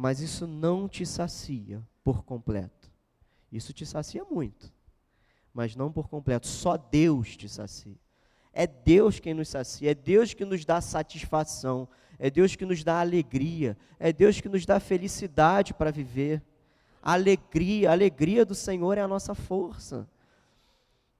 mas 0.00 0.20
isso 0.20 0.46
não 0.46 0.88
te 0.88 1.04
sacia 1.04 1.82
por 2.04 2.22
completo. 2.22 2.77
Isso 3.50 3.72
te 3.72 3.86
sacia 3.86 4.24
muito, 4.24 4.72
mas 5.52 5.74
não 5.74 5.90
por 5.90 6.08
completo. 6.08 6.46
Só 6.46 6.76
Deus 6.76 7.36
te 7.36 7.48
sacia. 7.48 7.96
É 8.52 8.66
Deus 8.66 9.20
quem 9.20 9.34
nos 9.34 9.48
sacia, 9.48 9.90
é 9.90 9.94
Deus 9.94 10.34
que 10.34 10.44
nos 10.44 10.64
dá 10.64 10.80
satisfação, 10.80 11.88
é 12.18 12.28
Deus 12.30 12.56
que 12.56 12.66
nos 12.66 12.82
dá 12.82 13.00
alegria, 13.00 13.76
é 13.98 14.12
Deus 14.12 14.40
que 14.40 14.48
nos 14.48 14.66
dá 14.66 14.80
felicidade 14.80 15.72
para 15.72 15.92
viver. 15.92 16.42
Alegria, 17.00 17.90
a 17.90 17.92
alegria 17.92 18.44
do 18.44 18.54
Senhor 18.54 18.98
é 18.98 19.00
a 19.00 19.08
nossa 19.08 19.34
força. 19.34 20.08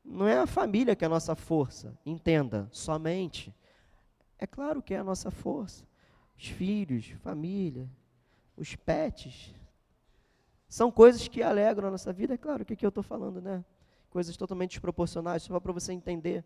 Não 0.04 0.26
é 0.26 0.38
a 0.38 0.46
família 0.46 0.96
que 0.96 1.04
é 1.04 1.06
a 1.06 1.10
nossa 1.10 1.36
força, 1.36 1.96
entenda, 2.04 2.68
somente. 2.72 3.54
É 4.38 4.46
claro 4.46 4.82
que 4.82 4.94
é 4.94 4.98
a 4.98 5.04
nossa 5.04 5.30
força. 5.30 5.86
Os 6.36 6.46
filhos, 6.46 7.10
família, 7.20 7.88
os 8.56 8.74
pets. 8.74 9.54
São 10.68 10.90
coisas 10.90 11.26
que 11.26 11.42
alegram 11.42 11.88
a 11.88 11.90
nossa 11.90 12.12
vida, 12.12 12.34
é 12.34 12.36
claro, 12.36 12.62
o 12.62 12.66
que, 12.66 12.76
que 12.76 12.84
eu 12.84 12.90
estou 12.90 13.02
falando, 13.02 13.40
né? 13.40 13.64
Coisas 14.10 14.36
totalmente 14.36 14.72
desproporcionais, 14.72 15.42
só 15.42 15.58
para 15.58 15.72
você 15.72 15.92
entender. 15.92 16.44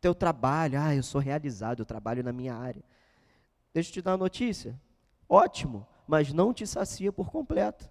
Teu 0.00 0.14
trabalho, 0.14 0.78
ah, 0.80 0.94
eu 0.94 1.02
sou 1.02 1.20
realizado, 1.20 1.80
eu 1.80 1.86
trabalho 1.86 2.22
na 2.22 2.32
minha 2.32 2.54
área. 2.54 2.82
Deixa 3.72 3.90
eu 3.90 3.94
te 3.94 4.02
dar 4.02 4.12
uma 4.12 4.18
notícia. 4.18 4.78
Ótimo, 5.28 5.86
mas 6.06 6.32
não 6.32 6.52
te 6.52 6.66
sacia 6.66 7.10
por 7.10 7.30
completo. 7.30 7.88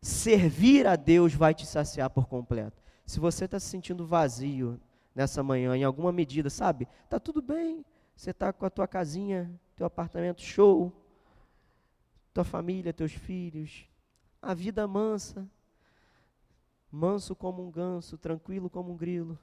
Servir 0.00 0.86
a 0.86 0.96
Deus 0.96 1.34
vai 1.34 1.52
te 1.52 1.66
saciar 1.66 2.08
por 2.08 2.26
completo. 2.26 2.80
Se 3.04 3.18
você 3.18 3.44
está 3.44 3.58
se 3.58 3.66
sentindo 3.66 4.06
vazio 4.06 4.80
nessa 5.14 5.42
manhã, 5.42 5.76
em 5.76 5.84
alguma 5.84 6.12
medida, 6.12 6.48
sabe? 6.48 6.86
Tá 7.08 7.18
tudo 7.18 7.42
bem. 7.42 7.84
Você 8.16 8.30
está 8.30 8.52
com 8.52 8.64
a 8.64 8.70
tua 8.70 8.86
casinha, 8.86 9.50
teu 9.76 9.84
apartamento 9.86 10.42
show, 10.42 10.92
tua 12.32 12.44
família, 12.44 12.92
teus 12.92 13.12
filhos, 13.12 13.89
a 14.42 14.54
vida 14.54 14.86
mansa, 14.86 15.48
manso 16.90 17.36
como 17.36 17.66
um 17.66 17.70
ganso, 17.70 18.18
tranquilo 18.18 18.70
como 18.70 18.92
um 18.92 18.96
grilo, 18.96 19.38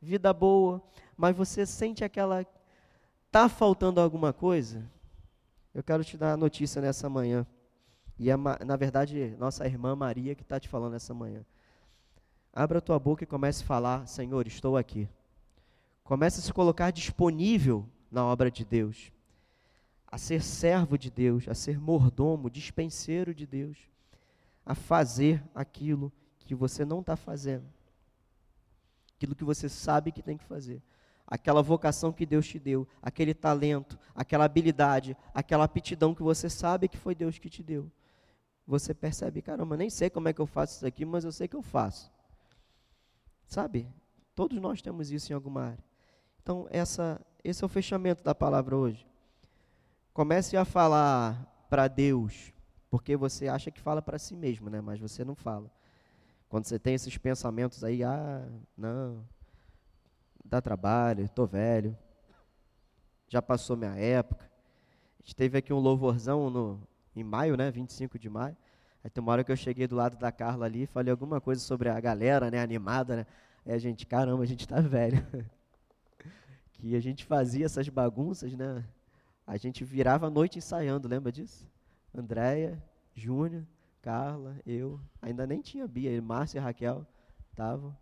vida 0.00 0.32
boa, 0.32 0.82
mas 1.16 1.36
você 1.36 1.66
sente 1.66 2.04
aquela 2.04 2.46
tá 3.30 3.48
faltando 3.48 4.00
alguma 4.00 4.32
coisa? 4.32 4.84
Eu 5.72 5.82
quero 5.82 6.04
te 6.04 6.16
dar 6.16 6.32
a 6.32 6.36
notícia 6.36 6.82
nessa 6.82 7.08
manhã. 7.08 7.46
E 8.18 8.30
é, 8.30 8.36
na 8.36 8.76
verdade, 8.76 9.36
nossa 9.38 9.66
irmã 9.66 9.94
Maria 9.94 10.34
que 10.34 10.42
está 10.42 10.58
te 10.58 10.68
falando 10.68 10.96
essa 10.96 11.14
manhã. 11.14 11.44
Abra 12.52 12.78
a 12.78 12.82
tua 12.82 12.98
boca 12.98 13.22
e 13.22 13.26
comece 13.26 13.62
a 13.62 13.66
falar: 13.66 14.06
Senhor, 14.06 14.46
estou 14.46 14.76
aqui. 14.76 15.08
Comece 16.02 16.40
a 16.40 16.42
se 16.42 16.52
colocar 16.52 16.90
disponível 16.90 17.86
na 18.10 18.24
obra 18.24 18.50
de 18.50 18.64
Deus 18.64 19.12
a 20.10 20.18
ser 20.18 20.42
servo 20.42 20.98
de 20.98 21.10
Deus, 21.10 21.48
a 21.48 21.54
ser 21.54 21.78
mordomo, 21.78 22.50
dispenseiro 22.50 23.34
de 23.34 23.46
Deus, 23.46 23.78
a 24.66 24.74
fazer 24.74 25.42
aquilo 25.54 26.12
que 26.38 26.54
você 26.54 26.84
não 26.84 27.00
está 27.00 27.14
fazendo, 27.14 27.66
aquilo 29.16 29.34
que 29.34 29.44
você 29.44 29.68
sabe 29.68 30.10
que 30.10 30.22
tem 30.22 30.36
que 30.36 30.44
fazer, 30.44 30.82
aquela 31.26 31.62
vocação 31.62 32.12
que 32.12 32.26
Deus 32.26 32.46
te 32.46 32.58
deu, 32.58 32.88
aquele 33.00 33.32
talento, 33.32 33.96
aquela 34.14 34.44
habilidade, 34.44 35.16
aquela 35.32 35.64
aptidão 35.64 36.14
que 36.14 36.22
você 36.22 36.50
sabe 36.50 36.88
que 36.88 36.96
foi 36.96 37.14
Deus 37.14 37.38
que 37.38 37.48
te 37.48 37.62
deu. 37.62 37.90
Você 38.66 38.92
percebe, 38.92 39.42
caramba, 39.42 39.76
nem 39.76 39.90
sei 39.90 40.10
como 40.10 40.28
é 40.28 40.32
que 40.32 40.40
eu 40.40 40.46
faço 40.46 40.76
isso 40.76 40.86
aqui, 40.86 41.04
mas 41.04 41.24
eu 41.24 41.32
sei 41.32 41.46
que 41.46 41.56
eu 41.56 41.62
faço. 41.62 42.10
Sabe? 43.46 43.88
Todos 44.34 44.60
nós 44.60 44.80
temos 44.80 45.10
isso 45.10 45.32
em 45.32 45.34
alguma 45.34 45.62
área. 45.62 45.84
Então, 46.42 46.66
essa, 46.70 47.20
esse 47.42 47.62
é 47.62 47.66
o 47.66 47.68
fechamento 47.68 48.22
da 48.22 48.34
palavra 48.34 48.76
hoje. 48.76 49.09
Comece 50.12 50.56
a 50.56 50.64
falar 50.64 51.46
para 51.68 51.86
Deus, 51.86 52.52
porque 52.90 53.16
você 53.16 53.46
acha 53.46 53.70
que 53.70 53.80
fala 53.80 54.02
para 54.02 54.18
si 54.18 54.34
mesmo, 54.34 54.68
né? 54.68 54.80
Mas 54.80 54.98
você 54.98 55.24
não 55.24 55.36
fala. 55.36 55.70
Quando 56.48 56.64
você 56.64 56.78
tem 56.80 56.94
esses 56.94 57.16
pensamentos 57.16 57.84
aí, 57.84 58.02
ah, 58.02 58.44
não, 58.76 59.24
dá 60.44 60.60
trabalho, 60.60 61.24
estou 61.24 61.46
velho, 61.46 61.96
já 63.28 63.40
passou 63.40 63.76
minha 63.76 63.94
época. 63.94 64.50
A 65.20 65.22
gente 65.22 65.36
teve 65.36 65.56
aqui 65.56 65.72
um 65.72 65.78
louvorzão 65.78 66.50
no, 66.50 66.80
em 67.14 67.22
maio, 67.22 67.56
né? 67.56 67.70
25 67.70 68.18
de 68.18 68.28
maio. 68.28 68.56
Aí 69.04 69.08
tem 69.08 69.22
uma 69.22 69.30
hora 69.30 69.44
que 69.44 69.52
eu 69.52 69.56
cheguei 69.56 69.86
do 69.86 69.94
lado 69.94 70.18
da 70.18 70.32
Carla 70.32 70.66
ali, 70.66 70.86
falei 70.86 71.12
alguma 71.12 71.40
coisa 71.40 71.60
sobre 71.60 71.88
a 71.88 72.00
galera, 72.00 72.50
né? 72.50 72.60
Animada, 72.60 73.14
né? 73.14 73.26
Aí 73.64 73.72
a 73.72 73.78
gente, 73.78 74.04
caramba, 74.04 74.42
a 74.42 74.46
gente 74.46 74.66
tá 74.66 74.80
velho. 74.80 75.24
que 76.72 76.96
a 76.96 77.00
gente 77.00 77.24
fazia 77.24 77.66
essas 77.66 77.88
bagunças, 77.88 78.52
né? 78.54 78.84
A 79.50 79.56
gente 79.56 79.82
virava 79.82 80.28
a 80.28 80.30
noite 80.30 80.58
ensaiando, 80.58 81.08
lembra 81.08 81.32
disso? 81.32 81.68
Andréia, 82.14 82.80
Júnior, 83.16 83.66
Carla, 84.00 84.56
eu. 84.64 85.00
Ainda 85.20 85.44
nem 85.44 85.60
tinha 85.60 85.88
Bia, 85.88 86.22
Márcia 86.22 86.60
e 86.60 86.62
Raquel 86.62 87.04
estavam 87.50 87.92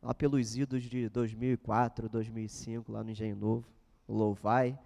lá 0.00 0.14
pelos 0.14 0.54
idos 0.56 0.84
de 0.84 1.08
2004, 1.08 2.08
2005, 2.08 2.92
lá 2.92 3.02
no 3.02 3.10
Engenho 3.10 3.34
Novo, 3.34 3.66
Louvai. 4.08 4.78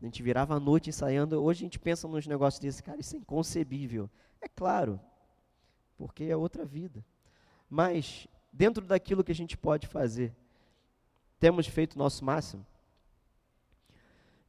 A 0.00 0.04
gente 0.04 0.20
virava 0.20 0.56
a 0.56 0.58
noite 0.58 0.90
ensaiando. 0.90 1.40
Hoje 1.40 1.60
a 1.60 1.66
gente 1.66 1.78
pensa 1.78 2.08
nos 2.08 2.26
negócios 2.26 2.58
desse, 2.58 2.82
cara, 2.82 2.98
isso 2.98 3.14
é 3.14 3.20
inconcebível. 3.20 4.10
É 4.40 4.48
claro, 4.48 4.98
porque 5.96 6.24
é 6.24 6.36
outra 6.36 6.64
vida. 6.64 7.04
Mas, 7.70 8.26
dentro 8.52 8.84
daquilo 8.84 9.22
que 9.22 9.30
a 9.30 9.34
gente 9.36 9.56
pode 9.56 9.86
fazer, 9.86 10.34
temos 11.38 11.68
feito 11.68 11.94
o 11.94 11.98
nosso 11.98 12.24
máximo? 12.24 12.66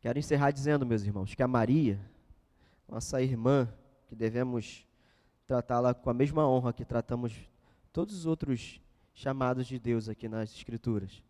Quero 0.03 0.19
encerrar 0.19 0.51
dizendo, 0.51 0.85
meus 0.85 1.03
irmãos, 1.03 1.33
que 1.33 1.41
a 1.41 1.47
Maria, 1.47 1.97
nossa 2.89 3.21
irmã 3.21 3.73
que 4.05 4.13
devemos 4.13 4.85
tratá-la 5.47 5.93
com 5.93 6.09
a 6.09 6.13
mesma 6.13 6.45
honra 6.45 6.73
que 6.73 6.83
tratamos 6.83 7.49
todos 7.93 8.13
os 8.13 8.25
outros 8.25 8.81
chamados 9.13 9.65
de 9.65 9.79
Deus 9.79 10.09
aqui 10.09 10.27
nas 10.27 10.53
Escrituras. 10.53 11.23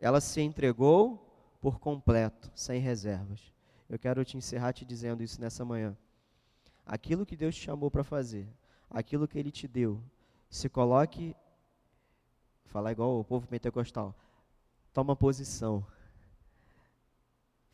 Ela 0.00 0.20
se 0.20 0.40
entregou 0.40 1.32
por 1.60 1.78
completo, 1.78 2.50
sem 2.56 2.80
reservas. 2.80 3.52
Eu 3.88 4.00
quero 4.00 4.24
te 4.24 4.36
encerrar 4.36 4.72
te 4.72 4.84
dizendo 4.84 5.22
isso 5.22 5.40
nessa 5.40 5.64
manhã. 5.64 5.96
Aquilo 6.84 7.24
que 7.24 7.36
Deus 7.36 7.54
te 7.54 7.60
chamou 7.60 7.88
para 7.88 8.02
fazer, 8.02 8.48
aquilo 8.90 9.28
que 9.28 9.38
Ele 9.38 9.52
te 9.52 9.68
deu, 9.68 10.02
se 10.50 10.68
coloque, 10.68 11.36
falar 12.64 12.90
igual 12.90 13.20
o 13.20 13.24
povo 13.24 13.46
pentecostal, 13.46 14.12
toma 14.92 15.14
posição, 15.14 15.86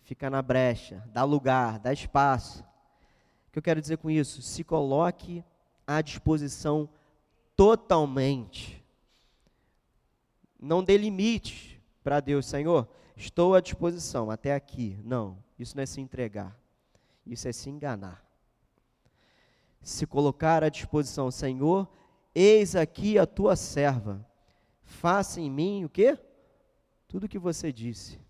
fica 0.07 0.31
na 0.31 0.41
brecha, 0.41 1.03
dá 1.13 1.25
lugar, 1.25 1.81
dá 1.81 1.93
espaço. 1.93 2.65
O 3.49 3.51
que 3.53 3.59
eu 3.59 3.63
quero 3.63 3.81
dizer 3.81 3.99
com 3.99 4.09
isso? 4.09 4.41
Se 4.41 4.63
coloque 4.63 5.45
à 5.85 6.01
disposição 6.01 6.89
totalmente. 7.57 8.85
Não 10.61 10.83
dê 10.83 10.97
limite 10.97 11.83
para 12.05 12.21
Deus, 12.21 12.47
Senhor. 12.47 12.89
Estou 13.17 13.57
à 13.57 13.61
disposição 13.61 14.31
até 14.31 14.55
aqui. 14.55 14.97
Não, 15.03 15.43
isso 15.59 15.77
não 15.77 15.83
é 15.83 15.87
se 15.87 16.01
entregar. 16.01 16.57
Isso 17.27 17.49
é 17.49 17.53
se 17.53 17.69
enganar. 17.69 18.25
Se 19.83 20.07
colocar 20.07 20.63
à 20.63 20.69
disposição, 20.69 21.33
Senhor, 21.33 21.89
eis 22.33 22.77
aqui 22.77 23.19
a 23.19 23.27
tua 23.27 23.57
serva. 23.57 24.25
Faça 24.85 25.41
em 25.41 25.51
mim 25.51 25.85
o 25.85 25.89
quê? 25.89 26.17
Tudo 27.09 27.25
o 27.25 27.29
que 27.29 27.41
você 27.41 27.73
disse. 27.73 28.21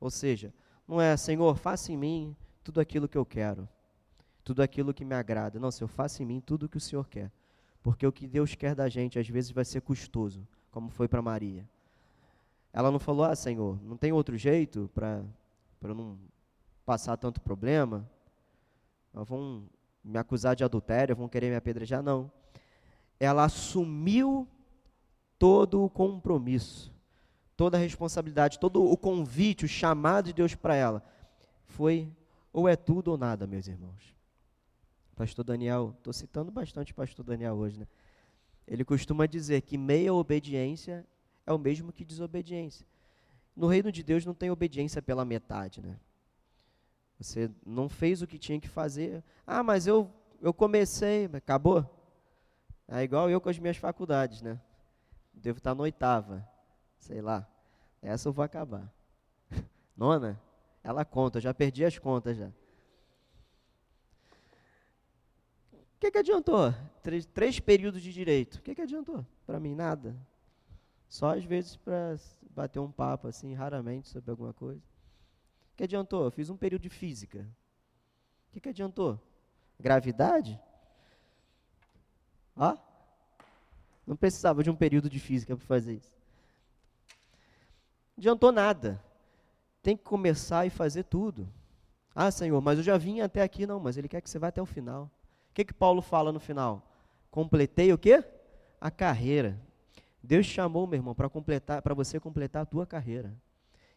Ou 0.00 0.10
seja, 0.10 0.54
não 0.90 1.00
é, 1.00 1.16
Senhor, 1.16 1.56
faça 1.56 1.92
em 1.92 1.96
mim 1.96 2.36
tudo 2.64 2.80
aquilo 2.80 3.06
que 3.06 3.16
eu 3.16 3.24
quero, 3.24 3.68
tudo 4.42 4.60
aquilo 4.60 4.92
que 4.92 5.04
me 5.04 5.14
agrada. 5.14 5.56
Não, 5.60 5.70
Senhor, 5.70 5.86
faça 5.86 6.20
em 6.20 6.26
mim 6.26 6.40
tudo 6.40 6.66
o 6.66 6.68
que 6.68 6.78
o 6.78 6.80
Senhor 6.80 7.06
quer. 7.06 7.30
Porque 7.80 8.04
o 8.04 8.10
que 8.10 8.26
Deus 8.26 8.56
quer 8.56 8.74
da 8.74 8.88
gente 8.88 9.16
às 9.16 9.28
vezes 9.28 9.52
vai 9.52 9.64
ser 9.64 9.82
custoso, 9.82 10.44
como 10.72 10.90
foi 10.90 11.06
para 11.06 11.22
Maria. 11.22 11.64
Ela 12.72 12.90
não 12.90 12.98
falou, 12.98 13.24
ah, 13.24 13.36
Senhor, 13.36 13.80
não 13.84 13.96
tem 13.96 14.10
outro 14.10 14.36
jeito 14.36 14.90
para 14.92 15.22
não 15.80 16.18
passar 16.84 17.16
tanto 17.16 17.40
problema? 17.40 18.04
Vão 19.14 19.62
me 20.02 20.18
acusar 20.18 20.56
de 20.56 20.64
adultério, 20.64 21.14
vão 21.14 21.28
querer 21.28 21.50
me 21.50 21.56
apedrejar? 21.56 22.02
Não. 22.02 22.28
Ela 23.20 23.44
assumiu 23.44 24.44
todo 25.38 25.84
o 25.84 25.88
compromisso, 25.88 26.92
toda 27.60 27.76
a 27.76 27.80
responsabilidade, 27.80 28.58
todo 28.58 28.82
o 28.82 28.96
convite, 28.96 29.66
o 29.66 29.68
chamado 29.68 30.28
de 30.28 30.32
Deus 30.32 30.54
para 30.54 30.74
ela. 30.74 31.04
Foi 31.66 32.10
ou 32.54 32.66
é 32.66 32.74
tudo 32.74 33.08
ou 33.08 33.18
nada, 33.18 33.46
meus 33.46 33.68
irmãos. 33.68 34.16
Pastor 35.14 35.44
Daniel, 35.44 35.94
estou 35.98 36.10
citando 36.10 36.50
bastante 36.50 36.94
pastor 36.94 37.22
Daniel 37.22 37.56
hoje, 37.56 37.78
né? 37.78 37.86
Ele 38.66 38.82
costuma 38.82 39.26
dizer 39.26 39.60
que 39.60 39.76
meia 39.76 40.14
obediência 40.14 41.06
é 41.44 41.52
o 41.52 41.58
mesmo 41.58 41.92
que 41.92 42.02
desobediência. 42.02 42.86
No 43.54 43.66
reino 43.66 43.92
de 43.92 44.02
Deus 44.02 44.24
não 44.24 44.32
tem 44.32 44.50
obediência 44.50 45.02
pela 45.02 45.22
metade, 45.22 45.82
né? 45.82 46.00
Você 47.18 47.50
não 47.66 47.90
fez 47.90 48.22
o 48.22 48.26
que 48.26 48.38
tinha 48.38 48.58
que 48.58 48.68
fazer. 48.70 49.22
Ah, 49.46 49.62
mas 49.62 49.86
eu, 49.86 50.10
eu 50.40 50.54
comecei, 50.54 51.28
mas 51.28 51.36
acabou. 51.36 51.84
É 52.88 53.02
igual 53.02 53.28
eu 53.28 53.38
com 53.38 53.50
as 53.50 53.58
minhas 53.58 53.76
faculdades, 53.76 54.40
né? 54.40 54.58
Devo 55.34 55.58
estar 55.58 55.74
na 55.74 55.82
oitava, 55.82 56.48
sei 57.00 57.20
lá. 57.20 57.48
Essa 58.00 58.28
eu 58.28 58.32
vou 58.32 58.44
acabar. 58.44 58.92
Nona, 59.96 60.40
ela 60.82 61.04
conta, 61.04 61.40
já 61.40 61.52
perdi 61.52 61.84
as 61.84 61.98
contas 61.98 62.36
já. 62.36 62.48
O 65.72 66.00
que, 66.00 66.10
que 66.10 66.18
adiantou? 66.18 66.72
Três, 67.02 67.26
três 67.26 67.60
períodos 67.60 68.00
de 68.00 68.12
direito. 68.12 68.54
O 68.56 68.62
que, 68.62 68.74
que 68.74 68.80
adiantou? 68.80 69.26
Para 69.46 69.60
mim, 69.60 69.74
nada. 69.74 70.16
Só 71.08 71.34
às 71.34 71.44
vezes 71.44 71.76
para 71.76 72.16
bater 72.54 72.78
um 72.78 72.90
papo, 72.90 73.28
assim, 73.28 73.52
raramente 73.52 74.08
sobre 74.08 74.30
alguma 74.30 74.54
coisa. 74.54 74.80
O 75.72 75.76
que 75.76 75.84
adiantou? 75.84 76.24
Eu 76.24 76.30
fiz 76.30 76.48
um 76.48 76.56
período 76.56 76.82
de 76.82 76.88
física. 76.88 77.46
O 78.48 78.52
que, 78.52 78.60
que 78.60 78.68
adiantou? 78.70 79.20
Gravidade? 79.78 80.58
Ó. 82.56 82.76
Não 84.06 84.16
precisava 84.16 84.62
de 84.62 84.70
um 84.70 84.76
período 84.76 85.10
de 85.10 85.18
física 85.18 85.56
para 85.56 85.66
fazer 85.66 85.96
isso. 85.96 86.19
Adiantou 88.20 88.52
nada. 88.52 89.02
Tem 89.82 89.96
que 89.96 90.04
começar 90.04 90.66
e 90.66 90.70
fazer 90.70 91.04
tudo. 91.04 91.48
Ah, 92.14 92.30
Senhor, 92.30 92.60
mas 92.60 92.76
eu 92.76 92.84
já 92.84 92.98
vim 92.98 93.22
até 93.22 93.40
aqui. 93.40 93.66
Não, 93.66 93.80
mas 93.80 93.96
Ele 93.96 94.08
quer 94.08 94.20
que 94.20 94.28
você 94.28 94.38
vá 94.38 94.48
até 94.48 94.60
o 94.60 94.66
final. 94.66 95.04
O 95.50 95.54
que, 95.54 95.64
que 95.64 95.72
Paulo 95.72 96.02
fala 96.02 96.30
no 96.30 96.38
final? 96.38 96.86
Completei 97.30 97.90
o 97.94 97.96
quê? 97.96 98.22
A 98.78 98.90
carreira. 98.90 99.58
Deus 100.22 100.46
te 100.46 100.52
chamou, 100.52 100.86
meu 100.86 100.98
irmão, 100.98 101.14
para 101.14 101.30
completar, 101.30 101.80
para 101.80 101.94
você 101.94 102.20
completar 102.20 102.60
a 102.60 102.66
tua 102.66 102.86
carreira. 102.86 103.34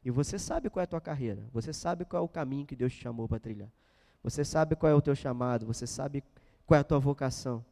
E 0.05 0.09
você 0.09 0.39
sabe 0.39 0.69
qual 0.69 0.80
é 0.80 0.86
a 0.86 0.88
tua 0.88 1.01
carreira. 1.01 1.43
Você 1.51 1.74
sabe 1.74 2.05
qual 2.05 2.24
é 2.24 2.26
o 2.26 2.30
caminho 2.30 2.65
que 2.65 2.78
Deus 2.78 2.93
te 2.93 3.01
chamou 3.01 3.28
para 3.28 3.39
trilhar. 3.39 3.69
Você 4.24 4.45
sabe 4.45 4.78
qual 4.78 4.89
é 4.89 4.95
o 4.95 5.01
teu 5.01 5.15
chamado, 5.15 5.65
você 5.65 5.86
sabe 5.86 6.24
qual 6.65 6.78
é 6.78 6.80
a 6.80 6.84
tua 6.86 6.97
vocação. 6.97 7.63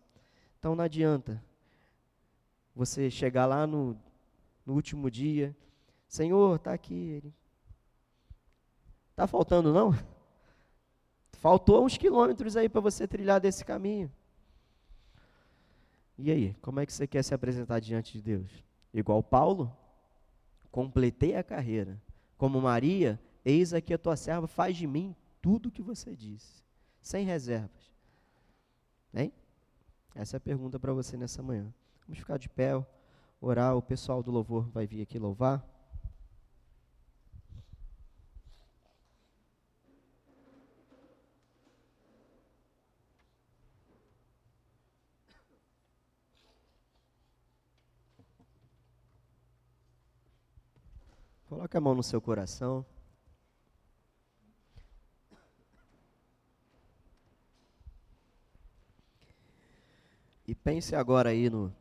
Então 0.59 0.75
não 0.75 0.83
adianta 0.83 1.41
você 2.75 3.09
chegar 3.09 3.45
lá 3.45 3.65
no, 3.65 3.97
no 4.65 4.73
último 4.73 5.09
dia, 5.09 5.55
Senhor, 6.11 6.57
está 6.57 6.73
aqui. 6.73 7.23
Está 9.11 9.25
faltando 9.25 9.71
não? 9.71 9.93
Faltou 11.31 11.85
uns 11.85 11.97
quilômetros 11.97 12.57
aí 12.57 12.67
para 12.67 12.81
você 12.81 13.07
trilhar 13.07 13.39
desse 13.39 13.63
caminho. 13.63 14.11
E 16.17 16.29
aí, 16.29 16.53
como 16.55 16.81
é 16.81 16.85
que 16.85 16.91
você 16.91 17.07
quer 17.07 17.23
se 17.23 17.33
apresentar 17.33 17.79
diante 17.79 18.11
de 18.11 18.21
Deus? 18.21 18.51
Igual 18.93 19.23
Paulo? 19.23 19.73
Completei 20.69 21.33
a 21.37 21.43
carreira. 21.45 21.97
Como 22.37 22.59
Maria, 22.59 23.17
eis 23.45 23.73
aqui 23.73 23.93
a 23.93 23.97
tua 23.97 24.17
serva, 24.17 24.47
faz 24.47 24.75
de 24.75 24.85
mim 24.85 25.15
tudo 25.41 25.69
o 25.69 25.71
que 25.71 25.81
você 25.81 26.13
disse, 26.13 26.61
sem 27.01 27.25
reservas. 27.25 27.89
Hein? 29.13 29.31
Essa 30.13 30.35
é 30.35 30.39
a 30.39 30.41
pergunta 30.41 30.77
para 30.77 30.91
você 30.91 31.15
nessa 31.15 31.41
manhã. 31.41 31.73
Vamos 32.05 32.19
ficar 32.19 32.37
de 32.37 32.49
pé, 32.49 32.71
orar, 33.39 33.77
o 33.77 33.81
pessoal 33.81 34.21
do 34.21 34.29
louvor 34.29 34.69
vai 34.71 34.85
vir 34.85 35.01
aqui 35.01 35.17
louvar. 35.17 35.70
Coloque 51.51 51.75
a 51.75 51.81
mão 51.81 51.93
no 51.93 52.01
seu 52.01 52.21
coração. 52.21 52.85
E 60.47 60.55
pense 60.55 60.95
agora 60.95 61.31
aí 61.31 61.49
no, 61.49 61.75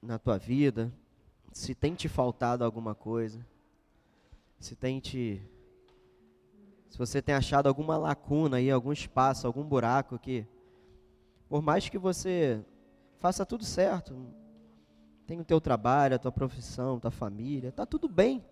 na 0.00 0.18
tua 0.18 0.38
vida, 0.38 0.90
se 1.52 1.74
tem 1.74 1.94
te 1.94 2.08
faltado 2.08 2.64
alguma 2.64 2.94
coisa, 2.94 3.46
se 4.58 4.74
tem 4.74 5.00
te, 5.00 5.42
se 6.88 6.96
você 6.96 7.20
tem 7.20 7.34
achado 7.34 7.66
alguma 7.66 7.98
lacuna 7.98 8.56
aí, 8.56 8.70
algum 8.70 8.90
espaço, 8.90 9.46
algum 9.46 9.64
buraco 9.64 10.18
que, 10.18 10.46
por 11.46 11.60
mais 11.60 11.90
que 11.90 11.98
você 11.98 12.64
faça 13.18 13.44
tudo 13.44 13.66
certo, 13.66 14.16
tem 15.26 15.40
o 15.40 15.44
teu 15.44 15.60
trabalho, 15.60 16.16
a 16.16 16.18
tua 16.18 16.32
profissão, 16.32 16.96
a 16.96 17.00
tua 17.00 17.10
família, 17.10 17.68
está 17.68 17.86
tudo 17.86 18.08
bem. 18.08 18.44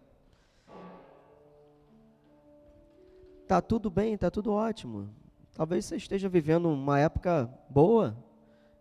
Está 3.42 3.60
tudo 3.60 3.90
bem, 3.90 4.14
está 4.14 4.30
tudo 4.30 4.52
ótimo. 4.52 5.08
Talvez 5.52 5.84
você 5.84 5.96
esteja 5.96 6.28
vivendo 6.28 6.70
uma 6.70 6.98
época 6.98 7.52
boa 7.68 8.16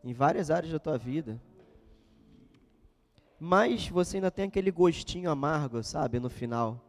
em 0.04 0.14
várias 0.14 0.50
áreas 0.50 0.72
da 0.72 0.80
tua 0.80 0.98
vida. 0.98 1.42
Mas 3.38 3.88
você 3.90 4.18
ainda 4.18 4.32
tem 4.32 4.46
aquele 4.46 4.72
gostinho 4.72 5.30
amargo, 5.30 5.84
sabe, 5.84 6.20
no 6.20 6.30
final. 6.30 6.80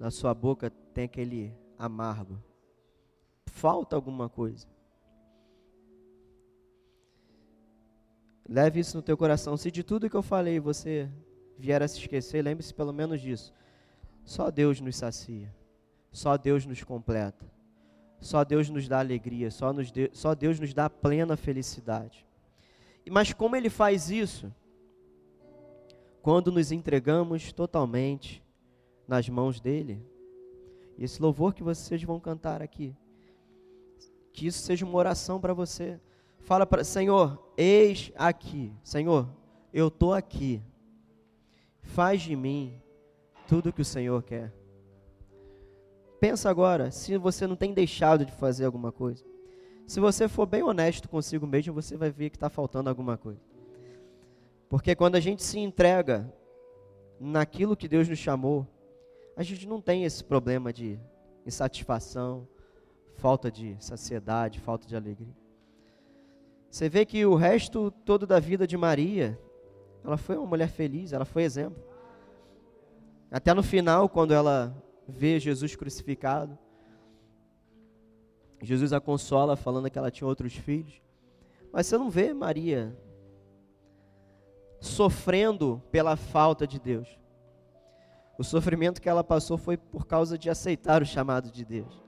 Na 0.00 0.10
sua 0.10 0.34
boca 0.34 0.70
tem 0.92 1.04
aquele 1.04 1.54
amargo. 1.78 2.42
Falta 3.46 3.94
alguma 3.94 4.28
coisa. 4.28 4.66
Leve 8.48 8.80
isso 8.80 8.96
no 8.96 9.02
teu 9.02 9.16
coração. 9.16 9.56
Se 9.56 9.70
de 9.70 9.82
tudo 9.82 10.08
que 10.08 10.16
eu 10.16 10.22
falei 10.22 10.58
você 10.58 11.08
vier 11.58 11.82
a 11.82 11.88
se 11.88 11.98
esquecer, 11.98 12.42
lembre-se 12.42 12.72
pelo 12.72 12.92
menos 12.92 13.20
disso. 13.20 13.52
Só 14.24 14.50
Deus 14.50 14.80
nos 14.80 14.96
sacia. 14.96 15.54
Só 16.10 16.36
Deus 16.38 16.64
nos 16.64 16.82
completa. 16.82 17.44
Só 18.20 18.42
Deus 18.44 18.70
nos 18.70 18.88
dá 18.88 19.00
alegria. 19.00 19.50
Só, 19.50 19.72
nos 19.72 19.92
de, 19.92 20.10
só 20.14 20.34
Deus 20.34 20.58
nos 20.58 20.72
dá 20.72 20.88
plena 20.88 21.36
felicidade. 21.36 22.26
Mas 23.10 23.32
como 23.32 23.54
Ele 23.56 23.68
faz 23.68 24.10
isso? 24.10 24.52
Quando 26.22 26.50
nos 26.50 26.72
entregamos 26.72 27.52
totalmente 27.52 28.42
nas 29.06 29.28
mãos 29.28 29.60
dEle. 29.60 30.02
E 30.96 31.04
esse 31.04 31.20
louvor 31.20 31.54
que 31.54 31.62
vocês 31.62 32.02
vão 32.02 32.18
cantar 32.18 32.60
aqui 32.60 32.92
Que 34.32 34.48
isso 34.48 34.58
seja 34.58 34.84
uma 34.84 34.98
oração 34.98 35.40
para 35.40 35.54
você. 35.54 36.00
Fala 36.40 36.66
para 36.66 36.84
Senhor, 36.84 37.42
eis 37.56 38.12
aqui. 38.16 38.72
Senhor, 38.82 39.28
eu 39.72 39.88
estou 39.88 40.14
aqui. 40.14 40.62
Faz 41.82 42.22
de 42.22 42.34
mim 42.34 42.80
tudo 43.46 43.72
que 43.72 43.82
o 43.82 43.84
Senhor 43.84 44.22
quer. 44.22 44.52
Pensa 46.20 46.50
agora, 46.50 46.90
se 46.90 47.16
você 47.16 47.46
não 47.46 47.54
tem 47.54 47.72
deixado 47.72 48.24
de 48.24 48.32
fazer 48.32 48.64
alguma 48.64 48.90
coisa. 48.90 49.24
Se 49.86 50.00
você 50.00 50.28
for 50.28 50.46
bem 50.46 50.62
honesto 50.62 51.08
consigo 51.08 51.46
mesmo, 51.46 51.72
você 51.72 51.96
vai 51.96 52.10
ver 52.10 52.30
que 52.30 52.36
está 52.36 52.50
faltando 52.50 52.90
alguma 52.90 53.16
coisa. 53.16 53.40
Porque 54.68 54.94
quando 54.94 55.14
a 55.14 55.20
gente 55.20 55.42
se 55.42 55.58
entrega 55.58 56.30
naquilo 57.18 57.76
que 57.76 57.88
Deus 57.88 58.08
nos 58.08 58.18
chamou, 58.18 58.66
a 59.36 59.42
gente 59.42 59.66
não 59.66 59.80
tem 59.80 60.04
esse 60.04 60.22
problema 60.22 60.72
de 60.72 60.98
insatisfação, 61.46 62.46
falta 63.14 63.50
de 63.50 63.76
saciedade, 63.78 64.60
falta 64.60 64.86
de 64.86 64.94
alegria. 64.94 65.34
Você 66.70 66.88
vê 66.88 67.04
que 67.06 67.24
o 67.24 67.34
resto 67.34 67.90
todo 68.04 68.26
da 68.26 68.38
vida 68.38 68.66
de 68.66 68.76
Maria, 68.76 69.38
ela 70.04 70.16
foi 70.16 70.36
uma 70.36 70.46
mulher 70.46 70.68
feliz, 70.68 71.12
ela 71.12 71.24
foi 71.24 71.42
exemplo. 71.42 71.82
Até 73.30 73.52
no 73.54 73.62
final, 73.62 74.08
quando 74.08 74.32
ela 74.32 74.74
vê 75.06 75.40
Jesus 75.40 75.74
crucificado, 75.74 76.58
Jesus 78.62 78.92
a 78.92 79.00
consola 79.00 79.56
falando 79.56 79.90
que 79.90 79.98
ela 79.98 80.10
tinha 80.10 80.26
outros 80.26 80.54
filhos. 80.54 81.00
Mas 81.72 81.86
você 81.86 81.96
não 81.96 82.10
vê 82.10 82.32
Maria 82.32 82.96
sofrendo 84.80 85.82
pela 85.90 86.16
falta 86.16 86.66
de 86.66 86.78
Deus. 86.78 87.08
O 88.38 88.44
sofrimento 88.44 89.00
que 89.00 89.08
ela 89.08 89.24
passou 89.24 89.58
foi 89.58 89.76
por 89.76 90.06
causa 90.06 90.38
de 90.38 90.48
aceitar 90.48 91.02
o 91.02 91.06
chamado 91.06 91.50
de 91.50 91.64
Deus. 91.64 92.07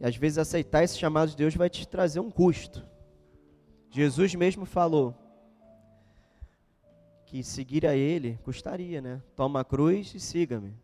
E 0.00 0.06
às 0.06 0.16
vezes 0.16 0.38
aceitar 0.38 0.82
esse 0.82 0.98
chamado 0.98 1.30
de 1.30 1.36
Deus 1.36 1.54
vai 1.54 1.70
te 1.70 1.86
trazer 1.86 2.20
um 2.20 2.30
custo. 2.30 2.84
Jesus 3.90 4.34
mesmo 4.34 4.64
falou 4.66 5.14
que 7.26 7.42
seguir 7.42 7.86
a 7.86 7.94
Ele 7.94 8.38
custaria, 8.42 9.00
né? 9.00 9.22
Toma 9.34 9.60
a 9.60 9.64
cruz 9.64 10.14
e 10.14 10.20
siga-me. 10.20 10.74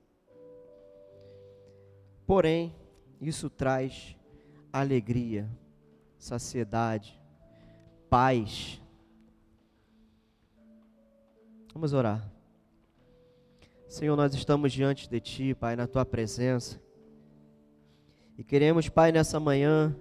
Porém, 2.27 2.75
isso 3.21 3.51
traz 3.51 4.17
alegria, 4.73 5.49
saciedade, 6.17 7.21
paz. 8.09 8.81
Vamos 11.73 11.93
orar. 11.93 12.31
Senhor, 13.89 14.15
nós 14.15 14.33
estamos 14.35 14.73
diante 14.73 15.09
de 15.09 15.21
Ti, 15.21 15.55
Pai, 15.55 15.75
na 15.75 15.87
Tua 15.89 16.05
presença. 16.05 16.81
E 18.41 18.43
queremos, 18.43 18.89
Pai, 18.89 19.13
nessa 19.13 19.39
manhã, 19.39 19.95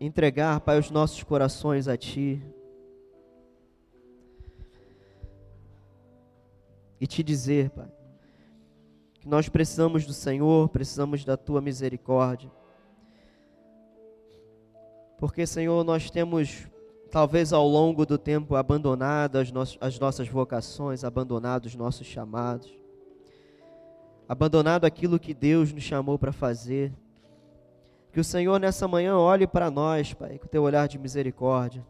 entregar, 0.00 0.58
Pai, 0.58 0.76
os 0.76 0.90
nossos 0.90 1.22
corações 1.22 1.86
a 1.86 1.96
Ti. 1.96 2.42
E 7.00 7.06
te 7.06 7.22
dizer, 7.22 7.70
Pai, 7.70 7.86
que 9.20 9.28
nós 9.28 9.48
precisamos 9.48 10.04
do 10.04 10.12
Senhor, 10.12 10.68
precisamos 10.70 11.24
da 11.24 11.36
Tua 11.36 11.60
misericórdia. 11.60 12.50
Porque, 15.16 15.46
Senhor, 15.46 15.84
nós 15.84 16.10
temos, 16.10 16.66
talvez 17.08 17.52
ao 17.52 17.68
longo 17.68 18.04
do 18.04 18.18
tempo, 18.18 18.56
abandonado 18.56 19.36
as, 19.36 19.52
no 19.52 19.62
as 19.80 19.96
nossas 20.00 20.26
vocações, 20.26 21.04
abandonado 21.04 21.66
os 21.66 21.76
nossos 21.76 22.08
chamados, 22.08 22.76
abandonado 24.28 24.84
aquilo 24.84 25.18
que 25.18 25.32
Deus 25.32 25.72
nos 25.72 25.82
chamou 25.82 26.18
para 26.18 26.32
fazer. 26.32 26.92
Que 28.12 28.20
o 28.20 28.24
Senhor 28.24 28.60
nessa 28.60 28.86
manhã 28.86 29.16
olhe 29.16 29.46
para 29.46 29.70
nós, 29.70 30.12
Pai, 30.12 30.38
com 30.38 30.46
o 30.46 30.48
teu 30.48 30.62
olhar 30.62 30.86
de 30.86 30.98
misericórdia. 30.98 31.84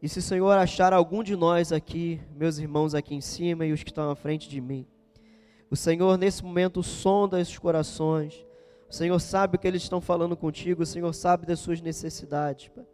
E 0.00 0.08
se 0.08 0.18
o 0.18 0.22
Senhor 0.22 0.52
achar 0.52 0.92
algum 0.92 1.22
de 1.22 1.36
nós 1.36 1.72
aqui, 1.72 2.20
meus 2.36 2.58
irmãos 2.58 2.94
aqui 2.94 3.14
em 3.14 3.20
cima 3.20 3.66
e 3.66 3.72
os 3.72 3.82
que 3.82 3.90
estão 3.90 4.10
à 4.10 4.16
frente 4.16 4.48
de 4.48 4.60
mim, 4.60 4.86
o 5.70 5.76
Senhor 5.76 6.18
nesse 6.18 6.44
momento 6.44 6.82
sonda 6.82 7.40
esses 7.40 7.58
corações, 7.58 8.44
o 8.88 8.92
Senhor 8.92 9.18
sabe 9.20 9.56
o 9.56 9.58
que 9.58 9.66
eles 9.66 9.82
estão 9.82 10.00
falando 10.00 10.36
contigo, 10.36 10.82
o 10.82 10.86
Senhor 10.86 11.12
sabe 11.12 11.46
das 11.46 11.60
suas 11.60 11.80
necessidades. 11.80 12.68
Pai. 12.68 12.84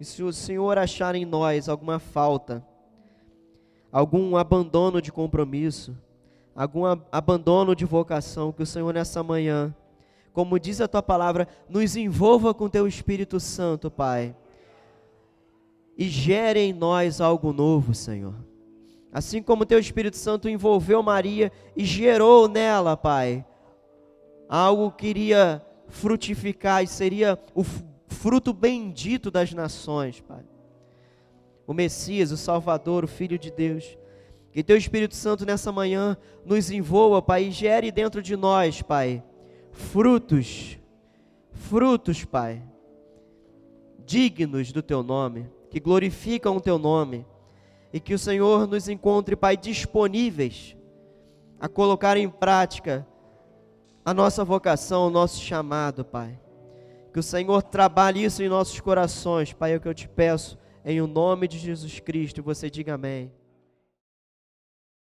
E 0.00 0.04
se 0.04 0.22
o 0.22 0.32
Senhor 0.32 0.76
achar 0.76 1.14
em 1.14 1.24
nós 1.24 1.68
alguma 1.68 1.98
falta, 1.98 2.66
algum 3.96 4.36
abandono 4.36 5.00
de 5.00 5.10
compromisso, 5.10 5.96
algum 6.54 6.82
abandono 7.10 7.74
de 7.74 7.86
vocação, 7.86 8.52
que 8.52 8.62
o 8.62 8.66
Senhor 8.66 8.92
nessa 8.92 9.22
manhã, 9.22 9.74
como 10.34 10.60
diz 10.60 10.82
a 10.82 10.86
tua 10.86 11.02
palavra, 11.02 11.48
nos 11.66 11.96
envolva 11.96 12.52
com 12.52 12.68
teu 12.68 12.86
Espírito 12.86 13.40
Santo, 13.40 13.90
Pai, 13.90 14.36
e 15.96 16.10
gere 16.10 16.60
em 16.60 16.74
nós 16.74 17.22
algo 17.22 17.54
novo, 17.54 17.94
Senhor. 17.94 18.34
Assim 19.10 19.42
como 19.42 19.64
teu 19.64 19.78
Espírito 19.78 20.18
Santo 20.18 20.46
envolveu 20.46 21.02
Maria 21.02 21.50
e 21.74 21.82
gerou 21.82 22.48
nela, 22.48 22.98
Pai, 22.98 23.46
algo 24.46 24.90
que 24.90 25.06
iria 25.06 25.64
frutificar 25.88 26.84
e 26.84 26.86
seria 26.86 27.38
o 27.54 27.64
fruto 28.08 28.52
bendito 28.52 29.30
das 29.30 29.54
nações, 29.54 30.20
Pai. 30.20 30.44
O 31.66 31.74
Messias, 31.74 32.30
o 32.30 32.36
Salvador, 32.36 33.04
o 33.04 33.08
Filho 33.08 33.38
de 33.38 33.50
Deus. 33.50 33.96
Que 34.52 34.62
Teu 34.62 34.76
Espírito 34.76 35.14
Santo 35.14 35.44
nessa 35.44 35.70
manhã 35.70 36.16
nos 36.44 36.70
envolva, 36.70 37.20
Pai, 37.20 37.44
e 37.44 37.50
gere 37.50 37.90
dentro 37.90 38.22
de 38.22 38.36
nós, 38.36 38.80
Pai, 38.80 39.22
frutos, 39.70 40.78
frutos, 41.50 42.24
Pai, 42.24 42.62
dignos 44.06 44.72
do 44.72 44.82
Teu 44.82 45.02
nome, 45.02 45.46
que 45.70 45.78
glorificam 45.78 46.56
o 46.56 46.60
Teu 46.60 46.78
nome, 46.78 47.26
e 47.92 48.00
que 48.00 48.14
o 48.14 48.18
Senhor 48.18 48.66
nos 48.66 48.88
encontre, 48.88 49.36
Pai, 49.36 49.56
disponíveis 49.56 50.76
a 51.60 51.68
colocar 51.68 52.16
em 52.16 52.28
prática 52.28 53.06
a 54.04 54.14
nossa 54.14 54.44
vocação, 54.44 55.06
o 55.06 55.10
nosso 55.10 55.40
chamado, 55.42 56.04
Pai. 56.04 56.38
Que 57.12 57.18
o 57.18 57.22
Senhor 57.22 57.62
trabalhe 57.62 58.22
isso 58.24 58.42
em 58.42 58.48
nossos 58.48 58.80
corações, 58.80 59.52
Pai, 59.52 59.74
é 59.74 59.76
o 59.76 59.80
que 59.80 59.88
eu 59.88 59.94
te 59.94 60.08
peço, 60.08 60.56
em 60.86 61.00
o 61.00 61.06
nome 61.08 61.48
de 61.48 61.58
Jesus 61.58 61.98
Cristo. 61.98 62.44
Você 62.44 62.70
diga 62.70 62.94
amém. 62.94 63.32